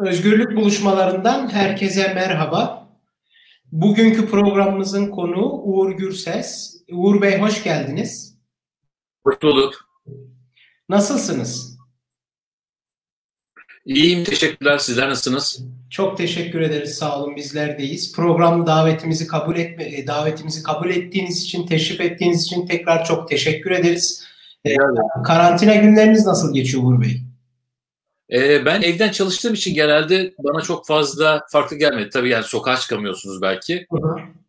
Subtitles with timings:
[0.00, 2.88] Özgürlük buluşmalarından herkese merhaba.
[3.72, 6.76] Bugünkü programımızın konuğu Uğur Gürses.
[6.92, 8.36] Uğur Bey hoş geldiniz.
[9.24, 9.88] Hoş bulduk.
[10.88, 11.78] Nasılsınız?
[13.84, 14.78] İyiyim, teşekkürler.
[14.78, 15.64] Sizler nasılsınız?
[15.90, 16.94] Çok teşekkür ederiz.
[16.94, 17.36] Sağ olun.
[17.36, 18.12] Bizler deyiz.
[18.16, 23.70] Program davetimizi kabul etme e, davetimizi kabul ettiğiniz için, teşrif ettiğiniz için tekrar çok teşekkür
[23.70, 24.24] ederiz.
[24.64, 24.76] Ee,
[25.24, 27.29] karantina günleriniz nasıl geçiyor Uğur Bey?
[28.32, 32.10] Ee, ben evden çalıştığım için genelde bana çok fazla farklı gelmedi.
[32.10, 33.86] Tabii yani sokağa çıkamıyorsunuz belki.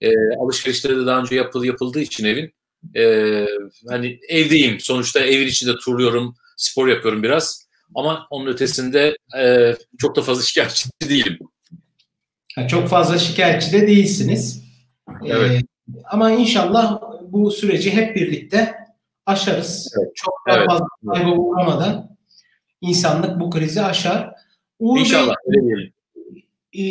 [0.02, 2.54] Ee, alışverişleri de daha önce yapıldı, yapıldığı için evin.
[2.96, 3.46] Ee,
[3.90, 4.80] hani evdeyim.
[4.80, 7.68] Sonuçta evin içinde turluyorum, spor yapıyorum biraz.
[7.96, 11.40] Ama onun ötesinde e, çok da fazla şikayetçi değilim.
[12.56, 14.64] Ha, çok fazla şikayetçi de değilsiniz.
[15.26, 15.52] Evet.
[15.52, 15.66] Ee,
[16.10, 18.76] ama inşallah bu süreci hep birlikte
[19.26, 19.94] aşarız.
[20.00, 20.12] Evet.
[20.16, 20.70] Çok daha evet.
[20.70, 22.11] fazla kayba uğramadan
[22.82, 24.34] insanlık bu krizi aşar.
[24.80, 25.36] Uğur İnşallah.
[25.48, 25.92] Bey,
[26.74, 26.84] e,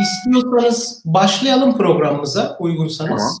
[0.00, 3.08] istiyorsanız başlayalım programımıza uygunsanız.
[3.08, 3.38] Tamam.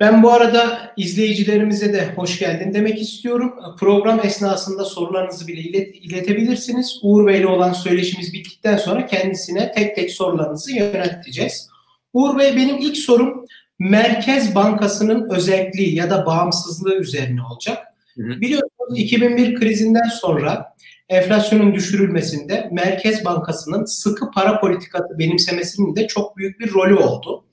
[0.00, 3.54] Ben bu arada izleyicilerimize de hoş geldin demek istiyorum.
[3.80, 6.98] Program esnasında sorularınızı bile ilet, iletebilirsiniz.
[7.02, 11.68] Uğur Bey ile olan söyleşimiz bittikten sonra kendisine tek tek sorularınızı yönelteceğiz.
[12.12, 13.44] Uğur Bey benim ilk sorum
[13.78, 17.83] Merkez Bankası'nın özelliği ya da bağımsızlığı üzerine olacak.
[18.16, 20.74] Biliyorsunuz 2001 krizinden sonra
[21.08, 27.44] enflasyonun düşürülmesinde Merkez Bankası'nın sıkı para politikası benimsemesinin de çok büyük bir rolü oldu.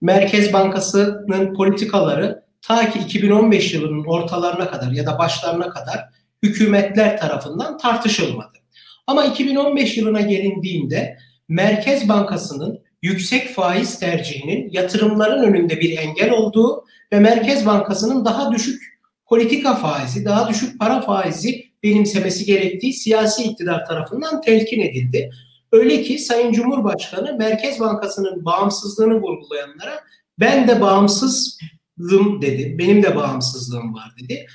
[0.00, 6.08] Merkez Bankası'nın politikaları ta ki 2015 yılının ortalarına kadar ya da başlarına kadar
[6.42, 8.58] hükümetler tarafından tartışılmadı.
[9.06, 11.18] Ama 2015 yılına gelindiğinde
[11.48, 18.93] Merkez Bankası'nın yüksek faiz tercihinin yatırımların önünde bir engel olduğu ve Merkez Bankası'nın daha düşük
[19.34, 25.30] politika faizi, daha düşük para faizi benimsemesi gerektiği siyasi iktidar tarafından telkin edildi.
[25.72, 30.00] Öyle ki Sayın Cumhurbaşkanı Merkez Bankası'nın bağımsızlığını vurgulayanlara
[30.40, 32.76] ben de bağımsızlığım dedi.
[32.78, 34.46] Benim de bağımsızlığım var dedi.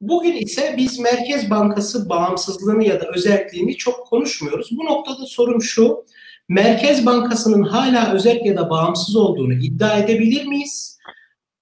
[0.00, 4.68] Bugün ise biz Merkez Bankası bağımsızlığını ya da özelliğini çok konuşmuyoruz.
[4.72, 6.04] Bu noktada sorum şu.
[6.48, 10.98] Merkez Bankası'nın hala özel ya da bağımsız olduğunu iddia edebilir miyiz?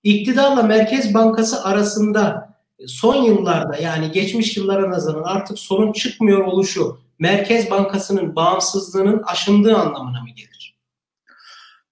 [0.03, 2.48] İktidarla Merkez Bankası arasında
[2.87, 10.21] son yıllarda yani geçmiş yıllara nazaran artık sorun çıkmıyor oluşu Merkez Bankası'nın bağımsızlığının aşındığı anlamına
[10.21, 10.77] mı gelir?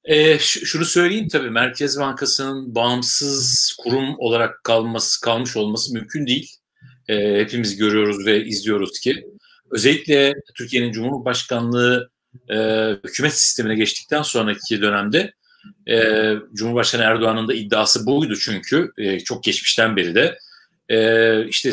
[0.04, 6.50] E, şunu söyleyeyim tabii Merkez Bankası'nın bağımsız kurum olarak kalması kalmış olması mümkün değil.
[7.08, 9.26] E, hepimiz görüyoruz ve izliyoruz ki
[9.70, 12.10] özellikle Türkiye'nin Cumhurbaşkanlığı
[12.50, 12.56] e,
[13.04, 15.32] hükümet sistemine geçtikten sonraki dönemde
[15.88, 20.38] e, Cumhurbaşkanı Erdoğan'ın da iddiası buydu çünkü e, çok geçmişten beri de
[20.88, 21.72] e, işte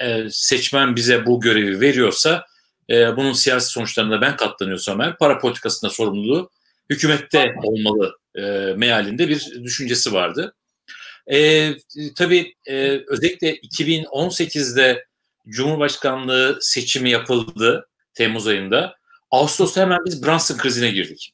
[0.00, 2.46] e, seçmen bize bu görevi veriyorsa
[2.90, 6.50] e, bunun siyasi sonuçlarına ben katlanıyorsam eğer para politikasında sorumluluğu
[6.90, 8.40] hükümette olmalı e,
[8.76, 10.54] mealinde bir düşüncesi vardı.
[11.32, 11.70] E,
[12.16, 15.06] tabii e, özellikle 2018'de
[15.48, 18.96] Cumhurbaşkanlığı seçimi yapıldı Temmuz ayında.
[19.30, 21.32] Ağustos'ta hemen biz Brunson krizine girdik.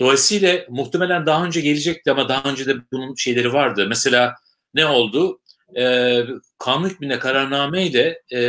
[0.00, 3.86] Dolayısıyla muhtemelen daha önce gelecekti ama daha önce de bunun şeyleri vardı.
[3.88, 4.34] Mesela
[4.74, 5.40] ne oldu?
[5.76, 6.24] E,
[6.58, 8.40] kanun hükmünde kararnameyle e,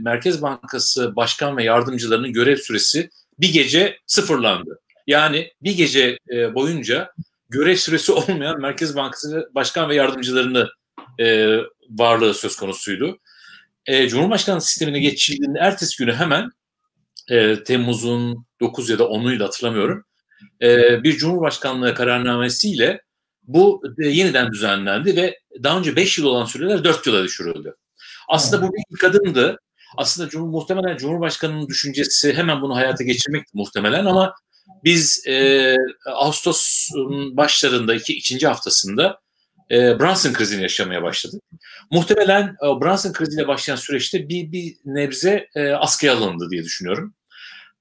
[0.00, 4.80] Merkez Bankası Başkan ve Yardımcılarının görev süresi bir gece sıfırlandı.
[5.06, 7.12] Yani bir gece e, boyunca
[7.48, 10.68] görev süresi olmayan Merkez Bankası Başkan ve Yardımcılarını
[11.20, 11.56] e,
[11.90, 13.18] varlığı söz konusuydu.
[13.86, 16.50] E, Cumhurbaşkanlığı sistemine geçildiğinde ertesi günü hemen
[17.30, 20.04] e, Temmuz'un 9 ya da 10'uyla hatırlamıyorum
[20.62, 23.00] e, bir Cumhurbaşkanlığı kararnamesiyle
[23.46, 27.74] bu e, yeniden düzenlendi ve daha önce 5 yıl olan süreler 4 yıla düşürüldü.
[28.28, 29.58] Aslında bu bir ilk adımdı.
[29.96, 34.34] Aslında Cumhur, muhtemelen Cumhurbaşkanı'nın düşüncesi hemen bunu hayata geçirmekti muhtemelen ama
[34.84, 39.20] biz e, Ağustos'un başlarında iki, ikinci haftasında
[39.70, 41.42] e, Brunson krizini yaşamaya başladık.
[41.90, 47.14] Muhtemelen e, Brunson kriziyle başlayan süreçte bir, bir nebze e, askıya alındı diye düşünüyorum.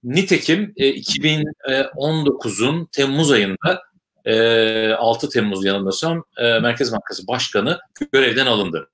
[0.03, 3.81] Nitekim e, 2019'un Temmuz ayında
[4.97, 7.79] 6 Temmuz yanılmıyorsam Merkez Bankası Başkanı
[8.11, 8.89] görevden alındı.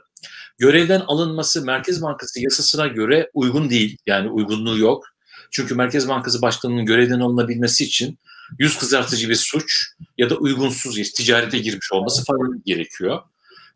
[0.57, 3.97] Görevden alınması Merkez Bankası yasasına göre uygun değil.
[4.07, 5.05] Yani uygunluğu yok.
[5.51, 8.19] Çünkü Merkez Bankası Başkanı'nın görevden alınabilmesi için
[8.59, 9.87] yüz kızartıcı bir suç
[10.17, 13.19] ya da uygunsuz ticarete girmiş olması falan gerekiyor.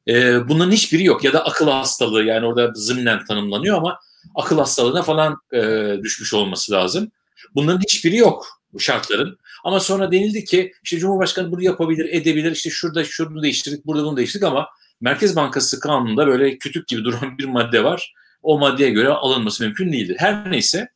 [0.08, 4.00] E, bunların hiçbiri yok ya da akıl hastalığı yani orada zımnen tanımlanıyor ama
[4.36, 5.60] akıl hastalığına falan e,
[6.04, 7.12] düşmüş olması lazım.
[7.56, 9.38] Bunların hiçbiri yok bu şartların.
[9.66, 12.52] Ama sonra denildi ki işte Cumhurbaşkanı bunu yapabilir, edebilir.
[12.52, 14.68] İşte şurada şunu değiştirdik, burada bunu değiştirdik ama
[15.02, 18.14] Merkez Bankası kanununda böyle kütük gibi duran bir madde var.
[18.42, 20.16] o maddeye göre alınması mümkün değildir.
[20.20, 20.90] Her neyse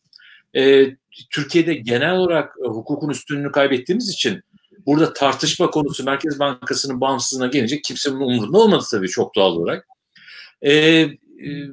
[0.55, 0.85] e,
[1.29, 4.43] Türkiye'de genel olarak e, hukukun üstünlüğünü kaybettiğimiz için
[4.85, 9.87] burada tartışma konusu Merkez Bankası'nın bağımsızlığına gelince kimsenin umurunda olmadı tabii çok doğal olarak.
[10.61, 11.09] E, e,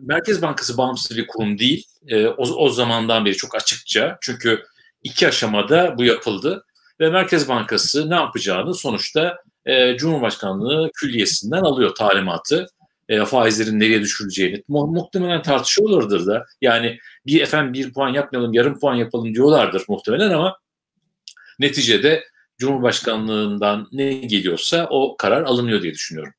[0.02, 1.86] Merkez Bankası bağımsız bir kurum değil.
[2.08, 4.18] E, o, o zamandan beri çok açıkça.
[4.20, 4.62] Çünkü
[5.02, 6.66] iki aşamada bu yapıldı.
[7.00, 12.66] Ve Merkez Bankası ne yapacağını sonuçta e, Cumhurbaşkanlığı külliyesinden alıyor talimatı.
[13.08, 16.46] E, faizlerin nereye düşürüleceğini mu- muhtemelen tartışıyorlardır da.
[16.60, 20.58] Yani bir efendim bir puan yapmayalım, yarım puan yapalım diyorlardır muhtemelen ama
[21.58, 22.24] neticede
[22.58, 26.32] Cumhurbaşkanlığından ne geliyorsa o karar alınıyor diye düşünüyorum.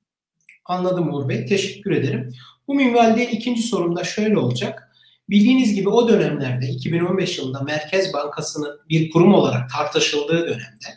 [0.66, 1.46] Anladım Uğur Bey.
[1.46, 2.34] Teşekkür ederim.
[2.68, 4.87] Bu minvalde ikinci sorum da şöyle olacak.
[5.30, 10.88] Bildiğiniz gibi o dönemlerde 2015 yılında Merkez Bankası'nın bir kurum olarak tartışıldığı dönemde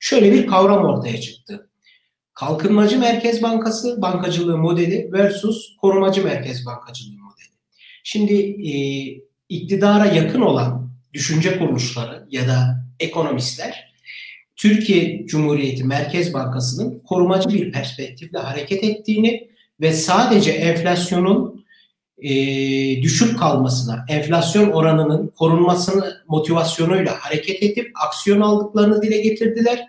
[0.00, 1.68] şöyle bir kavram ortaya çıktı.
[2.34, 7.48] Kalkınmacı Merkez Bankası bankacılığı modeli versus korumacı merkez bankacılığı modeli.
[8.04, 8.34] Şimdi
[8.70, 8.72] e,
[9.48, 13.94] iktidara yakın olan düşünce kuruluşları ya da ekonomistler
[14.56, 19.48] Türkiye Cumhuriyeti Merkez Bankası'nın korumacı bir perspektifle hareket ettiğini
[19.80, 21.55] ve sadece enflasyonun
[22.18, 22.32] e,
[23.02, 29.86] düşük kalmasına, enflasyon oranının korunmasını motivasyonuyla hareket edip aksiyon aldıklarını dile getirdiler.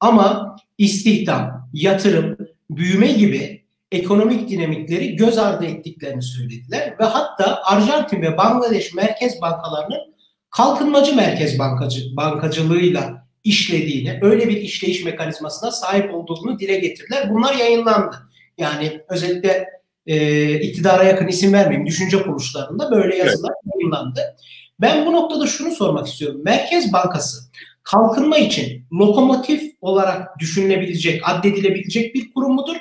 [0.00, 2.36] Ama istihdam, yatırım,
[2.70, 10.14] büyüme gibi ekonomik dinamikleri göz ardı ettiklerini söylediler ve hatta Arjantin ve Bangladeş merkez bankalarının
[10.50, 17.30] kalkınmacı merkez bankacı, bankacılığıyla işlediğini, öyle bir işleyiş mekanizmasına sahip olduğunu dile getirdiler.
[17.34, 18.16] Bunlar yayınlandı.
[18.58, 19.66] Yani özellikle
[20.06, 23.74] e, iktidara yakın isim vermeyeyim düşünce kuruluşlarında böyle yazılar evet.
[23.74, 24.36] yayınlandı.
[24.80, 26.40] Ben bu noktada şunu sormak istiyorum.
[26.44, 27.38] Merkez Bankası
[27.82, 32.76] kalkınma için lokomotif olarak düşünülebilecek, addedilebilecek bir kurum mudur?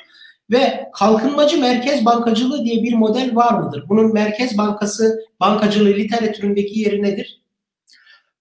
[0.51, 3.83] Ve kalkınmacı merkez bankacılığı diye bir model var mıdır?
[3.89, 7.41] Bunun merkez bankası bankacılığı literatüründeki yeri nedir?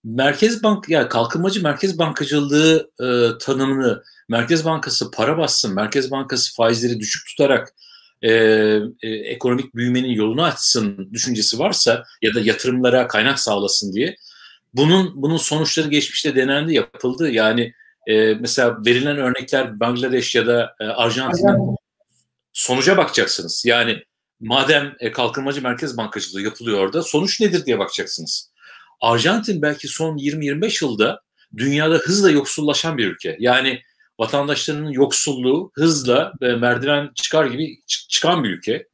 [0.05, 6.55] Merkez Bank ya yani kalkınmacı merkez bankacılığı e, tanımını Merkez Bankası para bassın, Merkez Bankası
[6.55, 7.75] faizleri düşük tutarak
[8.25, 8.31] e,
[9.03, 14.17] e, ekonomik büyümenin yolunu açsın düşüncesi varsa ya da yatırımlara kaynak sağlasın diye
[14.75, 17.31] bunun bunun sonuçları geçmişte denendi, yapıldı.
[17.31, 17.73] Yani
[18.07, 21.77] e, mesela verilen örnekler Bangladeş ya da e, Arjantin'in
[22.53, 23.63] sonuca bakacaksınız.
[23.67, 24.03] Yani
[24.41, 28.51] madem e, kalkınmacı merkez bankacılığı yapılıyor orada sonuç nedir diye bakacaksınız.
[29.01, 31.21] Arjantin belki son 20-25 yılda
[31.57, 33.37] dünyada hızla yoksullaşan bir ülke.
[33.41, 33.83] Yani
[34.19, 38.87] vatandaşlarının yoksulluğu hızla e, merdiven çıkar gibi çıkan bir ülke.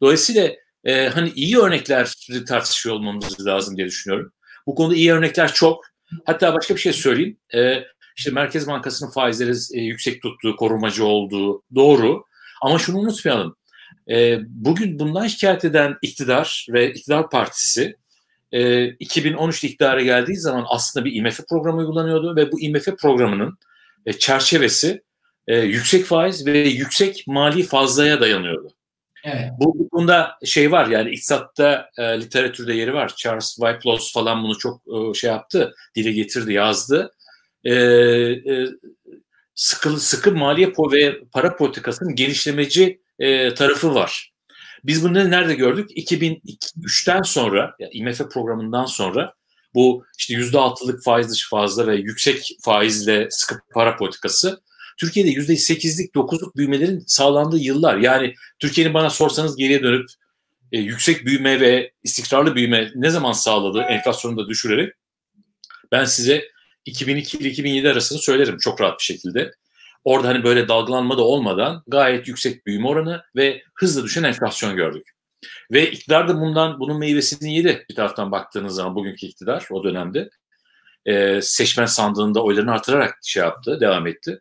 [0.00, 0.50] Dolayısıyla
[0.84, 4.32] e, hani iyi örnekleri tartışıyor olmamız lazım diye düşünüyorum.
[4.66, 5.84] Bu konuda iyi örnekler çok.
[6.24, 7.36] Hatta başka bir şey söyleyeyim.
[7.54, 7.84] E,
[8.16, 12.24] işte Merkez Bankası'nın faizleri e, yüksek tuttuğu, korumacı olduğu doğru.
[12.62, 13.56] Ama şunu unutmayalım.
[14.10, 17.96] E, bugün bundan şikayet eden iktidar ve iktidar partisi
[18.52, 23.58] e, 2013 iktidara geldiği zaman aslında bir IMF programı uygulanıyordu ve bu IMF programının
[24.08, 25.02] e, çerçevesi
[25.46, 28.74] e, yüksek faiz ve yüksek mali fazlaya dayanıyordu.
[29.24, 29.50] Evet.
[29.58, 33.12] Bu bunda şey var yani iktisatta e, literatürde yeri var.
[33.16, 37.12] Charles Wycliffe falan bunu çok e, şey yaptı, dile getirdi, yazdı.
[37.64, 38.66] E, e,
[39.54, 44.32] sıkı sıkı maliye ve para politikasının genişlemeci e, tarafı var.
[44.84, 45.90] Biz bunu nerede gördük?
[45.90, 49.34] 2003'ten sonra, yani IMF programından sonra
[49.78, 54.60] bu işte yüzde altılık faiz dışı fazla ve yüksek faizle sıkı para politikası
[54.98, 57.96] Türkiye'de yüzde sekizlik dokuzluk büyümelerin sağlandığı yıllar.
[57.96, 60.06] Yani Türkiye'nin bana sorsanız geriye dönüp
[60.72, 64.94] e, yüksek büyüme ve istikrarlı büyüme ne zaman sağladı enflasyonu da düşürerek
[65.92, 66.48] ben size
[66.84, 69.50] 2002 ile 2007 arasını söylerim çok rahat bir şekilde.
[70.04, 75.17] Orada hani böyle dalgalanma da olmadan gayet yüksek büyüme oranı ve hızla düşen enflasyon gördük.
[75.72, 80.30] Ve iktidar da bundan bunun meyvesini yedi bir taraftan baktığınız zaman bugünkü iktidar o dönemde.
[81.06, 84.40] E, seçmen sandığında oylarını artırarak şey yaptı, devam etti.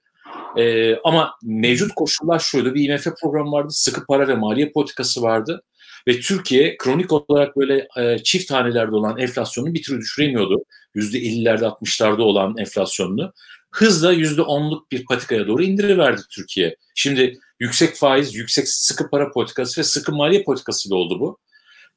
[0.58, 2.74] E, ama mevcut koşullar şuydu.
[2.74, 5.64] Bir IMF programı vardı, sıkı para ve maliye politikası vardı.
[6.08, 10.64] Ve Türkiye kronik olarak böyle e, çift hanelerde olan enflasyonu bir türlü düşüremiyordu.
[10.96, 13.34] %50'lerde 60'larda olan enflasyonunu.
[13.72, 16.76] Hızla %10'luk bir patikaya doğru indiriverdi Türkiye.
[16.96, 21.40] Şimdi yüksek faiz, yüksek sıkı para politikası ve sıkı maliye politikası da oldu bu.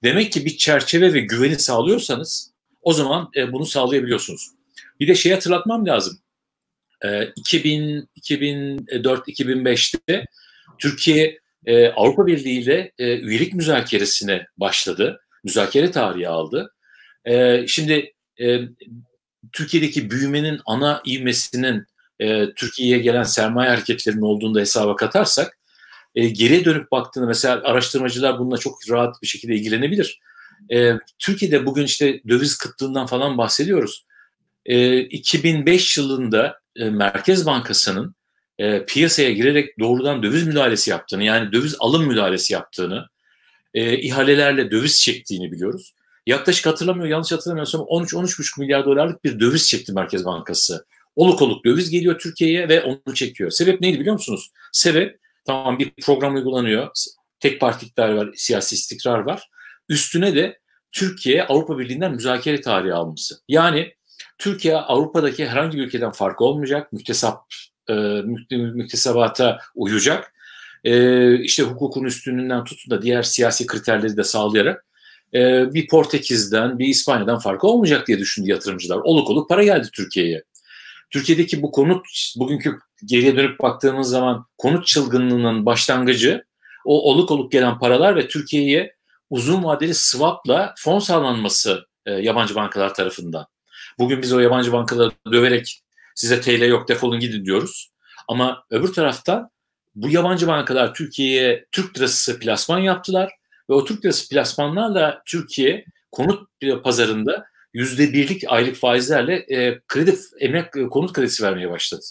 [0.04, 2.52] Demek ki bir çerçeve ve güveni sağlıyorsanız
[2.82, 4.50] o zaman e, bunu sağlayabiliyorsunuz.
[5.00, 6.18] Bir de şey hatırlatmam lazım.
[7.04, 10.24] E, 2000, 2004-2005'te
[10.78, 15.20] Türkiye e, Avrupa Birliği ile e, üyelik müzakeresine başladı.
[15.44, 16.74] Müzakere tarihi aldı.
[17.24, 18.60] E, şimdi e,
[19.52, 21.86] Türkiye'deki büyümenin ana ivmesinin
[22.20, 25.58] e, Türkiye'ye gelen sermaye hareketlerinin olduğunu da hesaba katarsak
[26.14, 30.20] e, geriye dönüp baktığında mesela araştırmacılar bununla çok rahat bir şekilde ilgilenebilir.
[30.72, 34.06] E, Türkiye'de bugün işte döviz kıtlığından falan bahsediyoruz.
[34.66, 38.14] E, 2005 yılında e, Merkez Bankası'nın
[38.58, 43.06] e, piyasaya girerek doğrudan döviz müdahalesi yaptığını yani döviz alım müdahalesi yaptığını,
[43.74, 45.94] e, ihalelerle döviz çektiğini biliyoruz.
[46.26, 50.84] Yaklaşık hatırlamıyor, yanlış hatırlamıyorsam 13-13,5 milyar dolarlık bir döviz çekti Merkez Bankası.
[51.16, 53.50] Oluk oluk döviz geliyor Türkiye'ye ve onu çekiyor.
[53.50, 54.50] Sebep neydi biliyor musunuz?
[54.72, 56.88] Sebep tamam bir program uygulanıyor.
[57.40, 59.48] Tek parti iktidar var, siyasi istikrar var.
[59.88, 60.58] Üstüne de
[60.92, 63.40] Türkiye Avrupa Birliği'nden müzakere tarihi alması.
[63.48, 63.94] Yani
[64.38, 66.92] Türkiye Avrupa'daki herhangi bir ülkeden farkı olmayacak.
[66.92, 67.44] Müktesap
[67.88, 67.94] e,
[68.50, 70.32] müktesebata uyacak.
[70.84, 74.84] E, işte hukukun üstünlüğünden tutun da diğer siyasi kriterleri de sağlayarak
[75.34, 78.96] e, bir Portekiz'den, bir İspanya'dan farkı olmayacak diye düşündü yatırımcılar.
[78.96, 80.42] Oluk oluk para geldi Türkiye'ye.
[81.10, 86.44] Türkiye'deki bu konut, bugünkü geriye dönüp baktığımız zaman konut çılgınlığının başlangıcı
[86.84, 88.94] o oluk oluk gelen paralar ve Türkiye'ye
[89.30, 93.46] uzun vadeli swapla fon sağlanması e, yabancı bankalar tarafından.
[93.98, 95.82] Bugün biz o yabancı bankaları döverek
[96.14, 97.90] size TL yok defolun gidin diyoruz.
[98.28, 99.50] Ama öbür taraftan
[99.94, 103.32] bu yabancı bankalar Türkiye'ye Türk lirası plasman yaptılar
[103.70, 106.48] ve o Türk lirası plasmanlarla Türkiye konut
[106.84, 112.02] pazarında yüzde birlik aylık faizlerle e, kredi emlak e, konut kredisi vermeye başladı.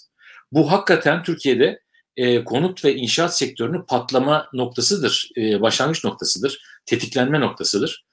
[0.52, 1.80] Bu hakikaten Türkiye'de
[2.18, 8.06] e, konut ve inşaat sektörünün patlama noktasıdır, e, başlangıç noktasıdır, tetiklenme noktasıdır.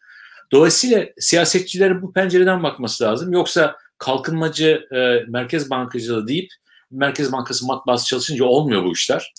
[0.52, 3.32] Dolayısıyla siyasetçilerin bu pencereden bakması lazım.
[3.32, 6.50] Yoksa kalkınmacı e, merkez bankacılığı deyip
[6.90, 9.32] Merkez Bankası matbaası çalışınca olmuyor bu işler.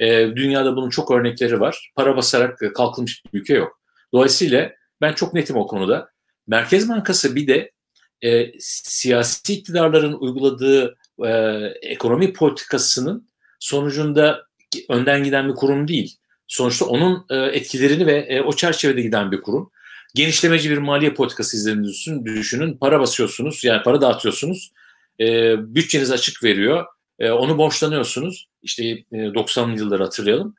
[0.00, 1.92] E, dünyada bunun çok örnekleri var.
[1.96, 3.80] Para basarak kalkınmış bir ülke yok.
[4.12, 6.10] Dolayısıyla ben çok netim o konuda.
[6.46, 7.72] Merkez Bankası bir de
[8.22, 11.30] e, siyasi iktidarların uyguladığı e,
[11.82, 13.28] ekonomi politikasının
[13.60, 14.46] sonucunda
[14.88, 16.16] önden giden bir kurum değil.
[16.46, 19.70] Sonuçta onun e, etkilerini ve e, o çerçevede giden bir kurum.
[20.14, 22.78] Genişlemeci bir maliye politikası izlediğinizi düşünün.
[22.78, 24.72] Para basıyorsunuz, yani para dağıtıyorsunuz.
[25.20, 26.86] E, bütçeniz açık veriyor.
[27.18, 28.48] E, onu borçlanıyorsunuz.
[28.62, 30.54] İşte e, 90'lı yılları hatırlayalım.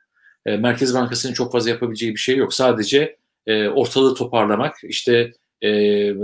[0.46, 2.54] E, Merkez Bankası'nın çok fazla yapabileceği bir şey yok.
[2.54, 5.68] Sadece e, ortalığı toparlamak, işte e,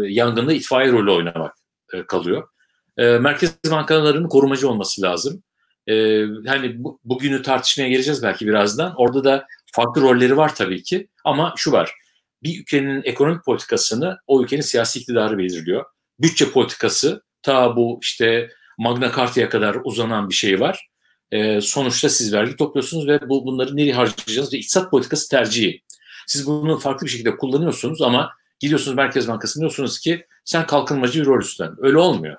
[0.08, 1.54] yangında itfaiye rolü oynamak
[1.94, 2.48] e, kalıyor.
[2.96, 5.42] E, merkez bankalarının korumacı olması lazım.
[5.86, 8.94] E, hani bu, bugünü tartışmaya geleceğiz belki birazdan.
[8.96, 11.08] Orada da farklı rolleri var tabii ki.
[11.24, 11.94] Ama şu var.
[12.42, 15.84] Bir ülkenin ekonomik politikasını o ülkenin siyasi iktidarı belirliyor.
[16.20, 20.88] Bütçe politikası ta bu işte Magna Carta'ya kadar uzanan bir şey var.
[21.30, 25.82] E, sonuçta siz vergi topluyorsunuz ve bu bunları nereye harcayacağınız ve iktisat politikası tercihi.
[26.26, 31.26] Siz bunu farklı bir şekilde kullanıyorsunuz ama gidiyorsunuz Merkez Bankası'na diyorsunuz ki sen kalkınmacı bir
[31.26, 31.74] rol üstlen.
[31.78, 32.36] Öyle olmuyor.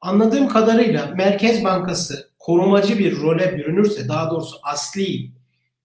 [0.00, 5.30] Anladığım kadarıyla Merkez Bankası korumacı bir role bürünürse daha doğrusu asli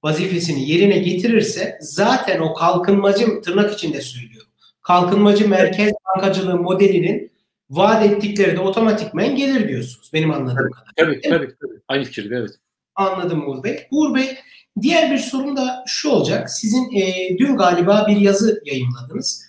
[0.03, 4.49] vazifesini yerine getirirse zaten o kalkınmacı tırnak içinde söylüyorum.
[4.81, 7.31] Kalkınmacı merkez bankacılığı modelinin
[7.69, 11.21] vaat ettikleri de otomatikmen gelir diyorsunuz benim anladığım kadarıyla.
[11.21, 11.79] Tabii tabii, tabii.
[11.87, 12.51] Aynı fikirde evet.
[12.95, 13.87] Anladım Uğur Bey.
[13.91, 14.37] Uğur Bey
[14.81, 16.49] diğer bir sorum da şu olacak.
[16.51, 19.45] Sizin e, dün galiba bir yazı yayınladınız.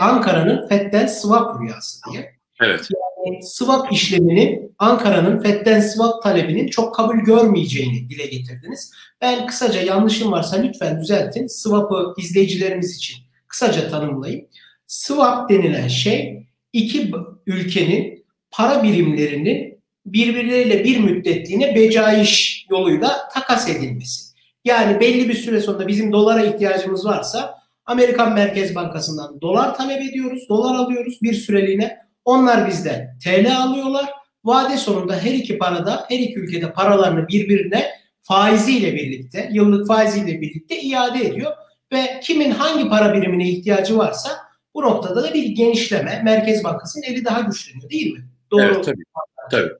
[0.00, 2.34] Ankara'nın FED'den swap rüyası diye.
[2.60, 2.88] Evet.
[3.26, 8.92] Yani swap işleminin Ankara'nın FED'den swap talebinin çok kabul görmeyeceğini dile getirdiniz.
[9.20, 11.46] Ben kısaca yanlışım varsa lütfen düzeltin.
[11.46, 13.16] Swap'ı izleyicilerimiz için
[13.48, 14.46] kısaca tanımlayayım.
[14.86, 17.12] Swap denilen şey iki
[17.46, 24.29] ülkenin para birimlerinin birbirleriyle bir müddetliğine becaiş yoluyla takas edilmesi.
[24.64, 30.48] Yani belli bir süre sonunda bizim dolara ihtiyacımız varsa Amerikan Merkez Bankası'ndan dolar talep ediyoruz,
[30.48, 31.98] dolar alıyoruz bir süreliğine.
[32.24, 34.10] Onlar bizden TL alıyorlar.
[34.44, 37.90] Vade sonunda her iki parada, her iki ülkede paralarını birbirine
[38.20, 41.52] faiziyle birlikte, yıllık faiziyle birlikte iade ediyor.
[41.92, 44.30] Ve kimin hangi para birimine ihtiyacı varsa
[44.74, 48.24] bu noktada da bir genişleme, Merkez Bankası'nın eli daha güçleniyor değil mi?
[48.50, 48.62] Doğru.
[48.62, 49.04] Evet, tabii.
[49.50, 49.72] tabii.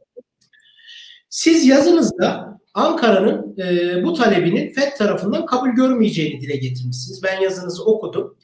[1.29, 7.23] Siz yazınızda Ankara'nın e, bu talebinin FED tarafından kabul görmeyeceğini dile getirmişsiniz.
[7.23, 8.37] Ben yazınızı okudum.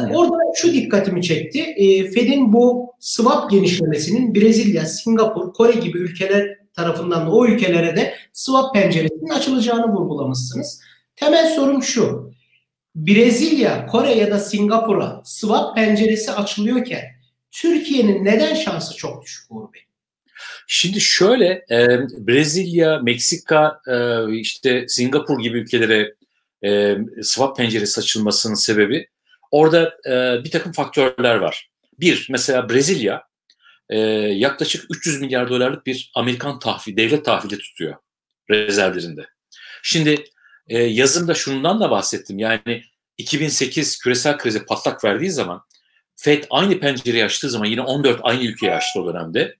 [0.00, 0.10] Evet.
[0.16, 1.60] Orada şu dikkatimi çekti.
[1.60, 8.14] E, Fed'in bu swap genişlemesinin Brezilya, Singapur, Kore gibi ülkeler tarafından da o ülkelere de
[8.32, 10.80] swap penceresinin açılacağını vurgulamışsınız.
[11.16, 12.32] Temel sorum şu.
[12.94, 17.02] Brezilya, Kore ya da Singapur'a swap penceresi açılıyorken
[17.50, 19.80] Türkiye'nin neden şansı çok düşük Uğur Bey?
[20.66, 21.88] Şimdi şöyle e,
[22.26, 26.14] Brezilya, Meksika, e, işte Singapur gibi ülkelere
[26.64, 29.08] e, swap penceresi açılmasının sebebi
[29.50, 31.70] orada e, bir takım faktörler var.
[32.00, 33.22] Bir, mesela Brezilya
[33.88, 37.94] e, yaklaşık 300 milyar dolarlık bir Amerikan tahvil, devlet tahvili tutuyor
[38.50, 39.26] rezervlerinde.
[39.82, 40.24] Şimdi
[40.68, 42.38] e, yazımda şundan da bahsettim.
[42.38, 42.82] Yani
[43.18, 45.62] 2008 küresel krizi patlak verdiği zaman
[46.16, 49.56] FED aynı pencereyi açtığı zaman yine 14 aynı ülkeyi açtı o dönemde.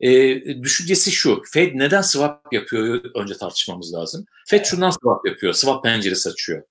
[0.00, 4.26] E, düşüncesi şu, Fed neden swap yapıyor önce tartışmamız lazım.
[4.46, 6.62] Fed şundan swap yapıyor, swap penceresi açıyor.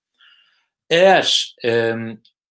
[0.89, 1.94] Eğer e,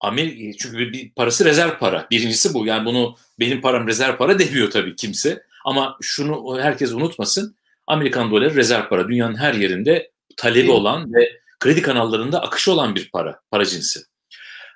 [0.00, 2.06] Amerika, çünkü bir, bir parası rezerv para.
[2.10, 2.66] Birincisi bu.
[2.66, 5.42] Yani bunu benim param rezerv para demiyor tabii kimse.
[5.64, 7.56] Ama şunu herkes unutmasın.
[7.86, 9.08] Amerikan doları rezerv para.
[9.08, 14.00] Dünyanın her yerinde talebi olan ve kredi kanallarında akışı olan bir para, para cinsi.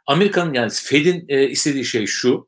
[0.06, 2.47] Amerikan yani Fed'in e, istediği şey şu.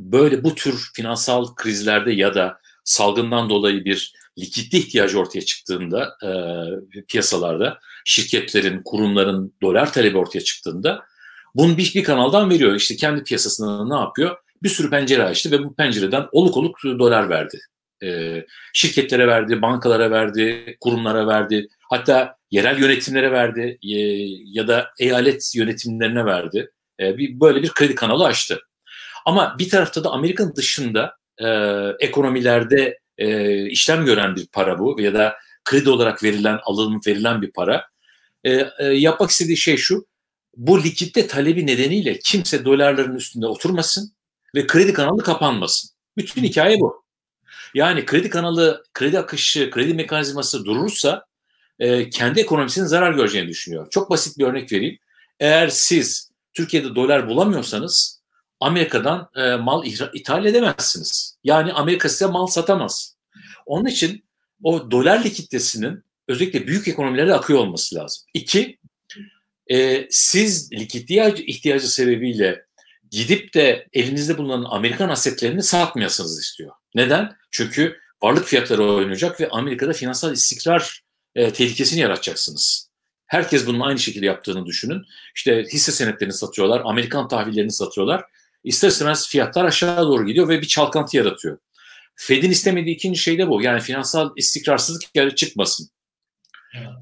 [0.00, 6.30] Böyle bu tür finansal krizlerde ya da salgından dolayı bir likidite ihtiyacı ortaya çıktığında e,
[7.02, 11.04] piyasalarda şirketlerin, kurumların dolar talebi ortaya çıktığında
[11.54, 12.74] bunu bir, bir kanaldan veriyor.
[12.74, 14.36] İşte kendi piyasasında ne yapıyor?
[14.62, 17.58] Bir sürü pencere açtı ve bu pencereden oluk oluk dolar verdi.
[18.02, 21.68] E, şirketlere verdi, bankalara verdi, kurumlara verdi.
[21.90, 23.96] Hatta yerel yönetimlere verdi e,
[24.44, 26.70] ya da eyalet yönetimlerine verdi.
[27.00, 28.60] E, bir, böyle bir kredi kanalı açtı.
[29.28, 31.48] Ama bir tarafta da Amerika'nın dışında e,
[32.00, 37.52] ekonomilerde e, işlem gören bir para bu ya da kredi olarak verilen, alınıp verilen bir
[37.52, 37.86] para.
[38.44, 40.06] E, e, yapmak istediği şey şu,
[40.56, 44.12] bu likitte talebi nedeniyle kimse dolarların üstünde oturmasın
[44.54, 45.90] ve kredi kanalı kapanmasın.
[46.16, 47.04] Bütün hikaye bu.
[47.74, 51.24] Yani kredi kanalı, kredi akışı, kredi mekanizması durursa
[51.78, 53.90] e, kendi ekonomisinin zarar göreceğini düşünüyor.
[53.90, 54.98] Çok basit bir örnek vereyim.
[55.40, 58.17] Eğer siz Türkiye'de dolar bulamıyorsanız
[58.60, 61.38] Amerika'dan e, mal ithal edemezsiniz.
[61.44, 63.16] Yani Amerika size mal satamaz.
[63.66, 64.24] Onun için
[64.62, 68.24] o dolar likiditesinin özellikle büyük ekonomilere akıyor olması lazım.
[68.34, 68.78] İki,
[69.70, 72.64] e, siz likidite ihtiyacı sebebiyle
[73.10, 76.70] gidip de elinizde bulunan Amerikan asetlerini satmayasınız istiyor.
[76.94, 77.36] Neden?
[77.50, 81.02] Çünkü varlık fiyatları oynayacak ve Amerika'da finansal istikrar
[81.34, 82.88] e, tehlikesini yaratacaksınız.
[83.26, 85.02] Herkes bunun aynı şekilde yaptığını düşünün.
[85.34, 88.24] İşte hisse senetlerini satıyorlar, Amerikan tahvillerini satıyorlar.
[88.68, 91.58] İster istemez fiyatlar aşağı doğru gidiyor ve bir çalkantı yaratıyor.
[92.16, 93.62] Fed'in istemediği ikinci şey de bu.
[93.62, 95.90] Yani finansal istikrarsızlık yani çıkmasın.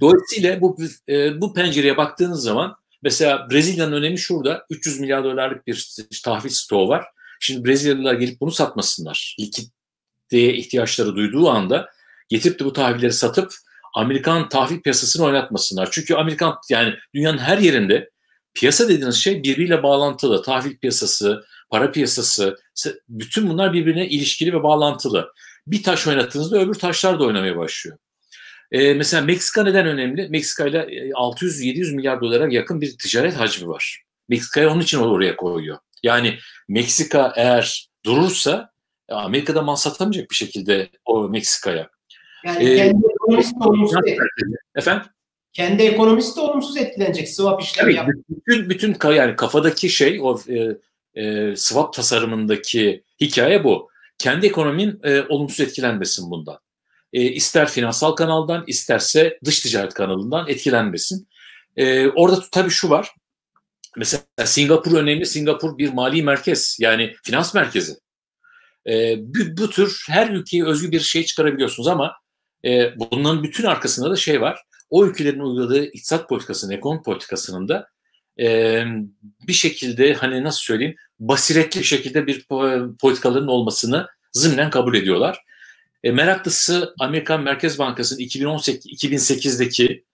[0.00, 0.76] Dolayısıyla bu
[1.08, 4.66] e, bu pencereye baktığınız zaman mesela Brezilya'nın önemi şurada.
[4.70, 7.04] 300 milyar dolarlık bir tahvil stoğu var.
[7.40, 9.36] Şimdi Brezilyalılar gelip bunu satmasınlar.
[9.40, 11.90] Likiditeye ihtiyaçları duyduğu anda
[12.28, 13.54] getirip de bu tahvilleri satıp
[13.94, 15.88] Amerikan tahvil piyasasını oynatmasınlar.
[15.92, 18.10] Çünkü Amerikan yani dünyanın her yerinde
[18.56, 20.42] piyasa dediğiniz şey birbiriyle bağlantılı.
[20.42, 22.58] Tahvil piyasası, para piyasası,
[23.08, 25.32] bütün bunlar birbirine ilişkili ve bağlantılı.
[25.66, 27.98] Bir taş oynattığınızda öbür taşlar da oynamaya başlıyor.
[28.72, 30.28] Ee, mesela Meksika neden önemli?
[30.28, 30.78] Meksika ile
[31.10, 34.02] 600-700 milyar dolara yakın bir ticaret hacmi var.
[34.28, 35.78] Meksika'yı onun için oraya koyuyor.
[36.02, 38.70] Yani Meksika eğer durursa
[39.08, 41.88] Amerika'da mal satamayacak bir şekilde o Meksika'ya.
[42.44, 44.00] Yani ee, kendi ekonomisi de olumsuz
[44.74, 45.06] Efendim?
[45.52, 50.76] Kendi ekonomisi de olumsuz etkilenecek swap işlemi evet, bütün, bütün yani kafadaki şey o e,
[51.16, 53.90] e, swap tasarımındaki hikaye bu.
[54.18, 56.58] Kendi ekonomin e, olumsuz etkilenmesin bundan.
[57.12, 61.28] E, ister finansal kanaldan isterse dış ticaret kanalından etkilenmesin.
[61.76, 63.10] E, orada tabii şu var.
[63.96, 65.26] Mesela Singapur önemli.
[65.26, 67.96] Singapur bir mali merkez yani finans merkezi.
[68.86, 72.14] E, bu, bu tür her ülkeye özgü bir şey çıkarabiliyorsunuz ama
[72.64, 74.60] e, bunların bütün arkasında da şey var.
[74.90, 77.88] O ülkelerin uyguladığı iktisat politikasının, ekonomi politikasının da
[78.40, 78.82] e,
[79.48, 82.46] bir şekilde hani nasıl söyleyeyim basiretli bir şekilde bir
[83.00, 85.38] politikaların olmasını zımnen kabul ediyorlar.
[86.04, 90.04] E, meraklısı Amerikan Merkez Bankası'nın 2018 2008'deki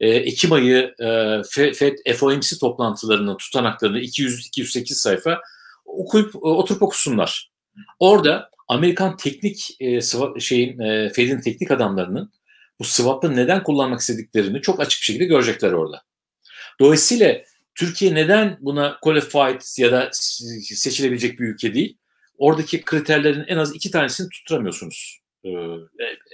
[0.00, 1.42] e, Ekim ayı e,
[1.72, 5.40] FED FOMC toplantılarının tutanaklarını 200-208 sayfa
[5.84, 7.50] okuyup e, oturup okusunlar.
[7.98, 10.00] Orada Amerikan teknik e,
[10.40, 12.32] şeyin e, Fed'in teknik adamlarının
[12.80, 16.02] bu swap'ı neden kullanmak istediklerini çok açık bir şekilde görecekler orada.
[16.80, 17.42] Dolayısıyla
[17.80, 20.08] Türkiye neden buna qualified ya da
[20.62, 21.96] seçilebilecek bir ülke değil?
[22.38, 25.20] Oradaki kriterlerin en az iki tanesini tutturamıyorsunuz.
[25.44, 25.48] Ee,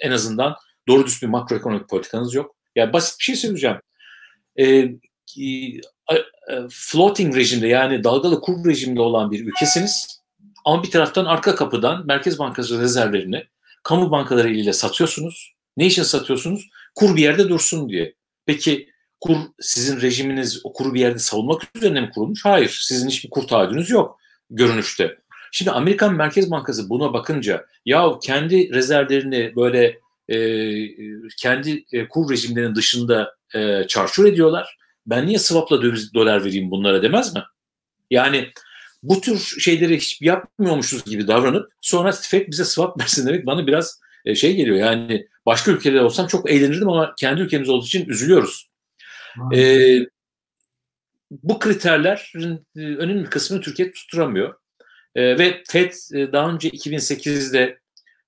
[0.03, 0.57] en azından
[0.89, 2.57] doğru düz bir makroekonomik politikanız yok.
[2.77, 3.77] Yani basit bir şey söyleyeceğim.
[4.59, 4.91] Ee,
[6.71, 10.21] floating rejimde yani dalgalı kur rejimde olan bir ülkesiniz.
[10.65, 13.45] Ama bir taraftan arka kapıdan Merkez Bankası rezervlerini
[13.83, 15.55] kamu bankaları ile satıyorsunuz.
[15.77, 16.69] Ne için satıyorsunuz?
[16.95, 18.15] Kur bir yerde dursun diye.
[18.47, 22.44] Peki kur sizin rejiminiz o kuru bir yerde savunmak üzerine mi kurulmuş?
[22.44, 22.79] Hayır.
[22.83, 24.18] Sizin hiçbir kur taahhüdünüz yok
[24.50, 25.18] görünüşte.
[25.52, 29.98] Şimdi Amerikan Merkez Bankası buna bakınca ya kendi rezervlerini böyle
[30.29, 30.38] e,
[31.37, 34.76] kendi e, kur rejimlerinin dışında e, çarçur ediyorlar.
[35.07, 37.42] Ben niye swapla döviz dolar vereyim bunlara demez mi?
[38.11, 38.50] Yani
[39.02, 44.00] bu tür şeyleri hiç yapmıyormuşuz gibi davranıp sonra FED bize swap versin demek bana biraz
[44.24, 44.76] e, şey geliyor.
[44.76, 48.68] Yani başka ülkelerde olsam çok eğlenirdim ama kendi ülkemiz olduğu için üzülüyoruz.
[49.55, 49.99] Ee,
[51.31, 54.55] bu kriterlerin e, önemli bir kısmını Türkiye tutturamıyor.
[55.14, 57.79] E, ve FED e, daha önce 2008'de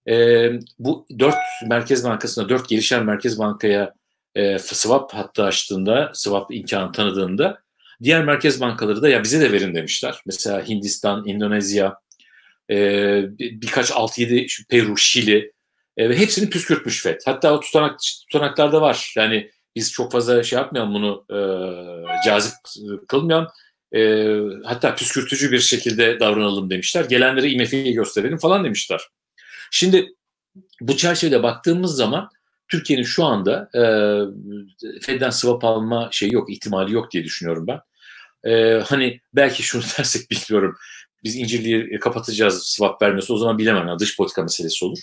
[0.09, 1.37] e, bu dört
[1.69, 3.95] Merkez Bankası'na, dört gelişen Merkez Bankaya
[4.35, 7.63] e, swap hattı açtığında, swap imkanı tanıdığında
[8.03, 10.23] diğer merkez bankaları da ya bize de verin demişler.
[10.27, 12.01] Mesela Hindistan, Endonezya,
[12.71, 12.77] e,
[13.39, 15.53] birkaç 6-7 Peru, Şili
[15.97, 17.21] e, ve hepsini püskürtmüş FED.
[17.25, 19.13] Hatta o tutanak, tutanaklarda var.
[19.17, 21.39] Yani biz çok fazla şey yapmayalım bunu e,
[22.25, 22.55] cazip
[23.09, 23.49] kılmayalım.
[23.95, 24.33] E,
[24.65, 27.05] hatta püskürtücü bir şekilde davranalım demişler.
[27.05, 29.09] Gelenleri IMF'ye gösterelim falan demişler.
[29.71, 30.09] Şimdi
[30.81, 32.31] bu çerçevede baktığımız zaman
[32.69, 33.83] Türkiye'nin şu anda e,
[35.03, 37.81] Fed'den swap alma şeyi yok, ihtimali yok diye düşünüyorum ben.
[38.51, 40.77] E, hani belki şunu dersek bilmiyorum.
[41.25, 43.89] Biz incirliği kapatacağız swap vermesi o zaman bilemem.
[43.89, 44.99] Yani dış politika meselesi olur.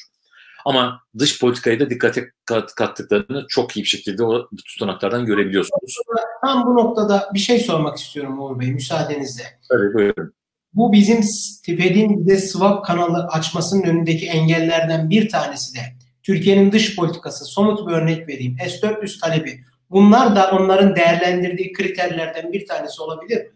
[0.65, 5.97] Ama dış politikayı da dikkate kat, kattıklarını çok iyi bir şekilde o tutanaklardan görebiliyorsunuz.
[6.41, 9.43] Tam bu noktada bir şey sormak istiyorum Uğur Bey müsaadenizle.
[9.69, 10.33] Tabii buyurun.
[10.73, 11.21] Bu bizim
[11.65, 15.79] Fed'in bize swap kanalı açmasının önündeki engellerden bir tanesi de
[16.23, 17.45] Türkiye'nin dış politikası.
[17.45, 18.57] Somut bir örnek vereyim.
[18.59, 19.59] S-400 talebi.
[19.89, 23.51] Bunlar da onların değerlendirdiği kriterlerden bir tanesi olabilir mi?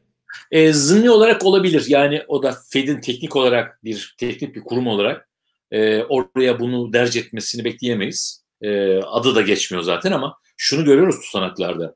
[0.51, 1.85] E, zımni olarak olabilir.
[1.87, 5.28] Yani o da Fed'in teknik olarak bir teknik bir kurum olarak
[5.71, 8.43] e, oraya bunu derc etmesini bekleyemeyiz.
[8.61, 11.95] E, adı da geçmiyor zaten ama şunu görüyoruz tutanaklarda.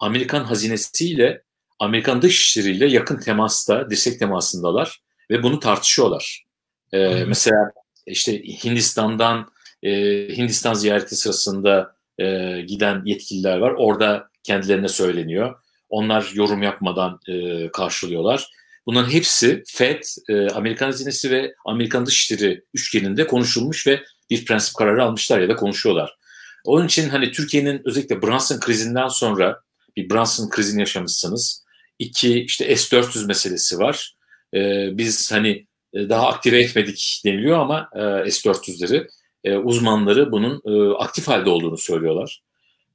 [0.00, 1.42] Amerikan hazinesiyle
[1.78, 6.44] Amerikan dışişleriyle yakın temasta, dirsek temasındalar ve bunu tartışıyorlar.
[6.92, 7.72] E, mesela
[8.06, 9.52] işte Hindistan'dan
[9.82, 9.92] e,
[10.36, 13.74] Hindistan ziyareti sırasında e, giden yetkililer var.
[13.78, 15.54] Orada kendilerine söyleniyor.
[15.88, 18.50] Onlar yorum yapmadan e, karşılıyorlar.
[18.86, 25.04] Bunların hepsi FED, e, Amerikan hazinesi ve Amerikan Dışişleri üçgeninde konuşulmuş ve bir prensip kararı
[25.04, 26.16] almışlar ya da konuşuyorlar.
[26.64, 29.60] Onun için hani Türkiye'nin özellikle Brunson krizinden sonra
[29.96, 31.64] bir Brunson krizini yaşamışsınız.
[31.98, 34.16] İki işte S-400 meselesi var.
[34.54, 39.06] E, biz hani e, daha aktive etmedik deniliyor ama e, S-400'leri
[39.44, 42.42] e, uzmanları bunun e, aktif halde olduğunu söylüyorlar.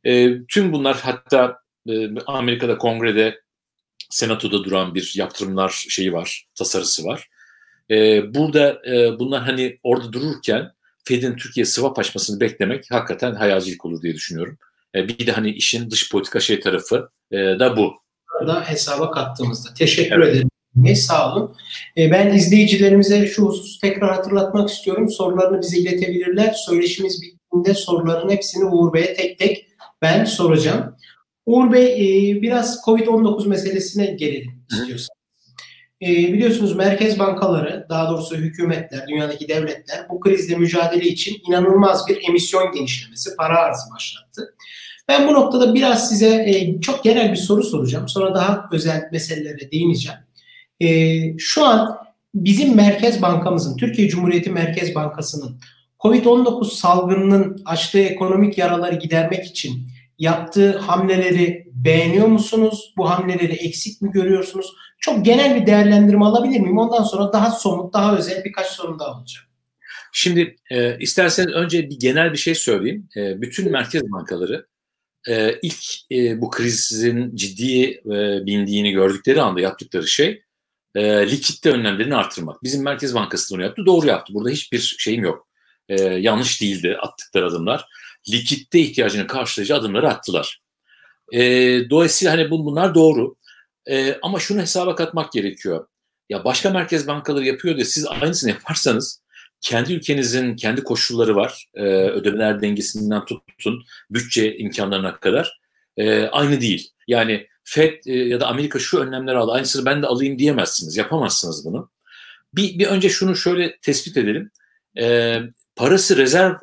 [0.04, 3.40] E, tüm bunlar hatta e, Amerika'da kongrede
[4.10, 7.30] senatoda duran bir yaptırımlar şeyi var, tasarısı var.
[7.92, 10.72] E, burada e, bunlar hani orada dururken
[11.04, 14.58] Fed'in Türkiye swap açmasını beklemek hakikaten hayalcilik olur diye düşünüyorum.
[14.96, 17.94] E, bir de hani işin dış politika şey tarafı e, da bu.
[18.48, 19.74] Da hesaba kattığımızda.
[19.74, 20.34] Teşekkür evet.
[20.34, 20.50] ederim.
[20.76, 21.56] Ne sağ olun.
[21.98, 25.10] E, ben izleyicilerimize şu hususu tekrar hatırlatmak istiyorum.
[25.10, 26.54] Sorularını bize iletebilirler.
[26.54, 29.68] Söyleşimiz bittiğinde soruların hepsini Uğur Bey'e tek tek
[30.02, 30.95] ben soracağım.
[31.46, 35.10] Uğur Bey e, biraz Covid-19 meselesine gelelim istiyorsanız.
[36.02, 42.30] E, biliyorsunuz merkez bankaları, daha doğrusu hükümetler, dünyadaki devletler bu krizle mücadele için inanılmaz bir
[42.30, 44.56] emisyon genişlemesi, para arzı başlattı.
[45.08, 48.10] Ben bu noktada biraz size e, çok genel bir soru soracağım.
[48.10, 50.20] Sonra daha özel meselelere değineceğim.
[51.38, 51.98] Şu an
[52.36, 55.60] bizim Merkez Bankamızın, Türkiye Cumhuriyeti Merkez Bankası'nın
[56.00, 59.88] Covid-19 salgınının açtığı ekonomik yaraları gidermek için
[60.20, 62.94] yaptığı hamleleri beğeniyor musunuz?
[62.98, 64.74] Bu hamleleri eksik mi görüyorsunuz?
[65.00, 66.78] Çok genel bir değerlendirme alabilir miyim?
[66.78, 69.44] Ondan sonra daha somut, daha özel birkaç sorum daha olacak.
[70.14, 73.10] Şimdi e, isterseniz önce bir genel bir şey söyleyeyim.
[73.18, 74.66] E, bütün merkez bankaları
[75.28, 80.42] e, ilk e, bu krizin ciddi e, bindiğini gördükleri anda yaptıkları şey
[80.96, 82.64] e, likitte önlemlerini artırmak.
[82.64, 84.34] Bizim Merkez Bankası bunu yaptı, doğru yaptı.
[84.34, 85.48] Burada hiçbir şeyim yok.
[85.90, 87.86] E, yanlış değildi attıkları adımlar
[88.30, 90.62] likitte ihtiyacını karşılayıcı adımları attılar.
[91.34, 91.40] E,
[91.90, 93.36] dolayısıyla hani bunlar doğru.
[93.86, 95.88] E, ama şunu hesaba katmak gerekiyor.
[96.30, 99.22] Ya başka merkez bankaları yapıyor diye siz aynısını yaparsanız
[99.62, 101.66] kendi ülkenizin kendi koşulları var.
[101.74, 105.60] E, ödemeler dengesinden tutun bütçe imkanlarına kadar.
[105.98, 106.92] E, aynı değil.
[107.08, 109.52] Yani FED e, ya da Amerika şu önlemler aldı.
[109.52, 110.98] Aynısını ben de alayım diyemezsiniz.
[110.98, 111.92] Yapamazsınız bunu.
[112.54, 114.52] Bir, bir önce şunu şöyle tespit edelim.
[114.98, 115.38] E,
[115.76, 116.54] parası rezerv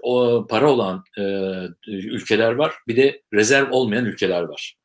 [0.49, 1.23] para olan e,
[1.87, 2.75] ülkeler var.
[2.89, 4.77] Bir de rezerv olmayan ülkeler var.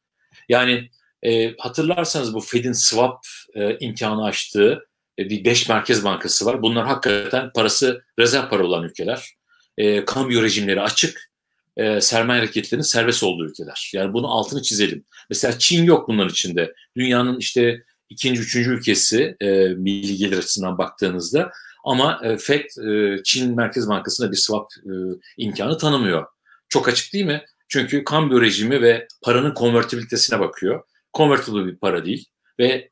[0.50, 0.90] Yani
[1.24, 4.88] e, hatırlarsanız bu Fed'in swap e, imkanı açtığı
[5.20, 6.62] bir beş merkez bankası var.
[6.62, 9.34] Bunlar hakikaten parası rezerv para olan ülkeler.
[9.78, 11.32] E, kambiyo rejimleri açık.
[11.78, 13.92] E, sermaye hareketlerinin serbest olduğu ülkeler.
[13.94, 15.06] Yani bunu altını çizelim.
[15.30, 16.74] Mesela Çin yok bunların içinde.
[16.98, 21.52] Dünyanın işte ikinci, üçüncü ülkesi e, milli gelir açısından baktığınızda
[21.88, 24.92] ama e, FED e, Çin Merkez Bankası'na bir swap e,
[25.38, 26.26] imkanı tanımıyor.
[26.70, 27.46] Çok açık değil mi?
[27.68, 30.84] Çünkü kambiyo rejimi ve paranın konvertibilitesine bakıyor.
[31.14, 32.26] Convertible bir para değil
[32.60, 32.90] ve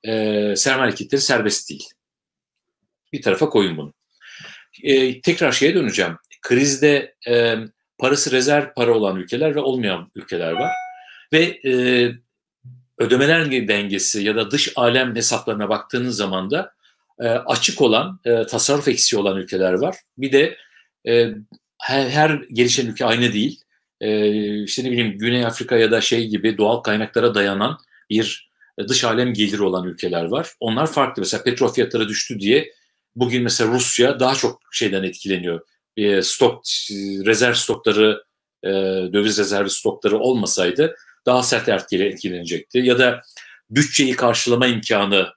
[0.58, 1.90] sermaye hareketleri serbest değil.
[3.14, 3.94] Bir tarafa koyun bunu.
[5.24, 6.18] Tekrar şeye döneceğim.
[6.42, 7.16] Krizde
[7.98, 10.72] parası rezerv para olan ülkeler ve olmayan ülkeler var.
[11.34, 11.74] Ve e,
[12.98, 16.75] ödemeler dengesi ya da dış alem hesaplarına baktığınız zaman da
[17.20, 19.96] e, açık olan, e, tasarruf eksiği olan ülkeler var.
[20.18, 20.58] Bir de
[21.08, 21.30] e,
[21.82, 23.62] her, gelişen ülke aynı değil.
[24.02, 27.78] E, işte ne bileyim Güney Afrika ya da şey gibi doğal kaynaklara dayanan
[28.10, 28.50] bir
[28.88, 30.52] dış alem geliri olan ülkeler var.
[30.60, 31.22] Onlar farklı.
[31.22, 32.74] Mesela petrol fiyatları düştü diye
[33.16, 35.62] bugün mesela Rusya daha çok şeyden etkileniyor.
[36.22, 36.64] Stok
[37.26, 38.24] rezerv stokları,
[39.14, 42.78] döviz rezervi stokları olmasaydı daha sert etkilenecekti.
[42.78, 43.22] Ya da
[43.70, 45.28] bütçeyi karşılama imkanı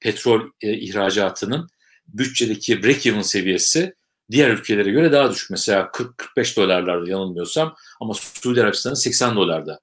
[0.00, 1.68] petrol e, ihracatının
[2.06, 3.94] bütçedeki break-even seviyesi
[4.30, 5.50] diğer ülkelere göre daha düşük.
[5.50, 5.90] Mesela
[6.36, 9.80] 40-45 dolarlarda yanılmıyorsam ama Suudi Arabistan'ın 80 dolarda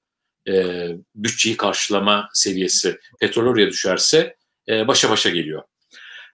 [0.48, 4.36] e, bütçeyi karşılama seviyesi petrol oraya düşerse
[4.68, 5.62] e, başa başa geliyor.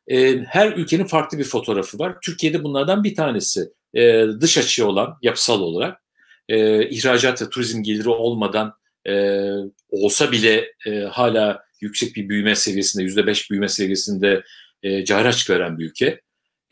[0.09, 2.17] E, her ülkenin farklı bir fotoğrafı var.
[2.23, 6.03] Türkiye'de bunlardan bir tanesi e, dış açı olan yapısal olarak
[6.49, 8.75] e, ihracat ve turizm geliri olmadan
[9.09, 9.45] e,
[9.91, 14.43] olsa bile e, hala yüksek bir büyüme seviyesinde, yüzde beş büyüme seviyesinde
[14.83, 16.21] e, cari açık veren bir ülke.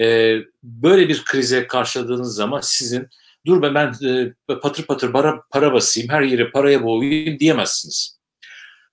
[0.00, 3.08] E, böyle bir krize karşıladığınız zaman sizin
[3.46, 8.18] dur be ben e, patır patır para, para basayım, her yere paraya boğayım diyemezsiniz.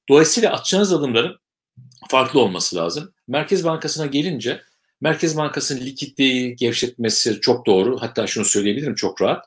[0.10, 1.39] Dolayısıyla atacağınız adımların
[2.10, 3.13] farklı olması lazım.
[3.28, 4.62] Merkez Bankası'na gelince
[5.01, 8.01] Merkez Bankası'nın likiditeyi gevşetmesi çok doğru.
[8.01, 9.45] Hatta şunu söyleyebilirim çok rahat.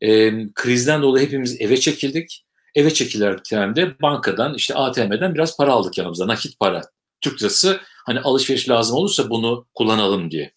[0.00, 2.44] E, krizden dolayı hepimiz eve çekildik.
[2.74, 6.26] Eve çekilirken de bankadan işte ATM'den biraz para aldık yanımıza.
[6.26, 6.82] Nakit para.
[7.20, 10.52] Türk lirası hani alışveriş lazım olursa bunu kullanalım diye.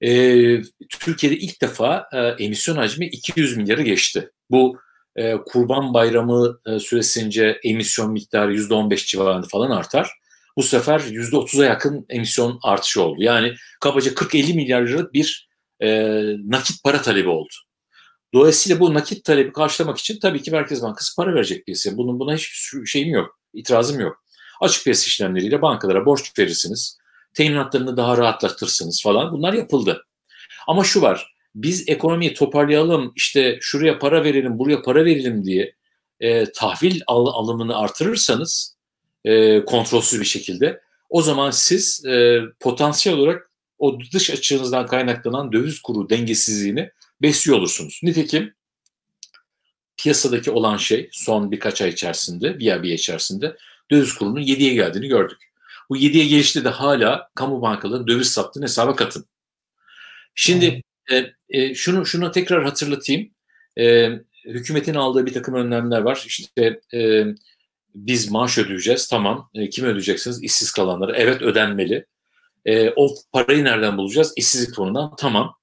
[0.00, 0.10] E,
[0.88, 4.30] Türkiye'de ilk defa e, emisyon hacmi 200 milyarı geçti.
[4.50, 4.78] Bu
[5.16, 10.10] e, Kurban Bayramı e, süresince emisyon miktarı %15 civarında falan artar.
[10.56, 13.22] Bu sefer %30'a yakın emisyon artışı oldu.
[13.22, 15.48] Yani kabaca 40-50 milyar liralık bir
[15.80, 16.10] e,
[16.46, 17.54] nakit para talebi oldu.
[18.34, 21.96] Dolayısıyla bu nakit talebi karşılamak için tabii ki Merkez Bankası para verecek piyasaya.
[21.96, 24.24] Bunun buna hiç şeyim yok, itirazım yok.
[24.60, 26.98] Açık piyasa işlemleriyle bankalara borç verirsiniz,
[27.34, 29.32] teminatlarını daha rahatlatırsınız falan.
[29.32, 30.06] Bunlar yapıldı.
[30.66, 35.74] Ama şu var, biz ekonomiyi toparlayalım, işte şuraya para verelim, buraya para verelim diye
[36.20, 38.76] e, tahvil al, alımını artırırsanız
[39.24, 45.80] e, kontrolsüz bir şekilde o zaman siz e, potansiyel olarak o dış açığınızdan kaynaklanan döviz
[45.80, 46.90] kuru dengesizliğini
[47.22, 48.00] besliyor olursunuz.
[48.02, 48.54] Nitekim
[49.96, 53.56] piyasadaki olan şey son birkaç ay içerisinde, bir ay bir ay içerisinde
[53.90, 55.38] döviz kurunun 7'ye geldiğini gördük.
[55.90, 59.24] Bu 7'ye gelişte de hala kamu bankalarının döviz sattığını hesaba katın.
[60.34, 63.30] Şimdi e, e, şunu şunu tekrar hatırlatayım.
[63.78, 64.10] E,
[64.44, 66.24] hükümetin aldığı bir takım önlemler var.
[66.26, 67.24] İşte e,
[67.94, 69.08] biz maaş ödeyeceğiz.
[69.08, 69.50] Tamam.
[69.54, 70.42] E, kim ödeyeceksiniz?
[70.42, 71.12] İşsiz kalanları.
[71.16, 72.06] Evet ödenmeli.
[72.64, 74.32] E, o parayı nereden bulacağız?
[74.36, 75.16] İşsizlik fonundan.
[75.16, 75.59] Tamam.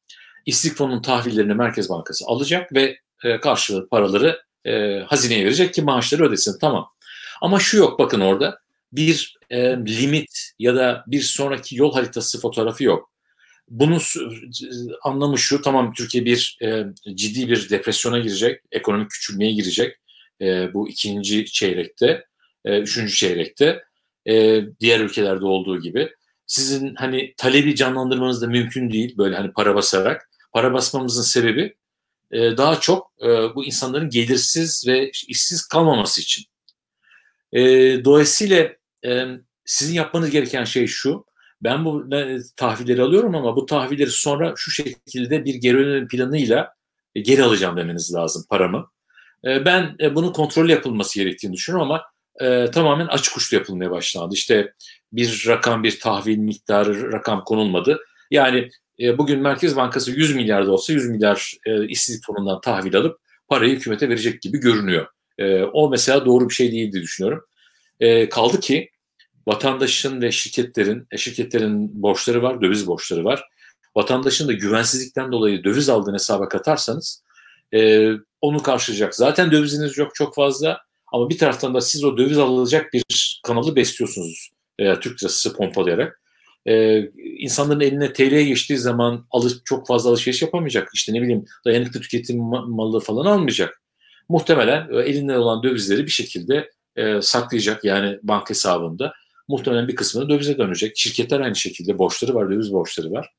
[0.47, 6.25] İşsizlik fonunun tahvillerini Merkez Bankası alacak ve e, karşılığı paraları e, hazineye verecek ki maaşları
[6.25, 6.57] ödesin.
[6.62, 6.89] Tamam.
[7.41, 8.60] Ama şu yok bakın orada.
[8.91, 13.12] Bir e, limit ya da bir sonraki yol haritası fotoğrafı yok.
[13.69, 14.01] Bunun
[15.03, 16.83] anlamı şu, tamam Türkiye bir e,
[17.15, 19.97] ciddi bir depresyona girecek, ekonomik küçülmeye girecek
[20.41, 22.25] e, bu ikinci çeyrekte,
[22.65, 23.83] e, üçüncü çeyrekte
[24.29, 26.10] e, diğer ülkelerde olduğu gibi.
[26.45, 30.29] Sizin hani talebi canlandırmanız da mümkün değil böyle hani para basarak.
[30.51, 31.75] Para basmamızın sebebi
[32.31, 36.45] e, daha çok e, bu insanların gelirsiz ve işsiz kalmaması için.
[37.53, 37.62] E,
[38.05, 38.69] dolayısıyla
[39.05, 39.25] e,
[39.65, 41.25] sizin yapmanız gereken şey şu.
[41.62, 42.10] Ben bu
[42.55, 46.73] tahvilleri alıyorum ama bu tahvilleri sonra şu şekilde bir geri ödeme planıyla
[47.15, 48.88] e, geri alacağım demeniz lazım paramı.
[49.45, 52.03] E, ben e, bunun kontrol yapılması gerektiğini düşünüyorum ama
[52.41, 54.33] e, tamamen açık uçlu yapılmaya başlandı.
[54.36, 54.73] İşte
[55.12, 57.99] bir rakam, bir tahvil miktarı rakam konulmadı.
[58.31, 62.95] Yani e, bugün Merkez Bankası 100 milyar da olsa 100 milyar e, işsizlik fonundan tahvil
[62.95, 65.07] alıp parayı hükümete verecek gibi görünüyor.
[65.38, 67.43] E, o mesela doğru bir şey değil diye düşünüyorum.
[67.99, 68.91] E, kaldı ki
[69.47, 73.43] vatandaşın ve şirketlerin, e, şirketlerin borçları var, döviz borçları var.
[73.95, 77.23] Vatandaşın da güvensizlikten dolayı döviz aldığını hesaba katarsanız
[77.73, 79.15] e, onu karşılayacak.
[79.15, 80.81] Zaten döviziniz yok çok fazla
[81.13, 86.21] ama bir taraftan da siz o döviz alacak bir kanalı besliyorsunuz e, Türk lirası pompalayarak.
[86.67, 87.03] E,
[87.38, 90.89] insanların eline TL geçtiği zaman alış, çok fazla alışveriş yapamayacak.
[90.93, 93.82] İşte ne bileyim dayanıklı tüketim malı falan almayacak.
[94.30, 99.13] Muhtemelen e, elinde olan dövizleri bir şekilde e, saklayacak yani banka hesabında.
[99.47, 100.97] Muhtemelen bir kısmını dövize dönecek.
[100.97, 103.30] Şirketler aynı şekilde borçları var, döviz borçları var.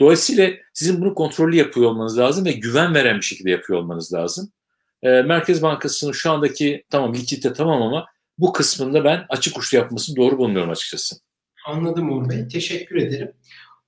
[0.00, 4.52] Dolayısıyla sizin bunu kontrollü yapıyor olmanız lazım ve güven veren bir şekilde yapıyor olmanız lazım.
[5.02, 8.06] E, Merkez Bankası'nın şu andaki tamam likidite tamam ama
[8.38, 11.16] bu kısmında ben açık uçlu yapmasını doğru bulmuyorum açıkçası.
[11.66, 12.48] Anladım Uğur Bey.
[12.48, 13.32] Teşekkür ederim.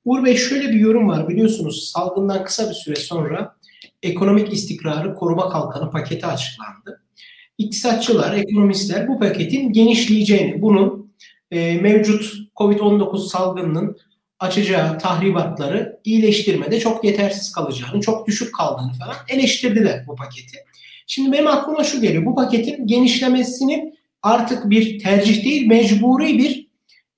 [0.04, 1.28] Uğur Bey şöyle bir yorum var.
[1.28, 3.56] Biliyorsunuz salgından kısa bir süre sonra
[4.02, 7.02] ekonomik istikrarı koruma kalkanı paketi açıklandı.
[7.58, 11.14] iktisatçılar, ekonomistler bu paketin genişleyeceğini, bunun
[11.50, 13.96] e, mevcut COVID-19 salgınının
[14.40, 20.58] açacağı tahribatları iyileştirmede çok yetersiz kalacağını, çok düşük kaldığını falan eleştirdiler bu paketi.
[21.06, 22.26] Şimdi benim aklıma şu geliyor.
[22.26, 26.62] Bu paketin genişlemesinin artık bir tercih değil, mecburi bir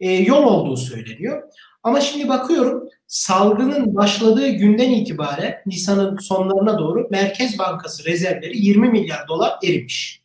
[0.01, 1.43] e, yol olduğu söyleniyor.
[1.83, 9.29] Ama şimdi bakıyorum salgının başladığı günden itibaren Nisan'ın sonlarına doğru Merkez Bankası rezervleri 20 milyar
[9.29, 10.23] dolar erimiş.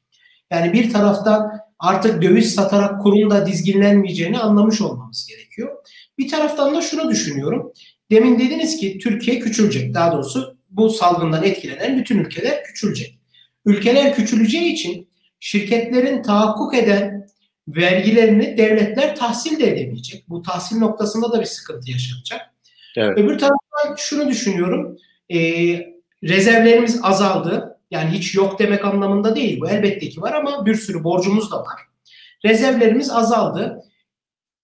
[0.52, 5.78] Yani bir taraftan artık döviz satarak kurun da dizginlenmeyeceğini anlamış olmamız gerekiyor.
[6.18, 7.74] Bir taraftan da şunu düşünüyorum.
[8.12, 9.94] Demin dediniz ki Türkiye küçülecek.
[9.94, 13.20] Daha doğrusu bu salgından etkilenen bütün ülkeler küçülecek.
[13.66, 17.19] Ülkeler küçüleceği için şirketlerin tahakkuk eden
[17.76, 20.30] vergilerini devletler tahsil de edemeyecek.
[20.30, 22.42] Bu tahsil noktasında da bir sıkıntı yaşanacak.
[22.98, 23.18] Evet.
[23.18, 24.98] Öbür taraftan şunu düşünüyorum.
[25.34, 25.40] E,
[26.24, 27.80] rezervlerimiz azaldı.
[27.92, 29.70] Yani hiç yok demek anlamında değil bu.
[29.70, 31.82] Elbette ki var ama bir sürü borcumuz da var.
[32.46, 33.84] Rezervlerimiz azaldı.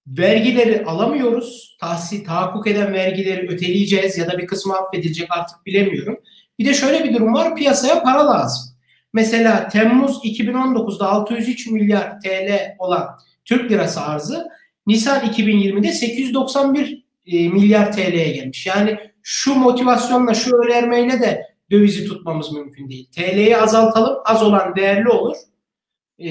[0.08, 1.78] Vergileri alamıyoruz.
[1.80, 6.20] Tahsil, tahakkuk eden vergileri öteleyeceğiz ya da bir kısmı affedilecek artık bilemiyorum.
[6.60, 7.56] Bir de şöyle bir durum var.
[7.56, 8.75] Piyasaya para lazım.
[9.16, 13.08] Mesela Temmuz 2019'da 603 milyar TL olan
[13.46, 14.48] Türk lirası arzı
[14.88, 18.66] Nisan 2020'de 891 e, milyar TL'ye gelmiş.
[18.66, 23.10] Yani şu motivasyonla, şu önermeyle de dövizi tutmamız mümkün değil.
[23.12, 25.36] TL'yi azaltalım, az olan değerli olur.
[26.20, 26.30] E,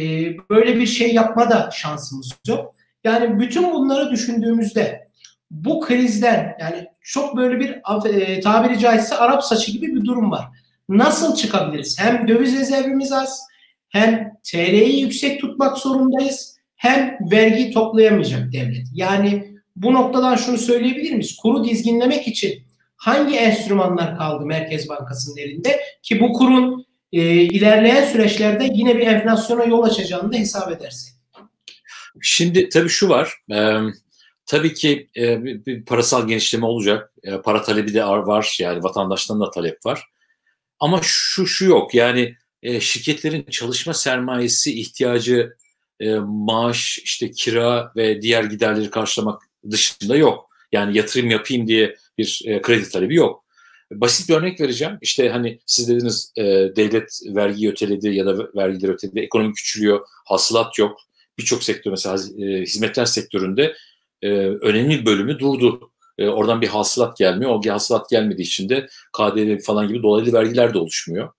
[0.51, 2.75] böyle bir şey yapma da şansımız yok.
[3.05, 5.09] Yani bütün bunları düşündüğümüzde
[5.51, 7.71] bu krizden yani çok böyle bir
[8.11, 10.45] e, tabiri caizse Arap saçı gibi bir durum var.
[10.89, 11.99] Nasıl çıkabiliriz?
[11.99, 13.41] Hem döviz rezervimiz az,
[13.89, 18.87] hem TL'yi yüksek tutmak zorundayız, hem vergi toplayamayacak devlet.
[18.95, 21.37] Yani bu noktadan şunu söyleyebilir miyiz?
[21.37, 22.63] Kuru dizginlemek için
[22.97, 29.65] hangi enstrümanlar kaldı Merkez Bankası'nın elinde ki bu kurun e, ilerleyen süreçlerde yine bir enflasyona
[29.65, 31.15] yol açacağını da hesap edersek.
[32.21, 33.35] Şimdi tabii şu var.
[33.53, 33.79] E,
[34.47, 37.13] tabii ki e, bir, parasal genişleme olacak.
[37.23, 38.57] E, para talebi de var.
[38.61, 40.05] Yani vatandaştan da talep var.
[40.81, 41.95] Ama şu şu yok.
[41.95, 45.57] Yani e, şirketlerin çalışma sermayesi ihtiyacı
[46.01, 50.51] e, maaş, işte kira ve diğer giderleri karşılamak dışında yok.
[50.73, 53.45] Yani yatırım yapayım diye bir e, kredi talebi yok.
[53.93, 54.99] Basit bir örnek vereceğim.
[55.03, 56.43] İşte hani siz dediniz e,
[56.77, 61.01] devlet vergi öteledi ya da vergileri öteledi, ekonomi küçülüyor, hasılat yok.
[61.39, 63.75] Birçok sektör mesela e, hizmetler sektöründe
[64.23, 65.91] e, önemli bölümü durdu.
[66.19, 67.51] E, oradan bir hasılat gelmiyor.
[67.51, 71.33] O hasılat gelmediği için de KDV falan gibi dolaylı vergiler de oluşmuyor.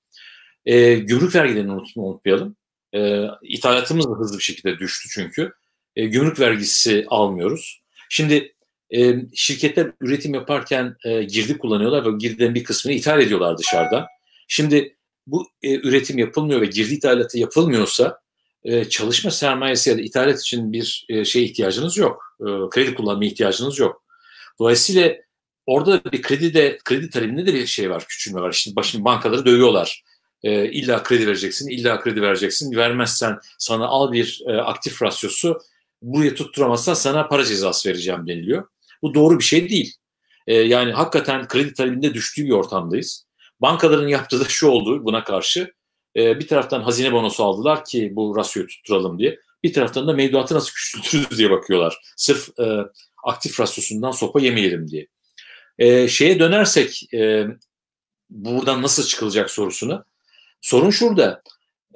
[0.65, 2.55] E, gümrük vergilerini unutmayalım.
[2.95, 5.51] E, ithalatımız da hızlı bir şekilde düştü çünkü.
[5.95, 7.81] E, gümrük vergisi almıyoruz.
[8.09, 8.55] Şimdi
[8.95, 14.05] e, şirketler üretim yaparken e, girdi kullanıyorlar ve girdiden bir kısmını ithal ediyorlar dışarıdan.
[14.47, 18.19] Şimdi bu e, üretim yapılmıyor ve girdi ithalatı yapılmıyorsa
[18.63, 22.35] e, çalışma sermayesi ya da ithalat için bir e, şey ihtiyacınız yok.
[22.39, 24.04] E, kredi kullanma ihtiyacınız yok.
[24.59, 25.15] Dolayısıyla
[25.65, 28.51] orada bir kredi de kredi talebinde de bir şey var, küçülme var.
[28.51, 30.03] İşte başını bankaları dövüyorlar.
[30.43, 32.75] E, illa kredi vereceksin, illa kredi vereceksin.
[32.75, 35.59] Vermezsen sana al bir e, aktif rasyosu
[36.01, 38.67] buraya tutturamazsan sana para cezası vereceğim deniliyor.
[39.01, 39.93] Bu doğru bir şey değil.
[40.47, 43.25] E, yani hakikaten kredi talebinde düştüğü bir ortamdayız.
[43.59, 45.73] Bankaların yaptığı da şu oldu buna karşı.
[46.15, 49.39] E, bir taraftan hazine bonosu aldılar ki bu rasyoyu tutturalım diye.
[49.63, 51.97] Bir taraftan da mevduatı nasıl küçültürüz diye bakıyorlar.
[52.15, 52.79] Sırf e,
[53.25, 55.07] aktif rasyosundan sopa yemeyelim diye.
[55.77, 57.47] E, şeye dönersek e,
[58.29, 60.05] buradan nasıl çıkılacak sorusuna.
[60.61, 61.41] Sorun şurada.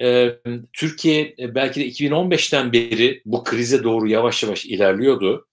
[0.01, 0.35] E,
[0.73, 5.47] Türkiye belki de 2015'ten beri bu krize doğru yavaş yavaş ilerliyordu.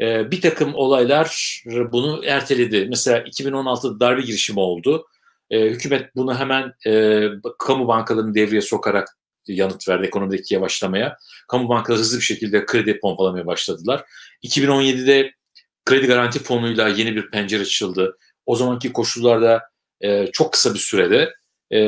[0.00, 2.86] E, bir takım olaylar bunu erteledi.
[2.88, 5.06] Mesela 2016'da darbe girişimi oldu.
[5.50, 7.22] E, hükümet bunu hemen e,
[7.58, 9.15] kamu bankalarını devreye sokarak
[9.52, 11.16] yanıt verdi ekonomideki yavaşlamaya.
[11.48, 14.04] Kamu bankaları hızlı bir şekilde kredi pompalamaya başladılar.
[14.44, 15.32] 2017'de
[15.84, 18.18] kredi garanti fonuyla yeni bir pencere açıldı.
[18.46, 19.62] O zamanki koşullarda
[20.00, 21.32] e, çok kısa bir sürede
[21.72, 21.78] e,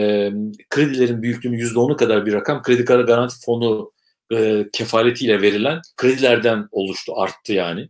[0.71, 3.93] kredilerin büyüklüğünün %10'u kadar bir rakam kredi garanti fonu
[4.33, 7.89] e, kefaletiyle verilen kredilerden oluştu, arttı yani.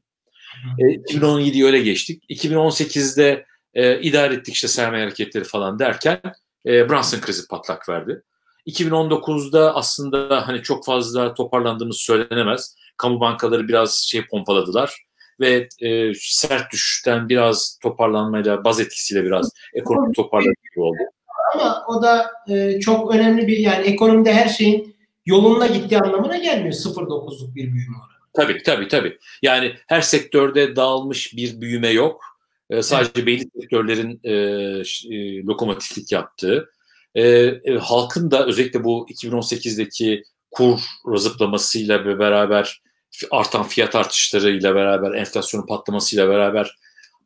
[0.79, 2.25] E, 2017'yi öyle geçtik.
[2.31, 6.21] 2018'de e, idare ettik işte sermaye hareketleri falan derken
[6.67, 8.23] e, Brunson krizi patlak verdi.
[8.69, 12.77] 2019'da aslında hani çok fazla toparlandığımız söylenemez.
[12.97, 15.05] Kamu bankaları biraz şey pompaladılar
[15.41, 20.99] ve e, sert düşüşten biraz toparlanmayla, baz etkisiyle biraz ekonomi toparladı gibi oldu.
[21.55, 24.97] Ama o da e, çok önemli bir yani ekonomide her şeyin
[25.27, 28.19] yolunda gittiği anlamına gelmiyor 0.9'luk bir büyüme oranı.
[28.35, 29.19] Tabii tabii tabii.
[29.43, 32.25] Yani her sektörde dağılmış bir büyüme yok.
[32.71, 33.27] E, sadece evet.
[33.27, 34.33] belli sektörlerin e,
[35.15, 36.69] e, lokomotiflik yaptığı
[37.15, 40.81] e, e, halkın da özellikle bu 2018'deki kur
[41.17, 42.83] zıplamasıyla ve beraber
[43.31, 46.77] artan fiyat artışlarıyla beraber enflasyonun patlamasıyla beraber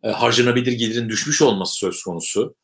[0.03, 2.55] e, harcanabilir gelirin düşmüş olması söz konusu.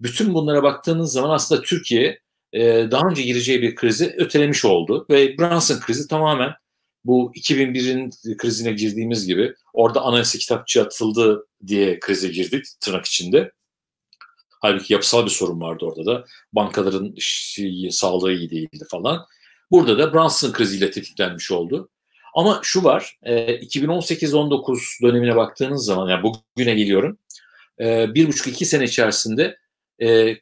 [0.00, 2.20] Bütün bunlara baktığınız zaman aslında Türkiye
[2.52, 2.60] e,
[2.90, 6.50] daha önce gireceği bir krizi ötelemiş oldu ve Brunson krizi tamamen
[7.04, 13.52] bu 2001'in krizine girdiğimiz gibi orada anayasa kitapçı atıldı diye krize girdik tırnak içinde.
[14.66, 16.24] Halbuki yapısal bir sorun vardı orada da.
[16.52, 19.26] Bankaların şey, sağlığı iyi değildi falan.
[19.70, 21.90] Burada da Brunson kriziyle tetiklenmiş oldu.
[22.34, 27.18] Ama şu var, 2018-19 e, dönemine baktığınız zaman, yani bugüne geliyorum,
[28.14, 29.56] bir buçuk iki sene içerisinde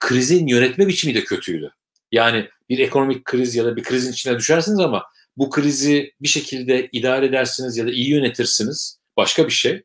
[0.01, 1.71] krizin yönetme biçimi de kötüydü.
[2.13, 5.05] Yani bir ekonomik kriz ya da bir krizin içine düşersiniz ama
[5.37, 8.99] bu krizi bir şekilde idare edersiniz ya da iyi yönetirsiniz.
[9.17, 9.83] Başka bir şey.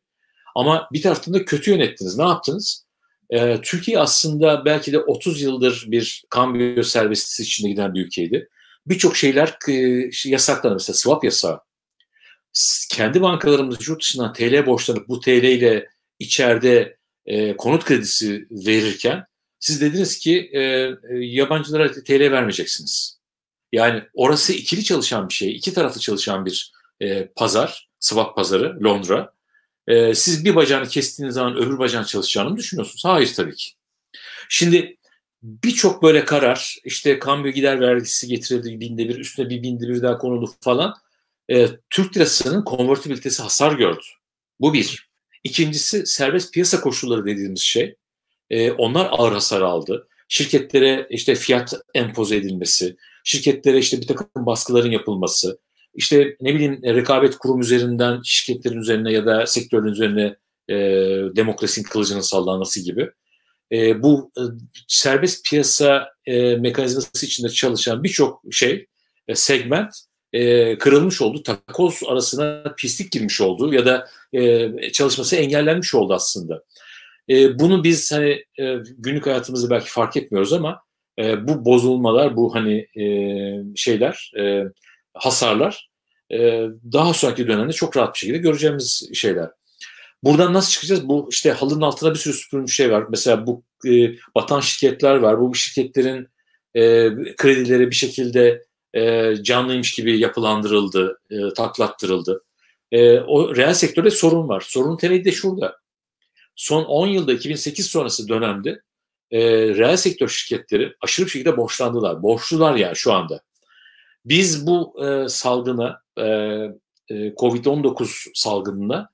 [0.54, 2.18] Ama bir taraftan da kötü yönettiniz.
[2.18, 2.89] Ne yaptınız?
[3.30, 8.48] Ee, Türkiye aslında belki de 30 yıldır bir kambiyo serbestisi içinde giden bir ülkeydi.
[8.86, 10.74] Birçok şeyler e, yasaklandı.
[10.74, 11.60] Mesela swap yasağı.
[12.90, 19.24] Kendi bankalarımız yurt dışından TL borçlanıp bu TL ile içeride e, konut kredisi verirken
[19.60, 23.20] siz dediniz ki e, e yabancılara TL vermeyeceksiniz.
[23.72, 29.32] Yani orası ikili çalışan bir şey, iki taraflı çalışan bir e, pazar, swap pazarı Londra.
[29.86, 33.04] E, siz bir bacağını kestiğiniz zaman öbür bacağın çalışacağını mı düşünüyorsunuz?
[33.04, 33.72] Hayır tabii ki.
[34.48, 34.96] Şimdi
[35.42, 40.18] birçok böyle karar, işte kambiyo gider vergisi getirildi binde bir, üstüne bir binde bir daha
[40.18, 40.94] konuldu falan.
[41.50, 44.04] E, Türk lirasının konvertibilitesi hasar gördü.
[44.60, 45.10] Bu bir.
[45.44, 47.96] İkincisi serbest piyasa koşulları dediğimiz şey.
[48.50, 50.08] E, onlar ağır hasar aldı.
[50.28, 55.58] Şirketlere işte fiyat empoze edilmesi, şirketlere işte bir takım baskıların yapılması,
[55.94, 60.36] işte ne bileyim rekabet kurum üzerinden şirketlerin üzerine ya da sektörün üzerine
[60.68, 60.74] e,
[61.36, 63.10] demokrasinin kılıcının sallanması gibi.
[63.72, 64.42] E, bu e,
[64.88, 68.86] serbest piyasa e, mekanizması içinde çalışan birçok şey,
[69.28, 69.94] e, segment
[70.32, 71.42] e, kırılmış oldu.
[71.42, 76.62] Takoz arasına pislik girmiş oldu ya da e, çalışması engellenmiş oldu aslında.
[77.28, 80.82] E, bunu biz hani e, günlük hayatımızda belki fark etmiyoruz ama
[81.18, 83.04] e, bu bozulmalar, bu hani e,
[83.76, 84.64] şeyler, e,
[85.14, 85.90] hasarlar
[86.32, 89.50] e, daha sonraki dönemde çok rahat bir şekilde göreceğimiz şeyler.
[90.22, 91.08] Buradan nasıl çıkacağız?
[91.08, 93.04] Bu işte halının altına bir sürü süpürülmüş şey var.
[93.10, 95.40] Mesela bu e, batan şirketler var.
[95.40, 96.28] Bu şirketlerin
[96.74, 102.44] e, kredileri bir şekilde e, canlıymış gibi yapılandırıldı, e, taklattırıldı.
[102.92, 104.64] E, o reel sektörde sorun var.
[104.66, 105.76] Sorunun temeli de şurada.
[106.56, 108.80] Son 10 yılda 2008 sonrası dönemde
[109.30, 112.22] e, reel sektör şirketleri aşırı bir şekilde borçlandılar.
[112.22, 113.40] Borçlular yani şu anda.
[114.24, 116.24] Biz bu e, salgına, e,
[117.08, 119.10] e, Covid-19 salgınına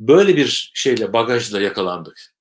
[0.00, 2.34] böyle bir şeyle, bagajla yakalandık.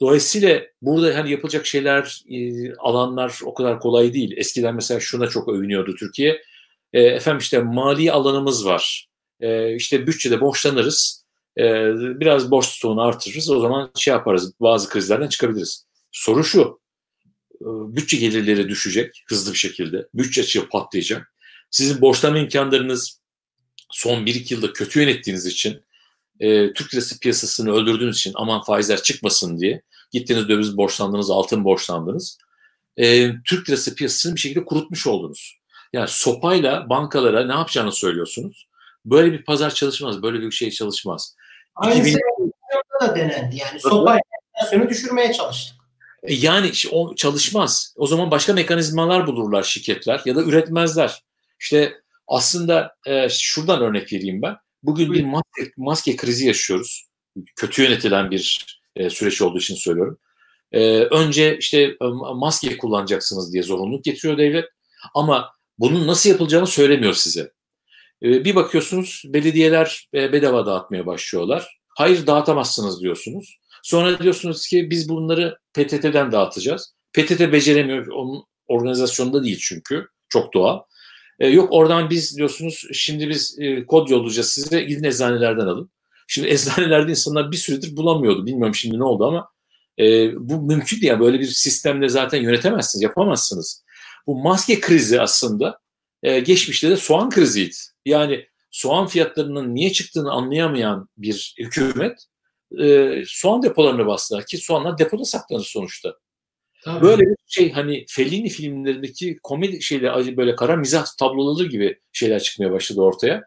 [0.00, 4.34] Dolayısıyla burada hani yapılacak şeyler, e, alanlar o kadar kolay değil.
[4.36, 6.42] Eskiden mesela şuna çok övünüyordu Türkiye.
[6.92, 9.08] E, efendim işte mali alanımız var.
[9.40, 11.24] E, işte bütçede borçlanırız.
[11.58, 11.62] E,
[12.20, 13.50] biraz borç stoğunu artırırız.
[13.50, 15.86] O zaman şey yaparız, bazı krizlerden çıkabiliriz.
[16.12, 16.80] Soru şu,
[17.60, 20.08] bütçe gelirleri düşecek hızlı bir şekilde.
[20.14, 21.33] Bütçe açığı patlayacak.
[21.74, 23.20] Sizin borçlanma imkanlarınız
[23.90, 25.84] son 1-2 yılda kötü yönettiğiniz için,
[26.40, 32.38] e, Türk lirası piyasasını öldürdüğünüz için aman faizler çıkmasın diye gittiniz döviz borçlandınız, altın borçlandınız.
[32.96, 35.58] E, Türk lirası piyasasını bir şekilde kurutmuş oldunuz.
[35.92, 38.68] Yani sopayla bankalara ne yapacağını söylüyorsunuz.
[39.04, 41.36] Böyle bir pazar çalışmaz, böyle bir şey çalışmaz.
[41.74, 42.20] Aynı 2000...
[43.00, 43.56] da denendi.
[43.56, 44.20] Yani sopayla
[44.54, 45.76] enflasyonu düşürmeye çalıştık.
[46.22, 47.94] E, yani o çalışmaz.
[47.96, 51.23] O zaman başka mekanizmalar bulurlar şirketler ya da üretmezler.
[51.64, 51.94] İşte
[52.28, 54.56] aslında e, şuradan örnek vereyim ben.
[54.82, 57.06] Bugün bir maske, maske krizi yaşıyoruz.
[57.56, 60.18] Kötü yönetilen bir e, süreç olduğu için söylüyorum.
[60.72, 61.96] E, önce işte e,
[62.34, 64.64] maske kullanacaksınız diye zorunluluk getiriyor devlet.
[65.14, 67.52] Ama bunun nasıl yapılacağını söylemiyor size.
[68.22, 71.78] E, bir bakıyorsunuz belediyeler e, bedava dağıtmaya başlıyorlar.
[71.88, 73.58] Hayır dağıtamazsınız diyorsunuz.
[73.82, 76.94] Sonra diyorsunuz ki biz bunları PTT'den dağıtacağız.
[77.12, 78.06] PTT beceremiyor.
[78.06, 80.06] Onun organizasyonunda değil çünkü.
[80.28, 80.80] Çok doğal.
[81.40, 85.90] E, yok oradan biz diyorsunuz şimdi biz e, kod yollayacağız size gidin eczanelerden alın.
[86.28, 88.46] Şimdi eczanelerde insanlar bir süredir bulamıyordu.
[88.46, 89.48] Bilmiyorum şimdi ne oldu ama
[89.98, 91.20] e, bu mümkün değil.
[91.20, 93.84] Böyle bir sistemde zaten yönetemezsiniz, yapamazsınız.
[94.26, 95.78] Bu maske krizi aslında
[96.22, 97.74] e, geçmişte de soğan kriziydi.
[98.06, 102.18] Yani soğan fiyatlarının niye çıktığını anlayamayan bir hükümet
[102.80, 106.14] e, soğan depolarına bastılar ki soğanlar depoda saklanır sonuçta.
[106.84, 107.04] Tabii.
[107.04, 112.72] Böyle bir şey hani Fellini filmlerindeki komedi şeyler böyle kara mizah tabloları gibi şeyler çıkmaya
[112.72, 113.42] başladı ortaya.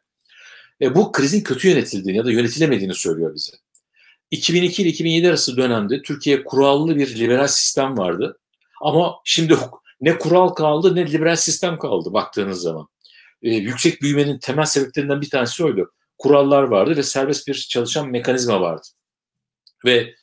[0.81, 3.51] E, bu krizin kötü yönetildiğini ya da yönetilemediğini söylüyor bize.
[4.31, 8.39] 2002 ile 2007 arası dönemde Türkiye kurallı bir liberal sistem vardı.
[8.81, 9.57] Ama şimdi
[10.01, 12.87] ne kural kaldı ne liberal sistem kaldı baktığınız zaman.
[13.41, 15.91] E, yüksek büyümenin temel sebeplerinden bir tanesi oydu.
[16.17, 18.87] Kurallar vardı ve serbest bir çalışan mekanizma vardı.
[19.85, 20.15] Ve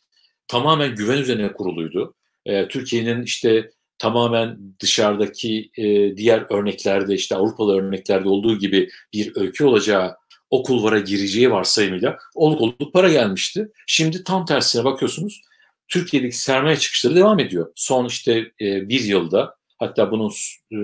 [0.48, 2.14] tamamen güven üzerine kuruluydu.
[2.46, 9.64] E, Türkiye'nin işte tamamen dışarıdaki e, diğer örneklerde işte Avrupalı örneklerde olduğu gibi bir öykü
[9.64, 10.16] olacağı
[10.50, 13.68] o kulvara gireceği varsayımıyla oluk oluk para gelmişti.
[13.86, 15.40] Şimdi tam tersine bakıyorsunuz
[15.88, 17.72] Türkiye'deki sermaye çıkışları devam ediyor.
[17.74, 20.30] Son işte e, bir yılda hatta bunun
[20.72, 20.76] e,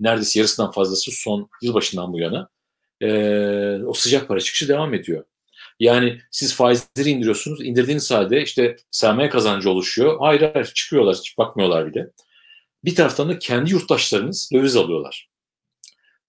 [0.00, 2.48] neredeyse yarısından fazlası son yılbaşından bu yana
[3.00, 3.08] e,
[3.84, 5.24] o sıcak para çıkışı devam ediyor.
[5.82, 7.60] Yani siz faizleri indiriyorsunuz.
[7.64, 10.18] indirdiğiniz halde işte sermaye kazancı oluşuyor.
[10.20, 12.10] Hayır hayır çıkıyorlar hiç bakmıyorlar bile.
[12.84, 15.28] Bir taraftan da kendi yurttaşlarınız döviz alıyorlar.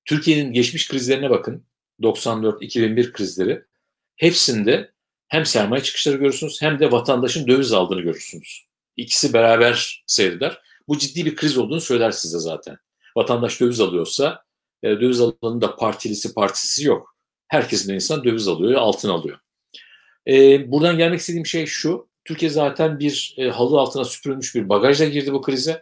[0.05, 1.65] Türkiye'nin geçmiş krizlerine bakın.
[2.01, 3.61] 94-2001 krizleri.
[4.15, 4.91] Hepsinde
[5.27, 8.65] hem sermaye çıkışları görürsünüz hem de vatandaşın döviz aldığını görürsünüz.
[8.97, 10.61] İkisi beraber seyreder.
[10.87, 12.77] Bu ciddi bir kriz olduğunu söyler size zaten.
[13.17, 14.43] Vatandaş döviz alıyorsa
[14.83, 17.15] e, döviz alanının da partilisi partisi yok.
[17.47, 19.42] Herkesin insan döviz alıyor, altın alıyor.
[20.27, 22.07] E, buradan gelmek istediğim şey şu.
[22.25, 25.81] Türkiye zaten bir e, halı altına süpürülmüş bir bagajla girdi bu krize.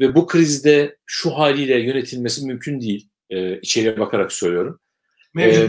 [0.00, 3.08] Ve bu krizde şu haliyle yönetilmesi mümkün değil.
[3.30, 4.80] E, içeriye bakarak söylüyorum.
[5.38, 5.68] E,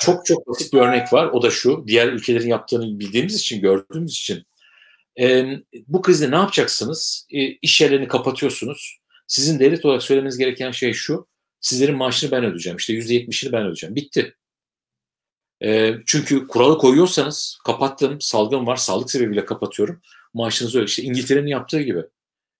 [0.00, 1.26] çok çok basit bir örnek var.
[1.26, 1.84] O da şu.
[1.86, 4.44] Diğer ülkelerin yaptığını bildiğimiz için, gördüğümüz için.
[5.20, 5.46] E,
[5.88, 7.26] bu krizde ne yapacaksınız?
[7.30, 8.98] E, iş yerlerini kapatıyorsunuz.
[9.26, 11.28] Sizin devlet olarak söylemeniz gereken şey şu.
[11.60, 12.76] Sizlerin maaşını ben ödeyeceğim.
[12.76, 13.94] İşte %70'ini ben ödeyeceğim.
[13.94, 14.34] Bitti.
[15.62, 20.00] E, çünkü kuralı koyuyorsanız kapattım, salgın var, sağlık sebebiyle kapatıyorum.
[20.34, 20.86] Maaşınızı öyle.
[20.86, 22.02] İşte İngiltere'nin yaptığı gibi.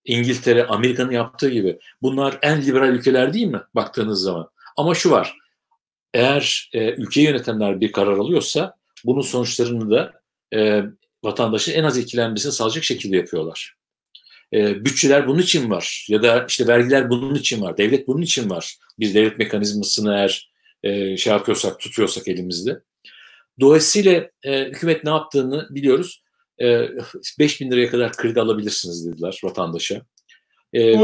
[0.05, 1.79] İngiltere, Amerika'nın yaptığı gibi.
[2.03, 4.51] Bunlar en liberal ülkeler değil mi baktığınız zaman?
[4.77, 5.39] Ama şu var.
[6.15, 10.13] Eğer e, ülkeyi yönetenler bir karar alıyorsa bunun sonuçlarını da
[10.55, 10.83] e,
[11.25, 13.75] vatandaşın en az etkilenmesini sağlayacak şekilde yapıyorlar.
[14.53, 18.51] E, bütçeler bunun için var ya da işte vergiler bunun için var, devlet bunun için
[18.51, 18.77] var.
[18.99, 20.54] Bir devlet mekanizmasını eğer
[20.85, 22.81] e, şey yapıyorsak, tutuyorsak elimizde.
[23.61, 26.23] Dolayısıyla e, hükümet ne yaptığını biliyoruz.
[26.61, 26.89] E,
[27.39, 30.03] 5 bin liraya kadar kredi alabilirsiniz dediler vatandaşa.
[30.73, 30.95] E,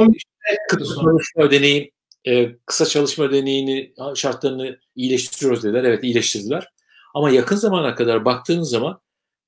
[0.69, 1.93] kısa çalışma ödeneği,
[2.27, 5.85] e, kısa çalışma ödeneğini şartlarını iyileştiriyoruz dediler.
[5.85, 6.69] Evet iyileştirdiler.
[7.15, 9.01] Ama yakın zamana kadar baktığınız zaman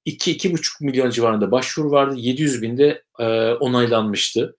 [0.07, 2.14] 2-2,5 milyon civarında başvuru vardı.
[2.18, 4.57] 700 binde e, onaylanmıştı.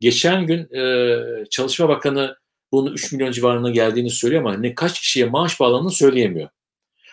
[0.00, 2.36] Geçen gün e, Çalışma Bakanı
[2.72, 6.48] bunun 3 milyon civarına geldiğini söylüyor ama ne kaç kişiye maaş bağlandığını söyleyemiyor.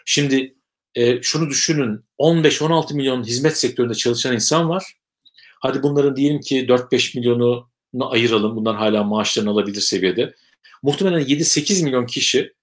[0.05, 0.55] Şimdi
[0.95, 4.83] e, şunu düşünün 15-16 milyon hizmet sektöründe çalışan insan var.
[5.59, 8.55] Hadi bunların diyelim ki 4-5 milyonu ayıralım.
[8.55, 10.33] Bunlar hala maaşlarını alabilir seviyede.
[10.83, 12.53] Muhtemelen 7-8 milyon kişi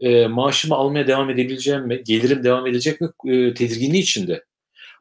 [0.00, 4.44] e, maaşımı almaya devam edebileceğim mi, gelirim devam edecek mi e, tedirginliği içinde.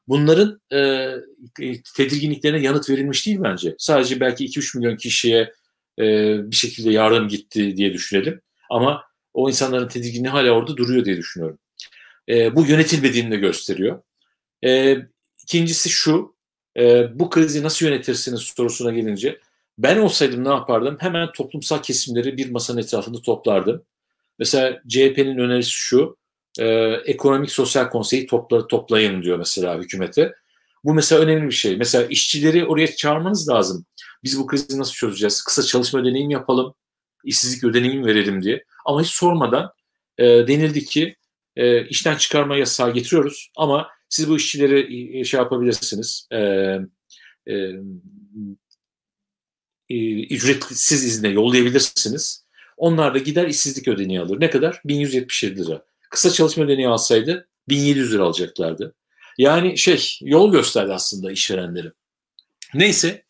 [0.07, 0.77] Bunların e,
[1.61, 3.75] e tedirginliklerine yanıt verilmiş değil bence.
[3.77, 5.53] Sadece belki 2-3 milyon kişiye
[5.99, 6.03] e,
[6.51, 8.41] bir şekilde yardım gitti diye düşünelim.
[8.69, 11.59] Ama o insanların tedirginliği hala orada duruyor diye düşünüyorum.
[12.29, 14.01] E, bu yönetilmediğini de gösteriyor.
[14.65, 14.97] E,
[15.43, 16.35] ikincisi şu,
[16.77, 19.39] e, bu krizi nasıl yönetirsiniz sorusuna gelince
[19.77, 20.97] ben olsaydım ne yapardım?
[20.99, 23.83] Hemen toplumsal kesimleri bir masanın etrafında toplardım.
[24.39, 26.17] Mesela CHP'nin önerisi şu,
[26.59, 26.65] e,
[27.05, 30.33] ekonomik sosyal konseyi topla, toplayın diyor mesela hükümete.
[30.85, 31.77] Bu mesela önemli bir şey.
[31.77, 33.85] Mesela işçileri oraya çağırmanız lazım.
[34.23, 35.43] Biz bu krizi nasıl çözeceğiz?
[35.43, 36.73] Kısa çalışma ödeneği mi yapalım?
[37.23, 38.63] İşsizlik ödeneği verelim diye.
[38.85, 39.71] Ama hiç sormadan
[40.17, 41.15] e, denildi ki
[41.55, 46.27] e, işten çıkarma yasağı getiriyoruz ama siz bu işçileri e, şey yapabilirsiniz.
[46.31, 46.37] E,
[47.47, 47.53] e,
[49.89, 52.45] e, ücretsiz izne yollayabilirsiniz.
[52.77, 54.41] Onlar da gider işsizlik ödeneği alır.
[54.41, 54.81] Ne kadar?
[54.85, 55.85] 1177 lira.
[56.09, 58.95] Kısa çalışma ödeneği alsaydı 1700 lira alacaklardı.
[59.37, 61.91] Yani şey yol gösterdi aslında işverenleri.
[62.73, 63.25] Neyse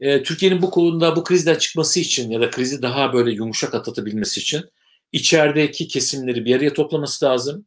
[0.00, 4.40] e, Türkiye'nin bu konuda bu krizden çıkması için ya da krizi daha böyle yumuşak atlatabilmesi
[4.40, 4.64] için
[5.12, 7.66] içerideki kesimleri bir araya toplaması lazım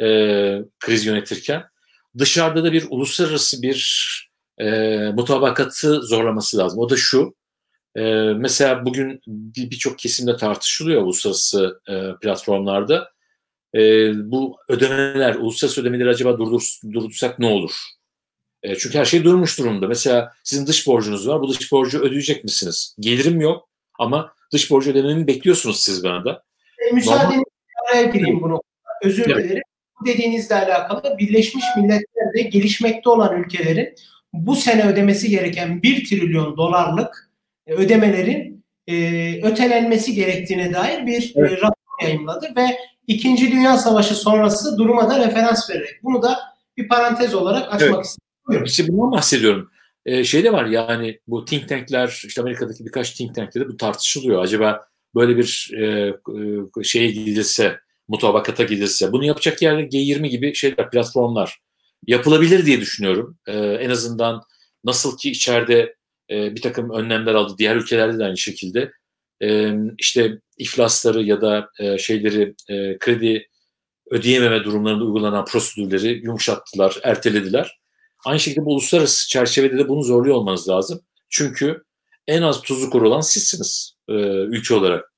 [0.00, 0.06] e,
[0.80, 1.64] kriz yönetirken.
[2.18, 4.08] Dışarıda da bir uluslararası bir
[4.58, 4.68] e,
[5.14, 6.78] mutabakatı zorlaması lazım.
[6.78, 7.34] O da şu,
[7.96, 8.02] e,
[8.36, 13.11] mesela bugün birçok bir kesimde tartışılıyor uluslararası e, platformlarda.
[13.74, 13.80] E,
[14.30, 17.72] bu ödemeler, uluslararası ödemeleri acaba durdur, durdursak ne olur?
[18.62, 19.88] E, çünkü her şey durmuş durumda.
[19.88, 21.40] Mesela sizin dış borcunuz var.
[21.40, 22.96] Bu dış borcu ödeyecek misiniz?
[23.00, 23.68] Gelirim yok
[23.98, 26.42] ama dış borcu ödememi bekliyorsunuz siz bana da.
[26.78, 27.44] E, müsaadenizle
[27.90, 28.62] araya gireyim bunu.
[29.02, 29.44] Özür evet.
[29.44, 29.62] dilerim.
[30.00, 33.94] Bu dediğinizle alakalı Birleşmiş Milletler'de gelişmekte olan ülkelerin
[34.32, 37.30] bu sene ödemesi gereken 1 trilyon dolarlık
[37.66, 38.94] e, ödemelerin e,
[39.42, 41.62] ötelenmesi gerektiğine dair bir e, evet.
[41.62, 46.38] rapor yayınladı ve İkinci Dünya Savaşı sonrası duruma da referans vererek bunu da
[46.76, 48.04] bir parantez olarak açmak evet.
[48.04, 48.66] istiyorum.
[48.66, 49.70] İşte bundan bahsediyorum.
[50.06, 53.76] e, şey de var yani bu think tankler işte Amerika'daki birkaç think tankte de bu
[53.76, 54.42] tartışılıyor.
[54.42, 55.84] Acaba böyle bir e,
[56.80, 57.78] e, şeye gidilse,
[58.08, 61.58] mutabakata gidilse bunu yapacak yerler G20 gibi şeyler, platformlar
[62.06, 63.38] yapılabilir diye düşünüyorum.
[63.46, 64.42] E, en azından
[64.84, 65.96] nasıl ki içeride
[66.30, 68.92] e, bir takım önlemler aldı, diğer ülkelerde de aynı şekilde
[69.42, 72.54] e, işte iflasları ya da şeyleri
[72.98, 73.48] kredi
[74.10, 77.80] ödeyememe durumlarında uygulanan prosedürleri yumuşattılar, ertelediler.
[78.24, 81.00] Aynı şekilde bu uluslararası çerçevede de bunu zorluyor olmanız lazım.
[81.30, 81.82] Çünkü
[82.26, 85.12] en az tuzu kuru olan sizsiniz ülke olarak.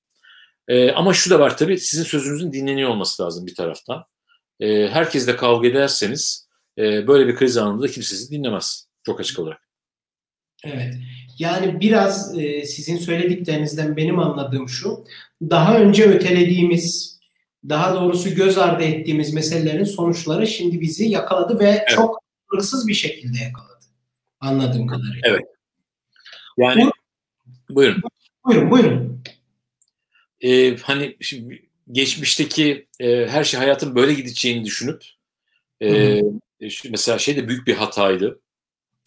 [0.94, 4.04] Ama şu da var tabii sizin sözünüzün dinleniyor olması lazım bir taraftan.
[4.60, 6.48] Herkesle kavga ederseniz
[6.78, 8.88] böyle bir kriz anında kimse sizi dinlemez.
[9.06, 9.60] Çok açık olarak.
[10.64, 10.94] Evet.
[11.38, 15.04] Yani biraz e, sizin söylediklerinizden benim anladığım şu.
[15.42, 17.18] Daha önce ötelediğimiz,
[17.68, 21.88] daha doğrusu göz ardı ettiğimiz meselelerin sonuçları şimdi bizi yakaladı ve evet.
[21.88, 23.84] çok hırsız bir şekilde yakaladı.
[24.40, 25.20] Anladığım kadarıyla.
[25.24, 25.44] Evet.
[26.58, 26.84] Yani
[27.68, 28.02] Bu, buyurun.
[28.44, 29.22] Buyurun, buyurun.
[30.40, 35.04] Ee, hani şimdi geçmişteki e, her şey hayatın böyle gideceğini düşünüp
[35.82, 36.20] e,
[36.90, 38.40] mesela şey de büyük bir hataydı.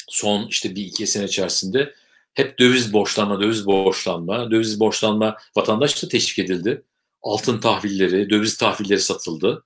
[0.08, 1.94] Son işte bir iki sene içerisinde
[2.38, 6.84] hep döviz borçlanma, döviz borçlanma, döviz borçlanma vatandaş da teşvik edildi.
[7.22, 9.64] Altın tahvilleri, döviz tahvilleri satıldı.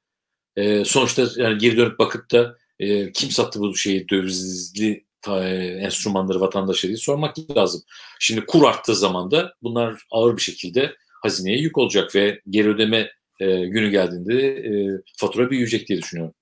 [0.55, 5.65] E, sonuçta yani geri dönüp bakıp da e, kim sattı bu şeyi dövizli ta, e,
[5.65, 7.81] enstrümanları vatandaşa diye sormak lazım.
[8.19, 13.11] Şimdi kur arttığı zaman da bunlar ağır bir şekilde hazineye yük olacak ve geri ödeme
[13.39, 14.71] e, günü geldiğinde e,
[15.17, 16.33] fatura büyüyecek diye düşünüyorum.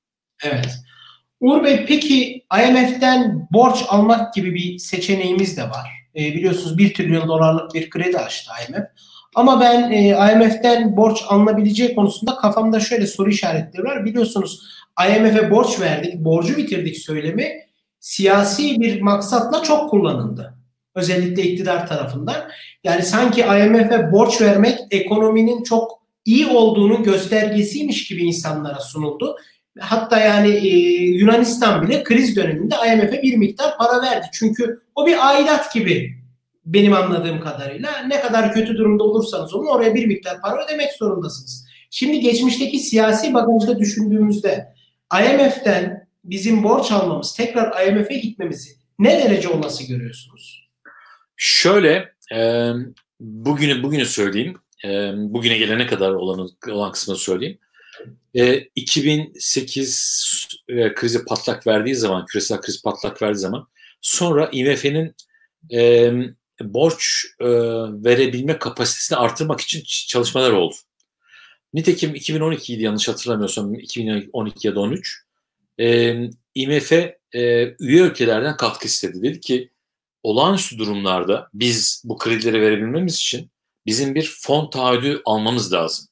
[0.44, 0.70] Evet.
[1.40, 5.99] Uğur Bey peki IMF'den borç almak gibi bir seçeneğimiz de var.
[6.16, 8.86] E, biliyorsunuz 1 trilyon dolarlık bir kredi açtı IMF.
[9.36, 14.06] Ama ben e, IMF'den borç alınabileceği konusunda kafamda şöyle soru işaretleri var.
[14.06, 14.62] Biliyorsunuz
[15.10, 17.52] IMF'e borç verdik, borcu bitirdik söylemi
[18.00, 20.56] siyasi bir maksatla çok kullanıldı.
[20.96, 22.36] Özellikle iktidar tarafından.
[22.84, 29.36] Yani sanki IMF'e borç vermek ekonominin çok iyi olduğunu göstergesiymiş gibi insanlara sunuldu.
[29.80, 30.68] Hatta yani e,
[31.06, 34.28] Yunanistan bile kriz döneminde IMF'e bir miktar para verdi.
[34.34, 36.20] Çünkü o bir aidat gibi
[36.66, 38.02] benim anladığım kadarıyla.
[38.08, 41.66] Ne kadar kötü durumda olursanız olun oraya bir miktar para ödemek zorundasınız.
[41.92, 44.74] Şimdi geçmişteki siyasi bagajda düşündüğümüzde
[45.14, 48.70] IMF'den bizim borç almamız, tekrar IMF'e gitmemizi
[49.00, 50.70] ne derece olası görüyorsunuz?
[51.36, 52.72] Şöyle, e,
[53.20, 54.58] bugünü bugünü söyleyeyim.
[54.86, 57.58] E, bugüne gelene kadar olan, olan kısmını söyleyeyim.
[58.36, 63.68] E, 2008 e, krizi patlak verdiği zaman, küresel kriz patlak verdiği zaman
[64.02, 65.16] sonra IMF'nin
[65.72, 66.12] e,
[66.62, 67.48] borç e,
[68.04, 70.76] verebilme kapasitesini artırmak için çalışmalar oldu.
[71.74, 75.24] Nitekim 2012 idi yanlış hatırlamıyorsam 2012 ya da 13
[75.80, 76.16] e,
[76.56, 77.16] IMF e,
[77.80, 79.24] üye ülkelerden katkı istedi.
[79.24, 79.70] Dedi ki
[80.24, 83.52] olağanüstü durumlarda biz bu kredileri verebilmemiz için
[83.86, 86.09] bizim bir fon taahhüdü almamız lazım.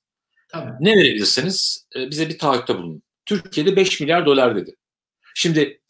[0.59, 0.71] Tabii.
[0.79, 3.03] Ne verebilirseniz e, bize bir taahhütte bulunun.
[3.25, 4.75] Türkiye'de 5 milyar dolar dedi.
[5.35, 5.81] Şimdi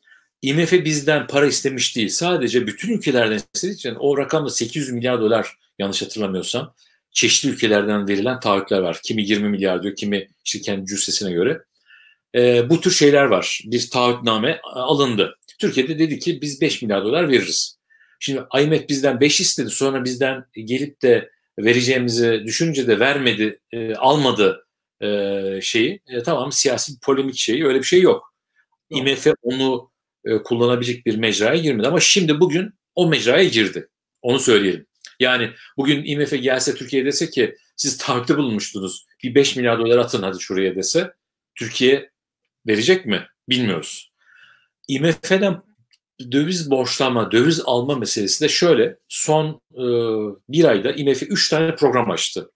[0.42, 2.10] IMF bizden para istemiş değil.
[2.10, 6.74] Sadece bütün ülkelerden istediği için o rakamda 800 milyar dolar yanlış hatırlamıyorsam
[7.12, 9.00] çeşitli ülkelerden verilen taahhütler var.
[9.04, 11.64] Kimi 20 milyar diyor, kimi işte kendi cüssesine göre.
[12.36, 13.62] E, bu tür şeyler var.
[13.66, 15.38] Bir taahhütname alındı.
[15.60, 17.78] Türkiye'de dedi ki biz 5 milyar dolar veririz.
[18.20, 21.30] Şimdi IMF bizden 5 istedi sonra bizden gelip de
[21.60, 24.68] vereceğimizi düşünce de vermedi, e, almadı
[25.02, 26.02] e, şeyi.
[26.08, 28.34] E, tamam siyasi bir polemik şeyi öyle bir şey yok.
[28.90, 29.92] IMF onu
[30.26, 33.90] e, kullanabilecek bir mecraya girmedi ama şimdi bugün o mecraya girdi.
[34.22, 34.86] Onu söyleyelim.
[35.20, 40.24] Yani bugün IMF gelse Türkiye dese ki siz taahhütte bulunmuştunuz bir 5 milyar dolar atın
[40.24, 41.14] hadi şuraya dese
[41.56, 42.12] Türkiye
[42.68, 44.12] verecek mi bilmiyoruz.
[44.88, 45.62] IMF'den
[46.32, 48.98] döviz borçlanma, döviz alma meselesi de şöyle.
[49.08, 49.84] Son e,
[50.50, 52.52] bir ayda IMF 3 tane program açtı.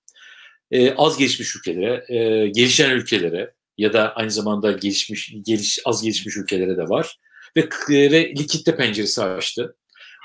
[0.72, 6.38] E, az gelişmiş ülkelere, e, gelişen ülkelere ya da aynı zamanda gelişmiş, geliş, az gelişmiş
[6.38, 7.18] ülkelere de var.
[7.57, 9.76] Ve, ve likitte penceresi açtı.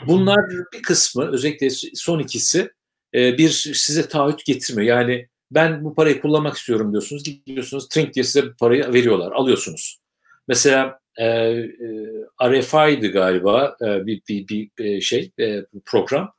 [0.07, 2.71] Bunlar bir kısmı özellikle son ikisi
[3.15, 4.99] e, bir size taahhüt getirmiyor.
[4.99, 7.23] Yani ben bu parayı kullanmak istiyorum diyorsunuz.
[7.23, 9.33] Gidiyorsunuz Trink diye size parayı veriyorlar.
[9.33, 9.99] Alıyorsunuz.
[10.49, 11.69] Mesela e, e,
[12.43, 16.33] RFI'di galiba e, bir, bir, bir e, şey e, program.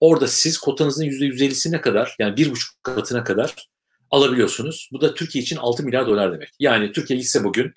[0.00, 3.68] Orada siz kotanızın %150'sine kadar yani bir buçuk katına kadar
[4.10, 4.88] alabiliyorsunuz.
[4.92, 6.50] Bu da Türkiye için 6 milyar dolar demek.
[6.58, 7.72] Yani Türkiye ise bugün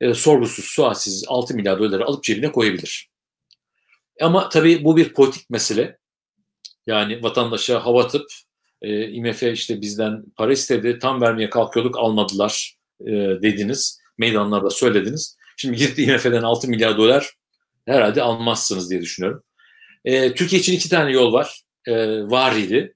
[0.00, 3.10] e, sorgusuz sualsiz 6 milyar doları alıp cebine koyabilir.
[4.20, 5.98] Ama tabii bu bir politik mesele.
[6.86, 8.26] Yani vatandaşa hava atıp
[8.82, 13.12] e, IMF işte bizden para istedi, tam vermeye kalkıyorduk almadılar e,
[13.42, 14.00] dediniz.
[14.18, 15.37] Meydanlarda söylediniz.
[15.60, 17.34] Şimdi gitti IMF'den 6 milyar dolar
[17.86, 19.42] herhalde almazsınız diye düşünüyorum.
[20.04, 21.62] E, Türkiye için iki tane yol var.
[21.86, 22.94] E, var idi.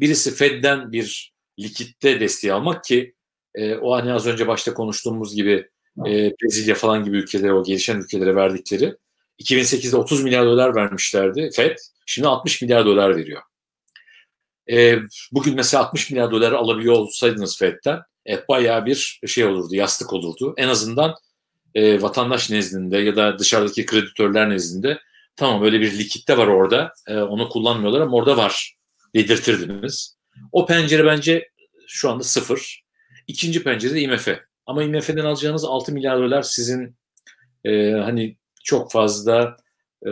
[0.00, 3.14] Birisi Fed'den bir likitte desteği almak ki
[3.54, 5.68] e, o hani az önce başta konuştuğumuz gibi
[6.06, 8.94] e, Brezilya falan gibi ülkelere, o gelişen ülkelere verdikleri
[9.42, 11.78] 2008'de 30 milyar dolar vermişlerdi Fed.
[12.06, 13.42] Şimdi 60 milyar dolar veriyor.
[14.70, 14.98] E,
[15.32, 20.54] bugün mesela 60 milyar dolar alabiliyor olsaydınız Fed'den e, bayağı bir şey olurdu, yastık olurdu.
[20.56, 21.14] En azından
[21.74, 24.98] e, vatandaş nezdinde ya da dışarıdaki kreditörler nezdinde
[25.36, 28.76] tamam öyle bir likitte var orada e, onu kullanmıyorlar ama orada var
[29.14, 30.16] dedirtirdiniz.
[30.52, 31.48] O pencere bence
[31.86, 32.84] şu anda sıfır.
[33.26, 34.28] İkinci pencere de IMF.
[34.66, 36.96] Ama IMF'den alacağınız 6 milyar dolar sizin
[37.64, 39.56] e, hani çok fazla
[40.06, 40.10] e,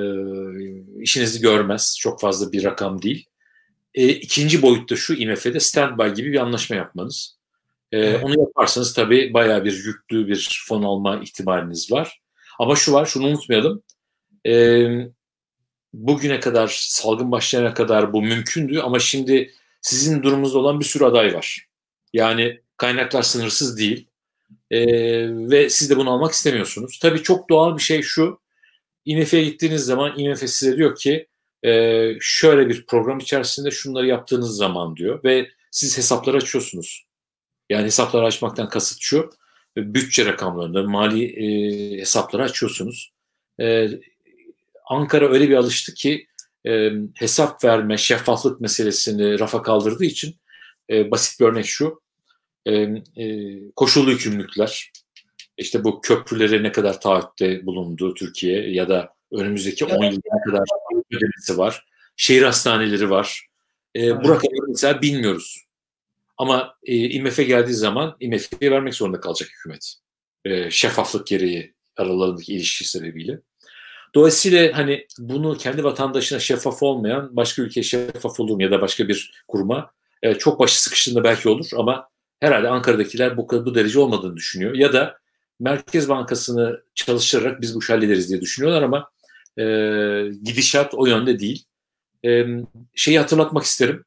[1.01, 1.97] işinizi görmez.
[2.01, 3.27] Çok fazla bir rakam değil.
[3.95, 7.39] E, ikinci boyutta şu IMF'de standby gibi bir anlaşma yapmanız.
[7.93, 8.25] E, evet.
[8.25, 12.21] Onu yaparsanız tabii bayağı bir yüklü bir fon alma ihtimaliniz var.
[12.59, 13.83] Ama şu var, şunu unutmayalım.
[14.47, 14.87] E,
[15.93, 21.35] bugüne kadar, salgın başlayana kadar bu mümkündü ama şimdi sizin durumunuzda olan bir sürü aday
[21.35, 21.67] var.
[22.13, 24.09] Yani kaynaklar sınırsız değil
[24.71, 24.87] e,
[25.51, 26.99] ve siz de bunu almak istemiyorsunuz.
[26.99, 28.41] Tabii çok doğal bir şey şu,
[29.05, 31.27] IMF'ye gittiğiniz zaman IMF size diyor ki
[31.65, 37.07] e, şöyle bir program içerisinde şunları yaptığınız zaman diyor ve siz hesapları açıyorsunuz.
[37.73, 39.31] Yani hesapları açmaktan kasıt şu,
[39.77, 43.13] bütçe rakamlarında mali e, hesapları açıyorsunuz.
[43.61, 43.89] E,
[44.85, 46.27] Ankara öyle bir alıştı ki
[46.67, 50.37] e, hesap verme, şeffaflık meselesini rafa kaldırdığı için
[50.91, 52.03] e, basit bir örnek şu,
[52.67, 54.93] e, e, koşullu yükümlülükler,
[55.57, 60.65] işte bu köprülere ne kadar taahhütte bulundu Türkiye ya da önümüzdeki 10 yılda ne kadar
[61.11, 61.87] ödemesi var.
[62.17, 63.47] Şehir hastaneleri var.
[63.95, 64.25] E, evet.
[64.25, 65.65] Bu rakamları mesela bilmiyoruz.
[66.37, 69.95] Ama e, IMF geldiği zaman IMF'ye vermek zorunda kalacak hükümet.
[70.45, 73.41] E, şeffaflık gereği aralarındaki ilişki sebebiyle.
[74.15, 79.45] Dolayısıyla hani bunu kendi vatandaşına şeffaf olmayan başka ülkeye şeffaf olur ya da başka bir
[79.49, 79.91] kuruma
[80.23, 82.09] e, çok başı sıkıştığında belki olur ama
[82.41, 84.75] herhalde Ankara'dakiler bu, bu derece olmadığını düşünüyor.
[84.75, 85.19] Ya da
[85.61, 89.11] Merkez Bankası'nı çalıştırarak biz bu işi hallederiz diye düşünüyorlar ama
[89.59, 89.65] e,
[90.43, 91.65] gidişat o yönde değil.
[92.25, 92.47] E,
[92.95, 94.05] şeyi hatırlatmak isterim.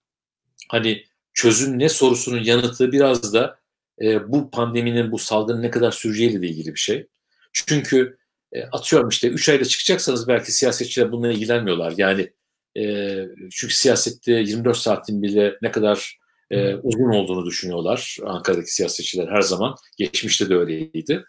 [0.69, 1.03] Hani
[1.35, 3.59] çözüm ne sorusunun yanıtı biraz da
[4.01, 7.07] e, bu pandeminin, bu salgının ne kadar süreceğiyle ilgili bir şey.
[7.53, 8.17] Çünkü
[8.51, 11.93] e, atıyorum işte 3 ayda çıkacaksanız belki siyasetçiler bununla ilgilenmiyorlar.
[11.97, 12.31] Yani
[12.77, 13.15] e,
[13.51, 16.19] çünkü siyasette 24 saatin bile ne kadar
[16.51, 18.17] e, uzun olduğunu düşünüyorlar.
[18.25, 19.75] Ankara'daki siyasetçiler her zaman.
[19.97, 21.25] Geçmişte de öyleydi.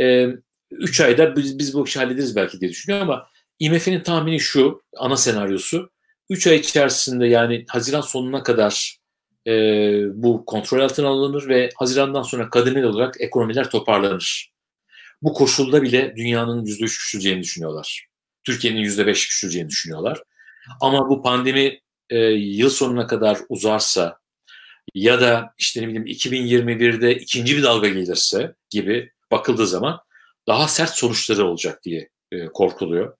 [0.00, 0.26] E,
[0.70, 3.28] üç ayda biz, biz bu işi hallederiz belki diye düşünüyor ama
[3.58, 5.90] IMF'nin tahmini şu, ana senaryosu.
[6.30, 8.98] 3 ay içerisinde yani Haziran sonuna kadar
[9.46, 9.52] e,
[10.14, 14.52] bu kontrol altına alınır ve Haziran'dan sonra kademeli olarak ekonomiler toparlanır.
[15.22, 18.08] Bu koşulda bile dünyanın %3 küçüleceğini düşünüyorlar.
[18.44, 20.22] Türkiye'nin %5 küçüleceğini düşünüyorlar.
[20.80, 21.80] Ama bu pandemi
[22.10, 24.18] e, yıl sonuna kadar uzarsa
[24.94, 30.00] ya da işte ne bileyim 2021'de ikinci bir dalga gelirse gibi bakıldığı zaman
[30.46, 33.16] daha sert sonuçları olacak diye e, korkuluyor.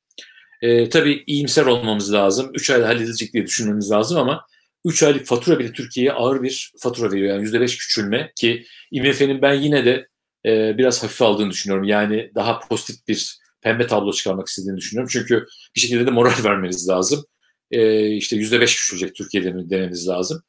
[0.62, 2.51] E, tabii iyimser olmamız lazım.
[2.55, 4.47] 3 ayda halledilecek diye düşünmemiz lazım ama
[4.89, 7.36] 3 aylık fatura bile Türkiye'ye ağır bir fatura veriyor.
[7.36, 10.09] Yani %5 küçülme ki IMF'nin ben yine de
[10.47, 11.84] e, biraz hafif aldığını düşünüyorum.
[11.84, 15.11] Yani daha pozitif bir pembe tablo çıkarmak istediğini düşünüyorum.
[15.12, 17.24] Çünkü bir şekilde de moral vermeniz lazım.
[17.70, 20.43] E, işte %5 küçülecek Türkiye'de demeniz lazım.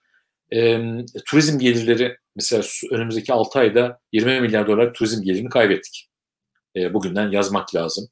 [0.53, 0.81] E,
[1.25, 6.09] turizm gelirleri mesela önümüzdeki 6 ayda 20 milyar dolar turizm gelirini kaybettik.
[6.75, 8.07] E, bugünden yazmak lazım.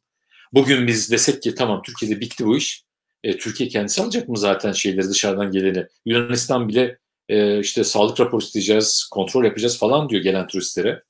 [0.53, 2.86] Bugün biz desek ki tamam Türkiye'de bitti bu iş.
[3.23, 5.85] E, Türkiye kendisi alacak mı zaten şeyleri dışarıdan geleni?
[6.05, 6.97] Yunanistan bile
[7.29, 11.03] e, işte sağlık raporu isteyeceğiz, kontrol yapacağız falan diyor gelen turistlere.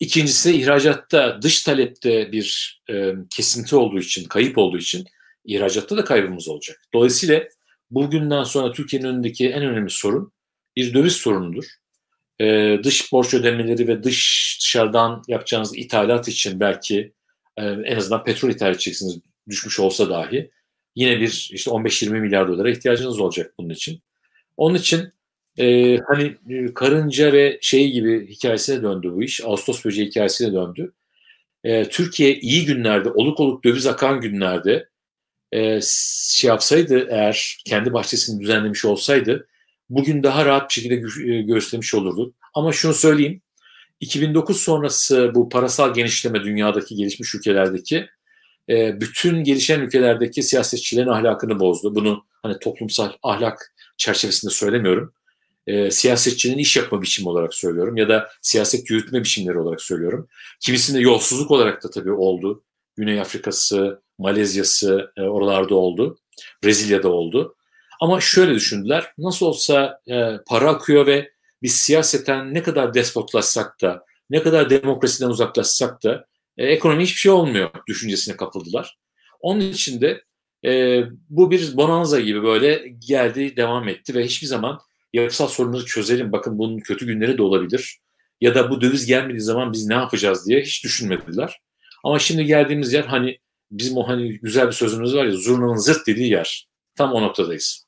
[0.00, 5.04] İkincisi ihracatta dış talepte bir e, kesinti olduğu için, kayıp olduğu için
[5.44, 6.80] ihracatta da kaybımız olacak.
[6.94, 7.42] Dolayısıyla
[7.90, 10.32] bugünden sonra Türkiye'nin önündeki en önemli sorun
[10.76, 11.64] bir döviz sorunudur.
[12.40, 17.12] Ee, dış borç ödemeleri ve dış dışarıdan yapacağınız ithalat için belki
[17.56, 20.50] e, en azından petrol ithal edeceksiniz düşmüş olsa dahi
[20.96, 24.02] yine bir işte 15-20 milyar dolara ihtiyacınız olacak bunun için.
[24.56, 25.12] Onun için
[25.58, 29.44] e, hani e, karınca ve şey gibi hikayesine döndü bu iş.
[29.44, 30.92] Ağustos böceği hikayesine döndü.
[31.64, 34.88] E, Türkiye iyi günlerde, oluk oluk döviz akan günlerde
[35.52, 35.80] e,
[36.30, 39.48] şey yapsaydı eğer kendi bahçesini düzenlemiş olsaydı
[39.90, 40.94] bugün daha rahat bir şekilde
[41.34, 42.34] e, göstermiş olurdu.
[42.54, 43.42] Ama şunu söyleyeyim.
[44.00, 48.08] 2009 sonrası bu parasal genişleme dünyadaki gelişmiş ülkelerdeki
[48.68, 51.94] e, bütün gelişen ülkelerdeki siyasetçilerin ahlakını bozdu.
[51.94, 55.12] Bunu hani toplumsal ahlak çerçevesinde söylemiyorum.
[55.66, 60.28] E, siyasetçinin iş yapma biçimi olarak söylüyorum ya da siyaset yürütme biçimleri olarak söylüyorum.
[60.60, 62.62] Kimisinde yolsuzluk olarak da tabii oldu.
[62.96, 66.18] Güney Afrika'sı, Malezya'sı e, oralarda oldu.
[66.64, 67.56] Brezilya'da oldu.
[68.00, 69.12] Ama şöyle düşündüler.
[69.18, 71.30] Nasıl olsa e, para akıyor ve
[71.62, 76.26] biz siyaseten ne kadar despotlaşsak da, ne kadar demokrasiden uzaklaşsak da
[76.58, 78.98] e, ekonomi hiçbir şey olmuyor düşüncesine kapıldılar.
[79.40, 80.22] Onun için de
[80.64, 84.80] e, bu bir bonanza gibi böyle geldi, devam etti ve hiçbir zaman
[85.12, 86.32] yapısal sorunları çözelim.
[86.32, 87.98] Bakın bunun kötü günleri de olabilir.
[88.40, 91.60] Ya da bu döviz gelmediği zaman biz ne yapacağız diye hiç düşünmediler.
[92.04, 93.38] Ama şimdi geldiğimiz yer hani
[93.70, 96.68] bizim o hani güzel bir sözümüz var ya zurnanın zırt dediği yer.
[96.94, 97.85] Tam o noktadayız.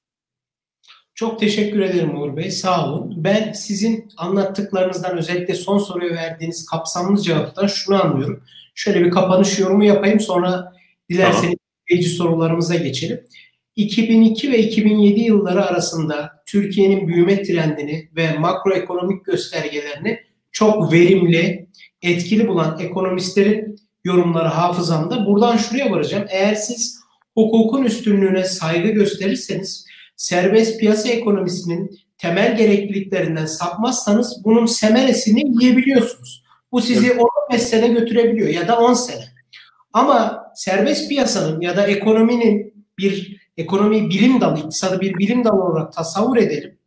[1.19, 2.51] Çok teşekkür ederim Uğur Bey.
[2.51, 3.15] Sağ olun.
[3.17, 8.43] Ben sizin anlattıklarınızdan özellikle son soruya verdiğiniz kapsamlı cevaptan şunu anlıyorum.
[8.75, 10.73] Şöyle bir kapanış yorumu yapayım sonra
[11.11, 11.57] dilerseniz
[11.91, 12.03] tamam.
[12.03, 13.21] sorularımıza geçelim.
[13.77, 20.21] 2002 ve 2007 yılları arasında Türkiye'nin büyüme trendini ve makroekonomik göstergelerini
[20.53, 21.69] çok verimli,
[22.03, 25.27] etkili bulan ekonomistlerin yorumları hafızamda.
[25.27, 26.25] Buradan şuraya varacağım.
[26.31, 27.01] Eğer siz
[27.35, 29.88] hukukun üstünlüğüne saygı gösterirseniz
[30.19, 36.45] serbest piyasa ekonomisinin temel gerekliliklerinden sapmazsanız bunun semeresini yiyebiliyorsunuz.
[36.73, 37.13] Bu sizi
[37.51, 39.25] 15 sene götürebiliyor ya da 10 sene.
[39.93, 45.93] Ama serbest piyasanın ya da ekonominin bir ekonomi bilim dalı, iktisadı bir bilim dalı olarak
[45.93, 46.79] tasavvur edelim.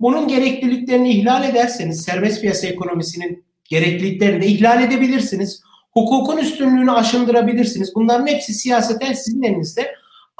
[0.00, 5.62] Bunun gerekliliklerini ihlal ederseniz serbest piyasa ekonomisinin gerekliliklerini de ihlal edebilirsiniz.
[5.92, 7.94] Hukukun üstünlüğünü aşındırabilirsiniz.
[7.94, 9.94] Bunların hepsi siyaseten sizin elinizde.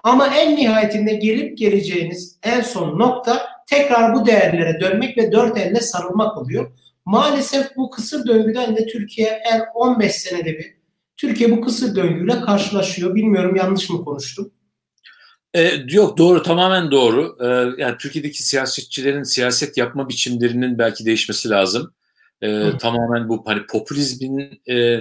[0.05, 5.81] Ama en nihayetinde gelip geleceğiniz en son nokta tekrar bu değerlere dönmek ve dört elle
[5.81, 6.73] sarılmak oluyor.
[7.05, 10.79] Maalesef bu kısır döngüden de Türkiye her 15 senede bir
[11.17, 13.15] Türkiye bu kısır döngüyle karşılaşıyor.
[13.15, 14.51] Bilmiyorum yanlış mı konuştum?
[15.55, 17.37] E, yok doğru tamamen doğru.
[17.41, 17.47] E,
[17.83, 21.95] yani Türkiye'deki siyasetçilerin siyaset yapma biçimlerinin belki değişmesi lazım.
[22.43, 25.01] E, tamamen bu hani popülizmin e,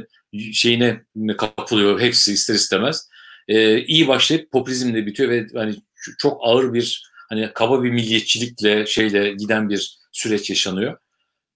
[0.54, 1.02] şeyine
[1.38, 3.10] kapılıyor hepsi ister istemez.
[3.48, 5.76] E, iyi başlayıp popülizmle bitiyor ve hani
[6.18, 10.98] çok ağır bir hani kaba bir milliyetçilikle şeyle giden bir süreç yaşanıyor.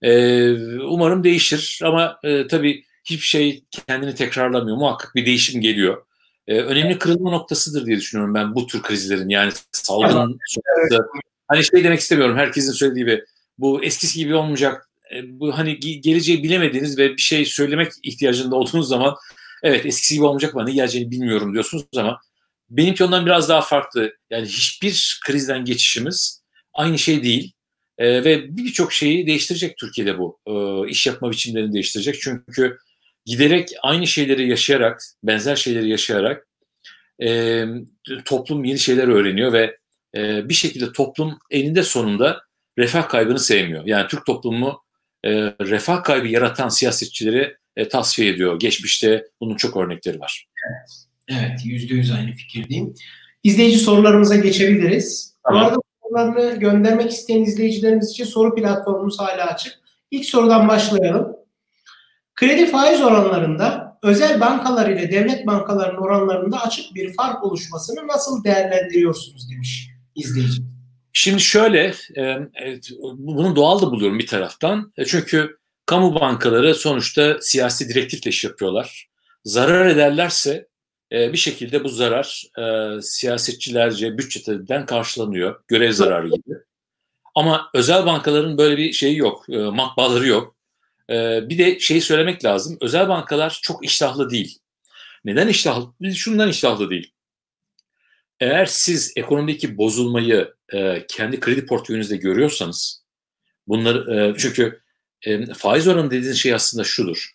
[0.02, 4.78] E, umarım değişir ama e, tabii hiçbir şey kendini tekrarlamıyor.
[4.78, 6.04] Muhakkak bir değişim geliyor
[6.48, 9.30] e, önemli kırılma noktasıdır diye düşünüyorum ben bu tür krizlerin.
[9.30, 11.08] Yani salgın sonrası.
[11.48, 13.26] Hani şey demek istemiyorum herkesin söylediği gibi
[13.58, 14.90] bu eskisi gibi olmayacak.
[15.16, 19.16] E, bu hani geleceği bilemediğiniz ve bir şey söylemek ihtiyacında olduğunuz zaman
[19.64, 22.22] evet eskisi gibi olmayacak ama ne geleceğini bilmiyorum diyorsunuz ama
[22.70, 24.14] benimki ondan biraz daha farklı.
[24.30, 26.42] Yani hiçbir krizden geçişimiz
[26.74, 27.54] aynı şey değil.
[27.98, 30.40] E, ve birçok şeyi değiştirecek Türkiye'de bu.
[30.48, 32.22] E, iş yapma biçimlerini değiştirecek.
[32.22, 32.78] Çünkü
[33.26, 36.48] giderek aynı şeyleri yaşayarak, benzer şeyleri yaşayarak
[37.24, 37.66] e,
[38.26, 39.78] toplum yeni şeyler öğreniyor ve
[40.16, 42.42] e, bir şekilde toplum eninde sonunda
[42.78, 43.86] refah kaybını sevmiyor.
[43.86, 44.84] Yani Türk toplumu
[45.26, 45.32] e,
[45.62, 48.60] refah kaybı yaratan siyasetçileri e, tasfiye ediyor.
[48.60, 50.48] Geçmişte bunun çok örnekleri var.
[50.68, 50.90] Evet,
[51.30, 52.94] evet yüzde yüz aynı fikirdeyim.
[53.44, 55.36] İzleyici sorularımıza geçebiliriz.
[55.44, 55.62] Tamam.
[55.62, 59.74] Bu arada sorularını göndermek isteyen izleyicilerimiz için soru platformumuz hala açık.
[60.12, 61.36] İlk sorudan başlayalım.
[62.36, 69.52] Kredi faiz oranlarında özel bankalar ile devlet bankalarının oranlarında açık bir fark oluşmasını nasıl değerlendiriyorsunuz
[69.52, 70.62] demiş izleyici.
[71.14, 72.38] Şimdi şöyle, e,
[73.18, 74.94] bunu doğal da buluyorum bir taraftan.
[74.98, 75.58] E, çünkü
[75.92, 79.10] kamu bankaları sonuçta siyasi direktifle iş yapıyorlar.
[79.46, 80.68] Zarar ederlerse
[81.12, 82.44] e, bir şekilde bu zarar
[83.02, 85.64] siyasetçilerce bütçeden karşılanıyor.
[85.68, 86.56] Görev zararı gibi.
[87.36, 90.56] Ama özel bankaların böyle bir şeyi yok, matbaaları yok.
[91.10, 92.78] Ee, bir de şeyi söylemek lazım.
[92.82, 94.60] Özel bankalar çok iştahlı değil.
[95.26, 96.14] Neden iştahlı?
[96.16, 97.14] Şundan iştahlı değil.
[98.40, 103.04] Eğer siz ekonomideki bozulmayı e, kendi kredi portföyünüzde görüyorsanız,
[103.68, 104.81] bunları e, çünkü
[105.26, 107.32] e, faiz oranı dediğiniz şey aslında şudur.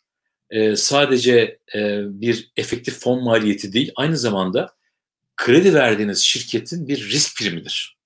[0.50, 4.76] E, sadece e, bir efektif fon maliyeti değil, aynı zamanda
[5.36, 7.96] kredi verdiğiniz şirketin bir risk primidir.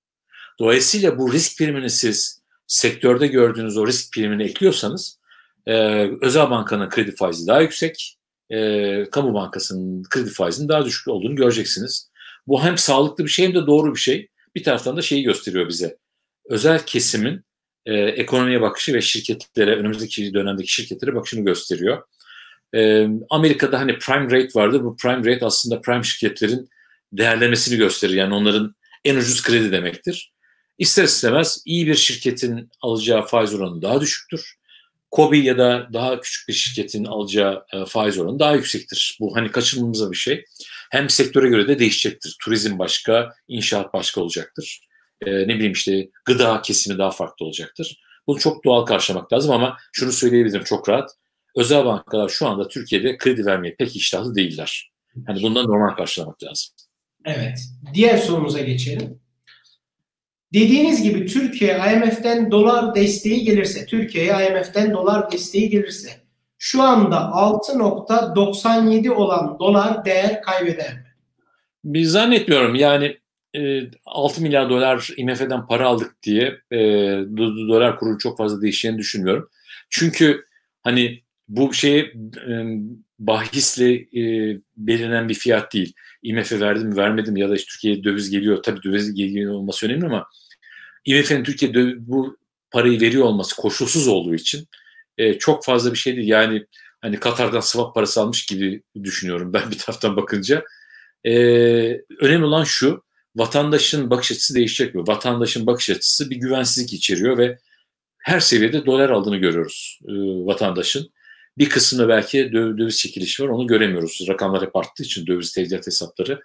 [0.59, 5.21] Dolayısıyla bu risk primini siz sektörde gördüğünüz o risk primini ekliyorsanız
[5.67, 8.19] ee, özel bankanın kredi faizi daha yüksek,
[8.51, 12.11] e, kamu bankasının kredi faizinin daha düşük olduğunu göreceksiniz.
[12.47, 14.29] Bu hem sağlıklı bir şey hem de doğru bir şey.
[14.55, 15.99] Bir taraftan da şeyi gösteriyor bize.
[16.45, 17.45] Özel kesimin
[17.87, 22.03] e, ekonomiye bakışı ve şirketlere, önümüzdeki dönemdeki şirketlere bakışını gösteriyor.
[22.75, 24.85] E, Amerika'da hani prime rate vardır.
[24.85, 26.69] Bu prime rate aslında prime şirketlerin
[27.13, 28.15] değerlemesini gösterir.
[28.15, 28.75] Yani onların
[29.05, 30.33] en ucuz kredi demektir.
[30.79, 34.55] İster istemez iyi bir şirketin alacağı faiz oranı daha düşüktür.
[35.11, 39.19] Kobi ya da daha küçük bir şirketin alacağı e, faiz oranı daha yüksektir.
[39.21, 40.45] Bu hani kaçınılmaz bir şey.
[40.91, 42.37] Hem sektöre göre de değişecektir.
[42.45, 44.90] Turizm başka, inşaat başka olacaktır.
[45.27, 48.01] E, ne bileyim işte gıda kesimi daha farklı olacaktır.
[48.27, 51.11] Bunu çok doğal karşılamak lazım ama şunu söyleyebilirim çok rahat.
[51.57, 54.93] Özel bankalar şu anda Türkiye'de kredi vermeye pek iştahlı değiller.
[55.27, 56.75] Hani bundan normal karşılamak lazım.
[57.25, 57.59] Evet.
[57.95, 59.21] Diğer sorumuza geçelim.
[60.53, 66.11] Dediğiniz gibi Türkiye IMF'den dolar desteği gelirse, Türkiye'ye IMF'den dolar desteği gelirse
[66.59, 71.07] şu anda 6.97 olan dolar değer kaybeder mi?
[71.85, 72.75] Bir zannetmiyorum.
[72.75, 73.20] Yani
[74.05, 76.79] 6 milyar dolar IMF'den para aldık diye e,
[77.69, 79.49] dolar kuru çok fazla değişeceğini düşünmüyorum.
[79.91, 80.45] Çünkü
[80.83, 82.65] hani bu şey e,
[83.19, 85.93] bahisle e, belirlenen bir fiyat değil.
[86.23, 88.63] IMF verdim vermedim ya da işte Türkiye'ye döviz geliyor.
[88.63, 90.27] Tabii döviz geliyor olması önemli ama
[91.05, 92.37] IMF'nin Türkiye'de bu
[92.71, 94.69] parayı veriyor olması koşulsuz olduğu için
[95.19, 96.29] e, çok fazla bir şey değil.
[96.29, 96.67] Yani
[97.01, 100.65] hani Katar'dan swap parası almış gibi düşünüyorum ben bir taraftan bakınca.
[101.25, 101.33] E,
[102.21, 103.03] önemli olan şu,
[103.37, 105.03] vatandaşın bakış açısı değişecek mi?
[105.07, 107.59] Vatandaşın bakış açısı bir güvensizlik içeriyor ve
[108.19, 110.13] her seviyede dolar aldığını görüyoruz e,
[110.47, 111.11] vatandaşın.
[111.59, 114.25] Bir kısmında belki döviz çekilişi var onu göremiyoruz.
[114.29, 116.43] Rakamlar hep arttığı için döviz tevdiat hesapları.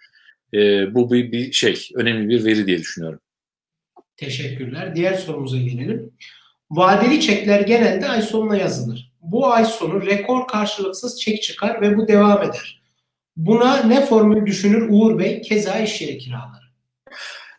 [0.54, 3.20] E, bu bir, bir şey, önemli bir veri diye düşünüyorum.
[4.18, 4.96] Teşekkürler.
[4.96, 6.14] Diğer sorumuza gelelim.
[6.72, 9.12] Vadeli çekler genelde ay sonuna yazılır.
[9.22, 12.82] Bu ay sonu rekor karşılıksız çek çıkar ve bu devam eder.
[13.38, 15.42] Buna ne formül düşünür Uğur Bey?
[15.42, 16.65] Keza iş yeri kiraları.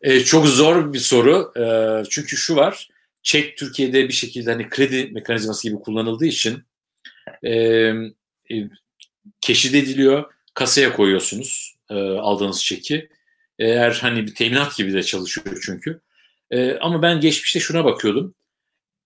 [0.07, 1.53] E, çok zor bir soru.
[1.57, 1.65] E,
[2.11, 2.89] çünkü şu var.
[3.23, 6.65] Çek Türkiye'de bir şekilde hani kredi mekanizması gibi kullanıldığı için
[7.43, 8.55] e, e,
[9.41, 10.33] keşit ediliyor.
[10.55, 13.09] Kasaya koyuyorsunuz e, aldığınız çeki.
[13.59, 16.01] Eğer hani bir teminat gibi de çalışıyor çünkü.
[16.51, 18.35] E, ama ben geçmişte şuna bakıyordum.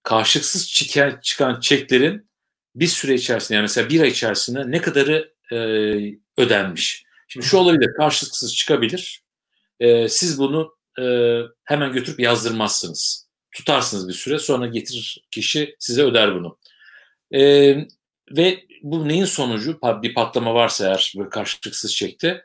[0.02, 2.28] Karşılıksız çıkan, çıkan çeklerin
[2.74, 5.56] bir süre içerisinde yani mesela bir ay içerisinde ne kadarı e,
[6.36, 7.04] ödenmiş.
[7.28, 9.22] Şimdi şu olabilir karşılıksız çıkabilir.
[9.80, 11.04] E, siz bunu e,
[11.64, 13.30] hemen götürüp yazdırmazsınız.
[13.52, 16.58] Tutarsınız bir süre sonra getirir kişi size öder bunu.
[17.34, 17.40] E,
[18.30, 19.78] ve bu neyin sonucu?
[20.02, 22.44] Bir patlama varsa eğer böyle karşılıksız çekte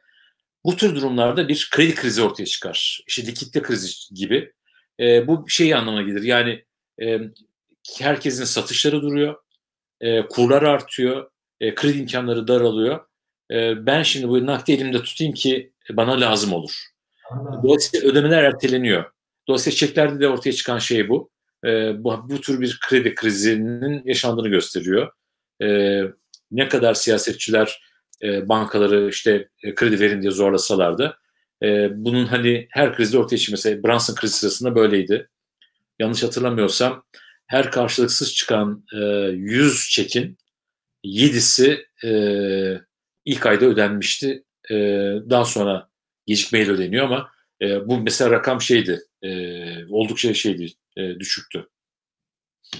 [0.65, 3.03] bu tür durumlarda bir kredi krizi ortaya çıkar.
[3.07, 4.53] İşte likitte krizi gibi.
[4.99, 6.23] E, bu şeyi anlamına gelir.
[6.23, 6.65] Yani
[7.01, 7.19] e,
[7.99, 9.35] herkesin satışları duruyor,
[10.01, 13.05] e, kurlar artıyor, e, kredi imkanları daralıyor.
[13.51, 16.85] E, ben şimdi bu nakdi elimde tutayım ki bana lazım olur.
[17.63, 19.11] Dolayısıyla ödemeler erteleniyor.
[19.47, 21.29] Dolayısıyla çeklerde de ortaya çıkan şey bu.
[21.65, 25.11] E, bu, bu tür bir kredi krizinin yaşandığını gösteriyor.
[25.61, 26.01] E,
[26.51, 27.81] ne kadar siyasetçiler
[28.23, 31.17] e, bankaları işte e, kredi verin diye zorlasalar da
[31.63, 33.57] e, bunun hani her krizde ortaya çıkıyor.
[33.57, 35.29] Mesela Brunson krizi sırasında böyleydi.
[35.99, 37.03] Yanlış hatırlamıyorsam
[37.47, 38.97] her karşılıksız çıkan e,
[39.31, 40.37] 100 çekin
[41.05, 42.11] 7'si e,
[43.25, 44.43] ilk ayda ödenmişti.
[44.71, 44.75] E,
[45.29, 45.89] daha sonra
[46.27, 49.29] gecikmeyle ödeniyor ama e, bu mesela rakam şeydi, e,
[49.89, 50.67] oldukça şeydi,
[50.97, 51.67] e, düşüktü.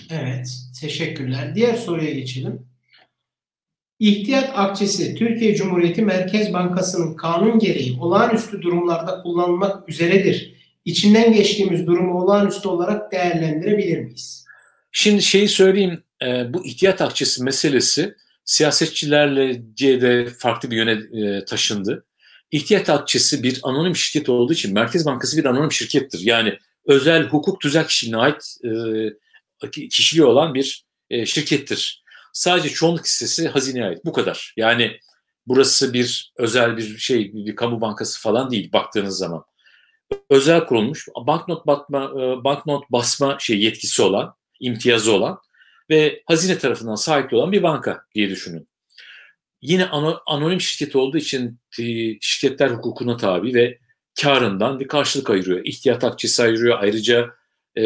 [0.10, 0.48] Evet,
[0.82, 1.56] teşekkürler.
[1.56, 2.68] Diğer soruya geçelim.
[4.00, 10.56] İhtiyat akçesi Türkiye Cumhuriyeti Merkez Bankası'nın kanun gereği olağanüstü durumlarda kullanılmak üzeredir.
[10.86, 14.46] İçinden geçtiğimiz durumu olağanüstü olarak değerlendirebilir miyiz?
[14.92, 18.16] Şimdi şeyi söyleyeyim, e, bu ihtiyat akçesi meselesi
[18.46, 22.06] siyasetçilerle de farklı bir yöne e, taşındı.
[22.56, 26.20] İhtiyat akçesi bir anonim şirket olduğu için Merkez Bankası bir anonim şirkettir.
[26.20, 28.58] Yani özel hukuk tüzel kişiliğine ait
[29.64, 32.04] e, kişiliği olan bir e, şirkettir.
[32.34, 34.06] Sadece çoğunluk hissesi hazineye ait.
[34.06, 34.54] Bu kadar.
[34.58, 35.00] Yani
[35.48, 39.44] burası bir özel bir şey, bir kamu bankası falan değil baktığınız zaman.
[40.30, 45.40] Özel kurulmuş, banknot batma, e, banknot basma şey yetkisi olan, imtiyazı olan
[45.90, 48.68] ve hazine tarafından sahipli olan bir banka diye düşünün.
[49.66, 49.86] Yine
[50.26, 51.84] anonim şirket olduğu için e,
[52.22, 53.80] şirketler hukukuna tabi ve
[54.22, 55.62] karından bir karşılık ayırıyor.
[55.66, 56.80] İhtiyat akçesi ayırıyor.
[56.80, 57.30] Ayrıca
[57.78, 57.84] e,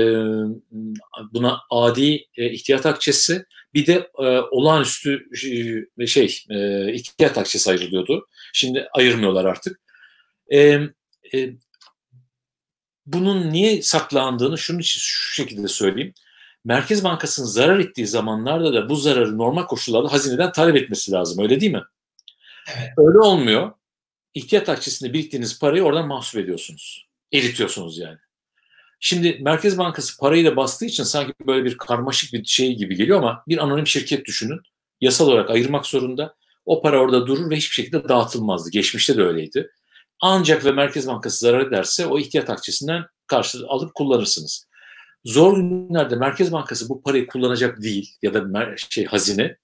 [1.34, 5.28] buna adi e, ihtiyat akçesi bir de e, olağanüstü
[6.00, 8.28] e, şey e, ihtiyat akçesi ayrılıyordu.
[8.54, 9.80] Şimdi ayırmıyorlar artık.
[10.54, 10.60] E,
[11.34, 11.50] e,
[13.06, 16.14] bunun niye saklandığını şunun için şu şekilde söyleyeyim.
[16.66, 21.44] Merkez Bankası'nın zarar ettiği zamanlarda da bu zararı normal koşullarda hazineden talep etmesi lazım.
[21.44, 21.84] Öyle değil mi?
[22.78, 22.90] Evet.
[22.98, 23.72] Öyle olmuyor.
[24.34, 27.08] İhtiyat akçesinde biriktirdiğiniz parayı oradan mahsup ediyorsunuz.
[27.34, 28.18] Eritiyorsunuz yani.
[29.00, 33.18] Şimdi Merkez Bankası parayı da bastığı için sanki böyle bir karmaşık bir şey gibi geliyor
[33.18, 34.60] ama bir anonim şirket düşünün.
[35.02, 36.36] Yasal olarak ayırmak zorunda.
[36.66, 38.70] O para orada durur ve hiçbir şekilde dağıtılmazdı.
[38.70, 39.70] Geçmişte de öyleydi.
[40.22, 44.69] Ancak ve Merkez Bankası zarar ederse o ihtiyat akçesinden karşı alıp kullanırsınız.
[45.26, 49.58] Zor günlerde Merkez Bankası bu parayı kullanacak değil ya da şey hazine.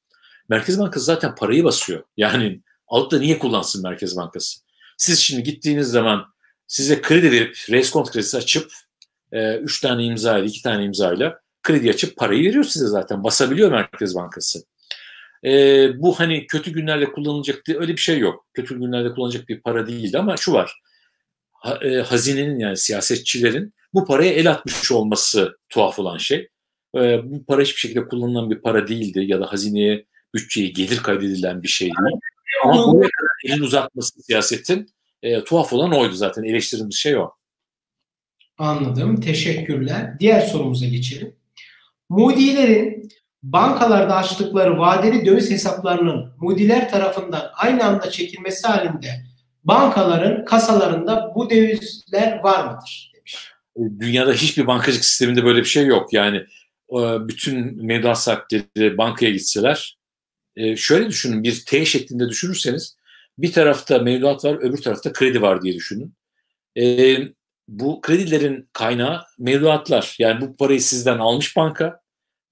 [0.49, 2.03] Merkez Bankası zaten parayı basıyor.
[2.17, 4.59] Yani alıp da niye kullansın Merkez Bankası?
[4.97, 6.25] Siz şimdi gittiğiniz zaman
[6.67, 8.71] size kredi verip reskont kredisi açıp
[9.31, 11.33] e, üç tane imza ile iki tane imza ile
[11.63, 13.23] kredi açıp parayı veriyor size zaten.
[13.23, 14.63] Basabiliyor Merkez Bankası.
[15.45, 15.51] E,
[16.01, 18.45] bu hani kötü günlerde kullanılacak diye öyle bir şey yok.
[18.53, 20.81] Kötü günlerde kullanılacak bir para değildi ama şu var.
[21.51, 26.49] Ha, e, hazinenin yani siyasetçilerin bu paraya el atmış olması tuhaf olan şey.
[26.95, 31.63] E, bu para hiçbir şekilde kullanılan bir para değildi ya da hazineye bütçeye gelir kaydedilen
[31.63, 32.19] bir şey değil.
[32.63, 34.89] Ama buraya kadar elin uzatması siyasetin
[35.23, 36.43] e, tuhaf olan oydu zaten.
[36.43, 37.31] Eleştirdiğimiz şey o.
[38.57, 39.21] Anladım.
[39.21, 40.19] Teşekkürler.
[40.19, 41.35] Diğer sorumuza geçelim.
[42.09, 43.09] Moody'lerin
[43.43, 49.25] bankalarda açtıkları vadeli döviz hesaplarının Moody'ler tarafından aynı anda çekilmesi halinde
[49.63, 53.14] bankaların kasalarında bu dövizler var mıdır?
[53.77, 56.13] E, dünyada hiçbir bankacılık sisteminde böyle bir şey yok.
[56.13, 56.37] Yani
[56.91, 56.97] e,
[57.27, 59.97] bütün mevduat sahipleri bankaya gitseler
[60.55, 62.97] e, şöyle düşünün bir T şeklinde düşünürseniz
[63.37, 66.13] bir tarafta mevduat var öbür tarafta kredi var diye düşünün.
[67.67, 70.15] Bu kredilerin kaynağı mevduatlar.
[70.19, 71.99] Yani bu parayı sizden almış banka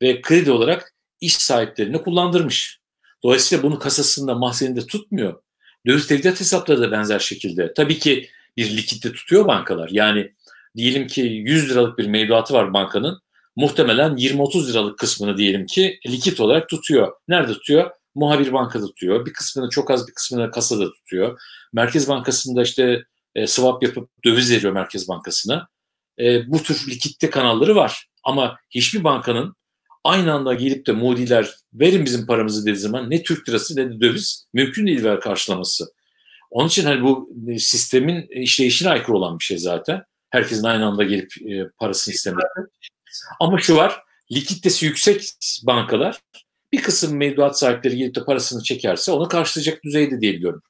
[0.02, 2.80] ve kredi olarak iş sahiplerine kullandırmış.
[3.24, 5.42] Dolayısıyla bunu kasasında, mahzeninde tutmuyor.
[5.88, 7.74] Döviz tevdiat hesapları da benzer şekilde.
[7.74, 9.90] Tabii ki bir likitte tutuyor bankalar.
[9.92, 10.34] Yani
[10.78, 13.20] diyelim ki 100 liralık bir mevduatı var bankanın.
[13.56, 17.14] Muhtemelen 20-30 liralık kısmını diyelim ki likit olarak tutuyor.
[17.28, 17.92] Nerede tutuyor?
[18.16, 19.26] Muhabir bankada tutuyor.
[19.26, 21.40] Bir kısmını çok az bir kısmını kasada tutuyor.
[21.74, 23.04] Merkez Bankası'nda işte
[23.36, 25.68] e, swap yapıp döviz veriyor Merkez Bankası'na.
[26.20, 28.08] E, bu tür likitte kanalları var.
[28.24, 29.56] Ama hiçbir bankanın
[30.04, 34.02] aynı anda gelip de Moody'ler verin bizim paramızı dediği zaman ne Türk lirası ne de
[34.02, 35.86] döviz mümkün değil ver karşılaması.
[36.52, 40.04] Onun için hani bu e, sistemin işleyişine aykırı olan bir şey zaten.
[40.34, 42.48] Herkesin aynı anda gelip e, parasını istemesi.
[43.40, 45.30] Ama şu var, likiditesi yüksek
[45.64, 46.22] bankalar
[46.72, 50.62] bir kısım mevduat sahipleri gelip de parasını çekerse onu karşılayacak düzeyde diyebiliyorum.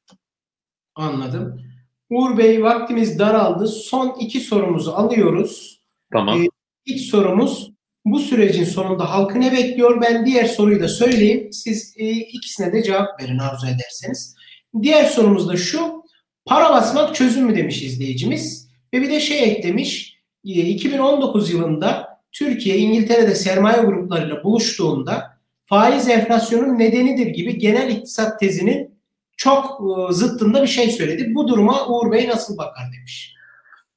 [0.95, 1.61] Anladım.
[2.09, 3.67] Uğur Bey vaktimiz daraldı.
[3.67, 5.81] Son iki sorumuzu alıyoruz.
[6.11, 6.43] Tamam.
[6.43, 6.47] Ee,
[6.85, 7.71] ilk sorumuz
[8.05, 10.01] bu sürecin sonunda halkı ne bekliyor?
[10.01, 11.53] Ben diğer soruyu da söyleyeyim.
[11.53, 14.35] Siz e, ikisine de cevap verin arzu ederseniz.
[14.81, 16.03] Diğer sorumuz da şu.
[16.45, 18.62] Para basmak çözüm mü demiş izleyicimiz.
[18.93, 20.17] Ve bir de şey eklemiş.
[20.45, 28.99] E, 2019 yılında Türkiye İngiltere'de sermaye gruplarıyla buluştuğunda faiz enflasyonun nedenidir gibi genel iktisat tezinin
[29.37, 31.35] çok e, zıttında bir şey söyledi.
[31.35, 33.33] Bu duruma Uğur Bey nasıl bakar demiş.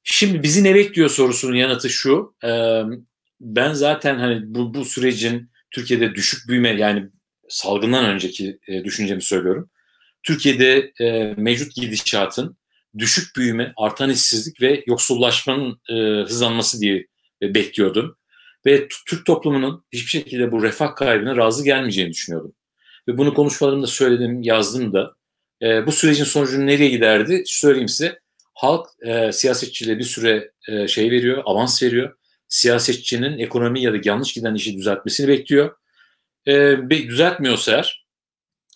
[0.03, 2.35] Şimdi bizi ne bekliyor sorusunun yanıtı şu.
[2.43, 2.81] E,
[3.41, 7.09] ben zaten hani bu, bu sürecin Türkiye'de düşük büyüme yani
[7.49, 9.69] salgından önceki e, düşüncemi söylüyorum.
[10.23, 12.57] Türkiye'de e, mevcut gidişatın
[12.97, 15.93] düşük büyüme, artan işsizlik ve yoksullaşmanın e,
[16.23, 17.07] hızlanması diye
[17.41, 18.17] e, bekliyordum.
[18.65, 22.53] Ve Türk toplumunun hiçbir şekilde bu refah kaybına razı gelmeyeceğini düşünüyordum.
[23.07, 25.15] Ve bunu konuşmalarımda söyledim, yazdım da.
[25.61, 27.43] E, bu sürecin sonucu nereye giderdi?
[27.45, 28.19] Söyleyeyim size.
[28.53, 32.17] Halk e, siyasetçilere bir süre e, şey veriyor, avans veriyor
[32.47, 35.75] siyasetçinin ekonomi ya da yanlış giden işi düzeltmesini bekliyor.
[36.47, 38.06] E, düzeltmiyorsa eğer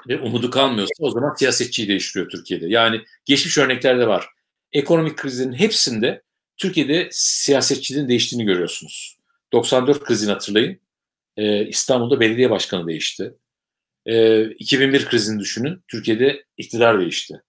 [0.07, 2.67] ve umudu kalmıyorsa o zaman siyasetçiyi değiştiriyor Türkiye'de.
[2.67, 4.27] Yani geçmiş örneklerde var.
[4.71, 6.21] Ekonomik krizin hepsinde
[6.57, 9.17] Türkiye'de siyasetçinin değiştiğini görüyorsunuz.
[9.53, 10.79] 94 krizini hatırlayın.
[11.37, 13.33] Ee, İstanbul'da belediye başkanı değişti.
[14.05, 15.83] Ee, 2001 krizini düşünün.
[15.87, 17.41] Türkiye'de iktidar değişti.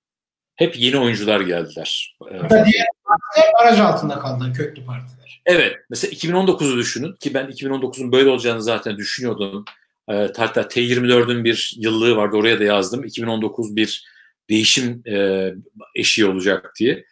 [0.54, 2.16] Hep yeni oyuncular geldiler.
[2.20, 5.42] Hatta diğer partiler baraj altında kaldı köklü partiler.
[5.46, 5.76] Evet.
[5.90, 9.64] Mesela 2019'u düşünün ki ben 2019'un böyle olacağını zaten düşünüyordum.
[10.10, 13.04] E, hatta T24'ün bir yıllığı vardı oraya da yazdım.
[13.04, 14.04] 2019 bir
[14.50, 15.48] değişim e,
[15.94, 17.04] eşiği olacak diye.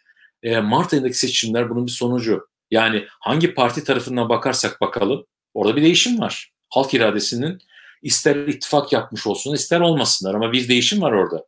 [0.43, 2.47] E, Mart ayındaki seçimler bunun bir sonucu.
[2.71, 6.51] Yani hangi parti tarafından bakarsak bakalım orada bir değişim var.
[6.69, 7.57] Halk iradesinin
[8.01, 11.45] ister ittifak yapmış olsun ister olmasınlar ama bir değişim var orada.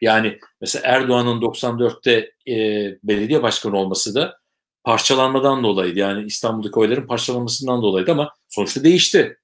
[0.00, 2.54] Yani mesela Erdoğan'ın 94'te e,
[3.02, 4.38] belediye başkanı olması da
[4.84, 5.98] parçalanmadan dolayıydı.
[5.98, 9.38] Yani İstanbul'daki oyların parçalanmasından dolayıydı ama sonuçta değişti.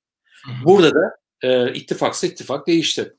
[0.65, 3.13] Burada da e, ittifaksa ittifak değişti.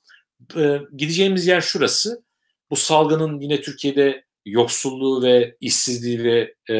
[0.58, 2.24] E, gideceğimiz yer şurası.
[2.70, 6.76] Bu salgının yine Türkiye'de yoksulluğu ve işsizliği ve e,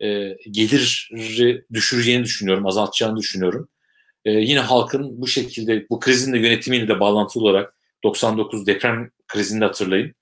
[0.00, 3.68] e, geliri düşüreceğini düşünüyorum, azaltacağını düşünüyorum.
[4.24, 7.74] E, yine halkın bu şekilde bu krizin de yönetimiyle de bağlantılı olarak
[8.04, 10.14] 99 deprem krizini hatırlayın.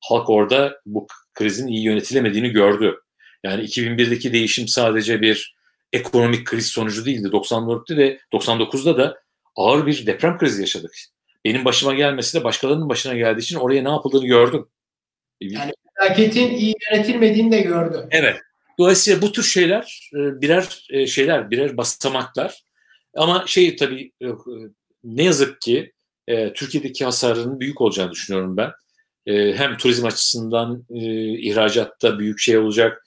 [0.00, 3.00] Halk orada bu krizin iyi yönetilemediğini gördü.
[3.44, 5.54] Yani 2001'deki değişim sadece bir
[5.92, 7.28] ekonomik kriz sonucu değildi.
[7.28, 9.18] 94'te de 99'da da
[9.58, 10.94] ağır bir deprem krizi yaşadık.
[11.44, 14.66] Benim başıma gelmesi de başkalarının başına geldiği için oraya ne yapıldığını gördüm.
[15.40, 18.00] Yani felaketin iyi yönetilmediğini de gördüm.
[18.10, 18.36] Evet.
[18.78, 22.62] Dolayısıyla bu tür şeyler e, birer e, şeyler, birer basamaklar.
[23.16, 24.26] Ama şey tabii e,
[25.04, 25.92] ne yazık ki
[26.54, 28.70] Türkiye'deki hasarının büyük olacağını düşünüyorum ben.
[29.56, 30.84] Hem turizm açısından
[31.38, 33.06] ihracatta büyük şey olacak.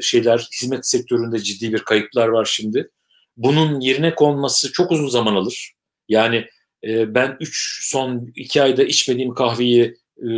[0.00, 2.90] Şeyler, hizmet sektöründe ciddi bir kayıplar var şimdi
[3.38, 5.72] bunun yerine konması çok uzun zaman alır.
[6.08, 6.46] Yani
[6.84, 10.28] e, ben 3 son 2 ayda içmediğim kahveyi e,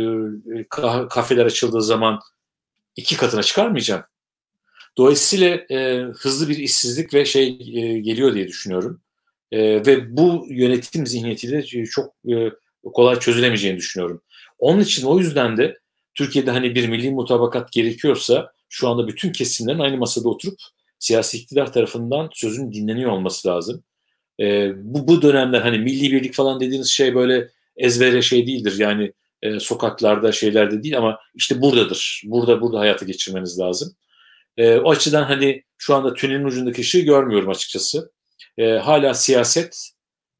[0.69, 2.19] kah- kafeler açıldığı zaman
[2.95, 4.03] iki katına çıkarmayacağım.
[4.97, 9.01] Dolayısıyla e, hızlı bir işsizlik ve şey e, geliyor diye düşünüyorum.
[9.51, 12.51] E, ve bu yönetim zihniyetiyle çok e,
[12.93, 14.21] kolay çözülemeyeceğini düşünüyorum.
[14.59, 15.77] Onun için o yüzden de
[16.13, 20.59] Türkiye'de hani bir milli mutabakat gerekiyorsa şu anda bütün kesimlerin aynı masada oturup
[21.01, 23.83] siyasi iktidar tarafından sözün dinleniyor olması lazım.
[24.39, 28.75] E, bu, bu dönemler hani milli birlik falan dediğiniz şey böyle ezbere şey değildir.
[28.77, 32.21] Yani e, sokaklarda şeylerde değil ama işte buradadır.
[32.25, 33.95] Burada burada hayatı geçirmeniz lazım.
[34.57, 38.11] E, o açıdan hani şu anda tünelin ucundaki ışığı görmüyorum açıkçası.
[38.57, 39.91] E, hala siyaset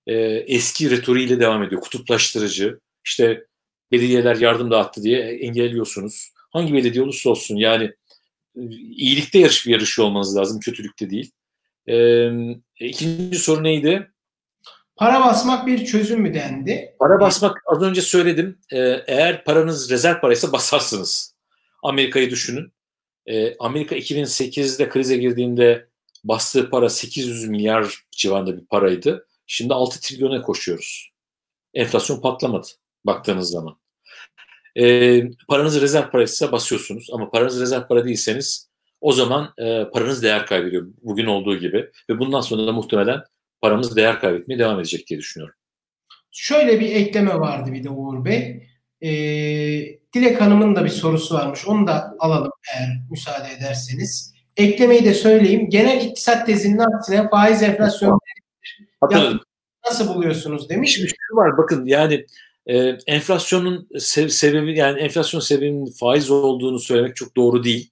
[0.08, 0.14] e,
[0.48, 1.82] eski retoriğiyle devam ediyor.
[1.82, 3.46] Kutuplaştırıcı, işte
[3.92, 6.32] belediyeler yardım dağıttı diye engelliyorsunuz.
[6.36, 7.92] Hangi belediye olursa olsun yani
[8.56, 11.32] iyilikte yarış bir yarışıyor olmanız lazım, kötülükte değil.
[11.88, 12.30] E,
[12.80, 14.12] ikinci soru neydi?
[14.96, 16.96] Para basmak bir çözüm mü dendi?
[17.00, 18.60] Para basmak az önce söyledim.
[18.72, 21.36] E, eğer paranız rezerv paraysa basarsınız.
[21.84, 22.74] Amerika'yı düşünün.
[23.26, 25.88] E, Amerika 2008'de krize girdiğinde
[26.24, 29.28] bastığı para 800 milyar civarında bir paraydı.
[29.48, 31.12] Şimdi 6 trilyona koşuyoruz.
[31.74, 32.68] Enflasyon patlamadı
[33.06, 33.81] baktığınız zaman.
[34.80, 38.70] E, paranız rezerv paraysa basıyorsunuz ama paranız rezerv para değilseniz
[39.02, 43.22] o zaman e, paranız değer kaybediyor bugün olduğu gibi ve bundan sonra da muhtemelen
[43.62, 45.56] paramız değer kaybetmeye devam edecek diye düşünüyorum.
[46.32, 48.68] Şöyle bir ekleme vardı bir de Uğur Bey.
[49.02, 49.10] E,
[50.14, 51.68] Dilek Hanım'ın da bir sorusu varmış.
[51.68, 54.34] Onu da alalım eğer müsaade ederseniz.
[54.58, 55.70] Eklemeyi de söyleyeyim.
[55.70, 58.20] Genel iktisat tezinin aksine faiz enflasyon
[59.86, 60.98] nasıl buluyorsunuz demiş.
[60.98, 62.26] Bir şey var bakın yani
[62.68, 67.92] e, enflasyonun se- sebebi yani enflasyon sebebinin faiz olduğunu söylemek çok doğru değil.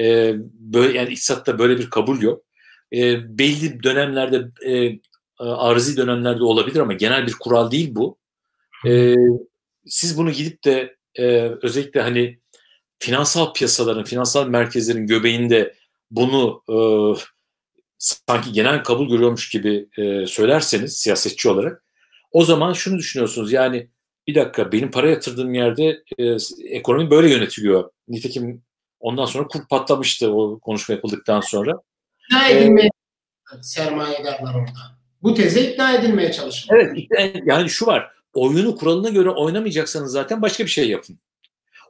[0.00, 2.44] E, böyle yani iktisatta böyle bir kabul yok.
[2.92, 5.00] E, belli dönemlerde e,
[5.38, 8.18] arızi dönemlerde olabilir ama genel bir kural değil bu.
[8.86, 9.14] E,
[9.86, 11.24] siz bunu gidip de e,
[11.62, 12.38] özellikle hani
[12.98, 15.74] finansal piyasaların, finansal merkezlerin göbeğinde
[16.10, 16.76] bunu e,
[17.98, 21.84] sanki genel kabul görüyormuş gibi e, söylerseniz siyasetçi olarak
[22.32, 23.88] o zaman şunu düşünüyorsunuz yani
[24.26, 26.36] bir dakika benim para yatırdığım yerde e,
[26.68, 27.90] ekonomi böyle yönetiliyor.
[28.08, 28.62] Nitekim
[29.00, 31.72] ondan sonra kur patlamıştı o konuşma yapıldıktan sonra.
[32.24, 32.90] İkna edilmeye
[33.54, 34.98] ee, sermayedarlar orada.
[35.22, 36.96] Bu teze ikna edilmeye çalışılıyor.
[37.10, 41.18] Evet yani şu var oyunu kuralına göre oynamayacaksanız zaten başka bir şey yapın.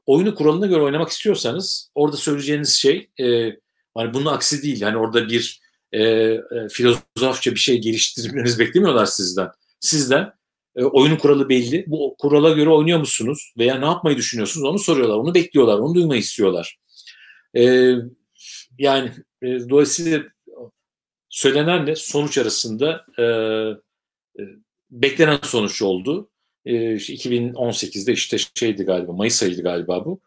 [0.06, 3.56] Oyunu kuralına göre oynamak istiyorsanız orada söyleyeceğiniz şey e,
[3.94, 4.80] hani bunun aksi değil.
[4.80, 5.60] Yani orada bir
[5.92, 6.40] e, e,
[6.70, 9.48] filozofça bir şey geliştirmeniz beklemiyorlar sizden.
[9.80, 10.32] Sizden
[10.76, 11.84] e, oyunun kuralı belli.
[11.86, 13.52] Bu kurala göre oynuyor musunuz?
[13.58, 14.66] Veya ne yapmayı düşünüyorsunuz?
[14.66, 15.16] Onu soruyorlar.
[15.16, 15.78] Onu bekliyorlar.
[15.78, 16.78] Onu duymayı istiyorlar.
[17.56, 17.92] E,
[18.78, 20.22] yani e, dolayısıyla
[21.28, 24.44] söylenenle sonuç arasında e, e,
[24.90, 26.30] beklenen sonuç oldu.
[26.64, 30.20] E, 2018'de işte şeydi galiba, Mayıs ayıydı galiba bu.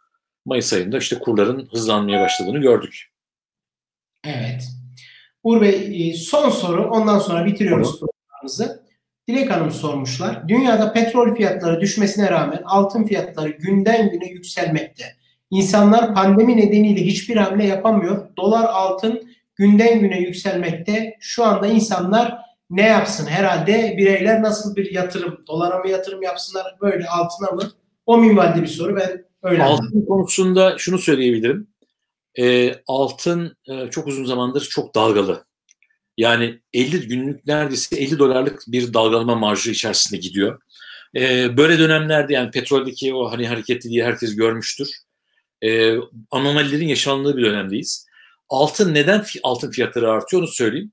[0.46, 3.12] Mayıs ayında işte kurların hızlanmaya başladığını gördük.
[4.26, 4.64] Evet.
[5.44, 8.81] Uğur Bey e, son soru ondan sonra bitiriyoruz programımızı.
[9.32, 10.48] Dilek Hanım sormuşlar.
[10.50, 15.04] Dünyada petrol fiyatları düşmesine rağmen altın fiyatları günden güne yükselmekte.
[15.50, 18.28] İnsanlar pandemi nedeniyle hiçbir hamle yapamıyor.
[18.38, 19.24] Dolar altın
[19.56, 21.18] günden güne yükselmekte.
[21.20, 22.38] Şu anda insanlar
[22.70, 23.26] ne yapsın?
[23.26, 27.72] Herhalde bireyler nasıl bir yatırım, dolara mı yatırım yapsınlar, böyle altına mı?
[28.06, 28.96] O minvalde bir soru.
[28.96, 30.06] Ben öyle Altın anladım.
[30.06, 31.68] konusunda şunu söyleyebilirim.
[32.40, 35.46] E, altın e, çok uzun zamandır çok dalgalı.
[36.18, 40.62] Yani 50 günlük neredeyse 50 dolarlık bir dalgalama marjı içerisinde gidiyor.
[41.16, 44.90] E, böyle dönemlerde yani petroldeki o hani hareketliliği herkes görmüştür.
[45.62, 45.96] E,
[46.32, 48.08] anomalilerin yaşandığı bir dönemdeyiz.
[48.50, 50.92] Altın neden altın fiyatları artıyor onu söyleyeyim.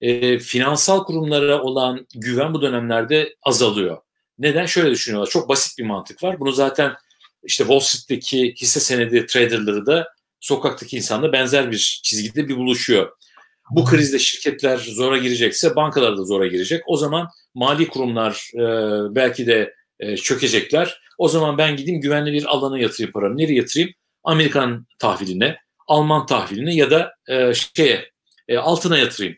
[0.00, 3.98] E, finansal kurumlara olan güven bu dönemlerde azalıyor.
[4.38, 4.66] Neden?
[4.66, 5.30] Şöyle düşünüyorlar.
[5.30, 6.40] Çok basit bir mantık var.
[6.40, 6.94] Bunu zaten
[7.44, 10.08] işte Wall Street'teki hisse senedi traderları da
[10.40, 13.16] sokaktaki insanla benzer bir çizgide bir buluşuyor.
[13.70, 16.82] Bu krizde şirketler zora girecekse bankalar da zora girecek.
[16.86, 18.64] O zaman mali kurumlar e,
[19.14, 21.00] belki de e, çökecekler.
[21.18, 23.36] O zaman ben gideyim güvenli bir alana yatırayım paramı.
[23.36, 23.92] Nereye yatırayım?
[24.24, 25.56] Amerikan tahviline,
[25.86, 28.10] Alman tahviline ya da e, şeye
[28.48, 29.36] e, altına yatırayım.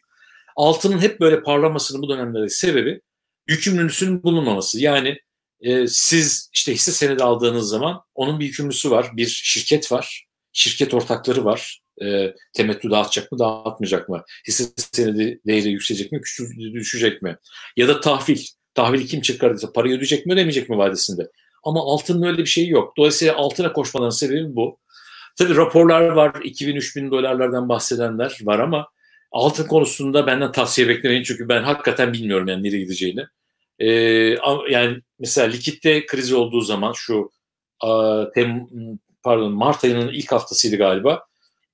[0.56, 3.00] Altının hep böyle parlamasının bu dönemlerde sebebi
[3.48, 4.80] yükümlülüsünün bulunmaması.
[4.80, 5.18] Yani
[5.60, 10.94] e, siz işte hisse senedi aldığınız zaman onun bir yükümlüsü var, bir şirket var, şirket
[10.94, 11.81] ortakları var.
[12.04, 14.24] E, temettü dağıtacak mı, dağıtmayacak mı?
[14.48, 16.20] Hisse senedi değeri yükselecek mi,
[16.74, 17.36] düşecek mi?
[17.76, 18.38] Ya da tahvil.
[18.74, 21.30] Tahvili kim çıkardıysa parayı ödeyecek mi, ödemeyecek mi vadesinde?
[21.64, 22.96] Ama altının öyle bir şeyi yok.
[22.96, 24.78] Dolayısıyla altına koşmaların sebebi bu.
[25.38, 28.88] Tabii raporlar var, 2000-3000 dolarlardan bahsedenler var ama
[29.32, 33.26] altın konusunda benden tavsiye beklemeyin çünkü ben hakikaten bilmiyorum yani nereye gideceğini.
[33.78, 33.90] E,
[34.70, 37.30] yani mesela likitte kriz olduğu zaman şu
[37.80, 38.66] a, tem,
[39.22, 41.26] pardon Mart ayının ilk haftasıydı galiba.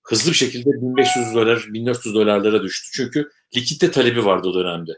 [0.09, 2.89] Hızlı bir şekilde 1500 dolar, 1400 dolarlara düştü.
[2.93, 4.93] Çünkü likitte talebi vardı o dönemde.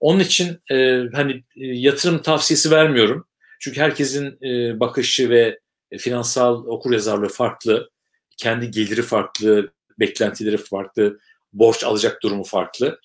[0.00, 3.26] Onun için e, hani e, yatırım tavsiyesi vermiyorum.
[3.60, 5.58] Çünkü herkesin e, bakışı ve
[5.98, 7.90] finansal okuryazarlığı farklı.
[8.36, 11.18] Kendi geliri farklı, beklentileri farklı,
[11.52, 13.00] borç alacak durumu farklı.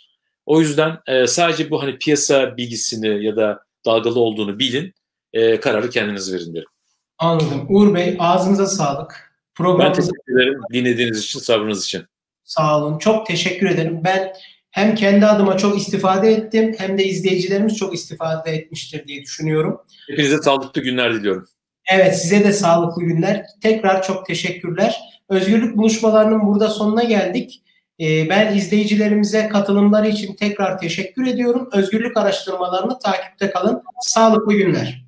[0.45, 4.93] O yüzden e, sadece bu hani piyasa bilgisini ya da dalgalı olduğunu bilin,
[5.33, 6.69] e, kararı kendiniz verin derim.
[7.17, 7.65] Anladım.
[7.69, 9.24] Uğur Bey ağzınıza sağlık.
[9.55, 9.89] Programımıza...
[9.89, 12.03] Ben teşekkür ederim dinlediğiniz için, sabrınız için.
[12.43, 12.97] Sağ olun.
[12.97, 14.01] Çok teşekkür ederim.
[14.03, 14.33] Ben
[14.71, 19.81] hem kendi adıma çok istifade ettim hem de izleyicilerimiz çok istifade etmiştir diye düşünüyorum.
[20.09, 21.47] Hepinize sağlıklı günler diliyorum.
[21.91, 23.45] Evet size de sağlıklı günler.
[23.61, 24.99] Tekrar çok teşekkürler.
[25.29, 27.61] Özgürlük buluşmalarının burada sonuna geldik.
[27.99, 31.69] Ee, ben izleyicilerimize katılımları için tekrar teşekkür ediyorum.
[31.73, 33.81] Özgürlük araştırmalarını takipte kalın.
[34.01, 35.04] Sağlıklı günler.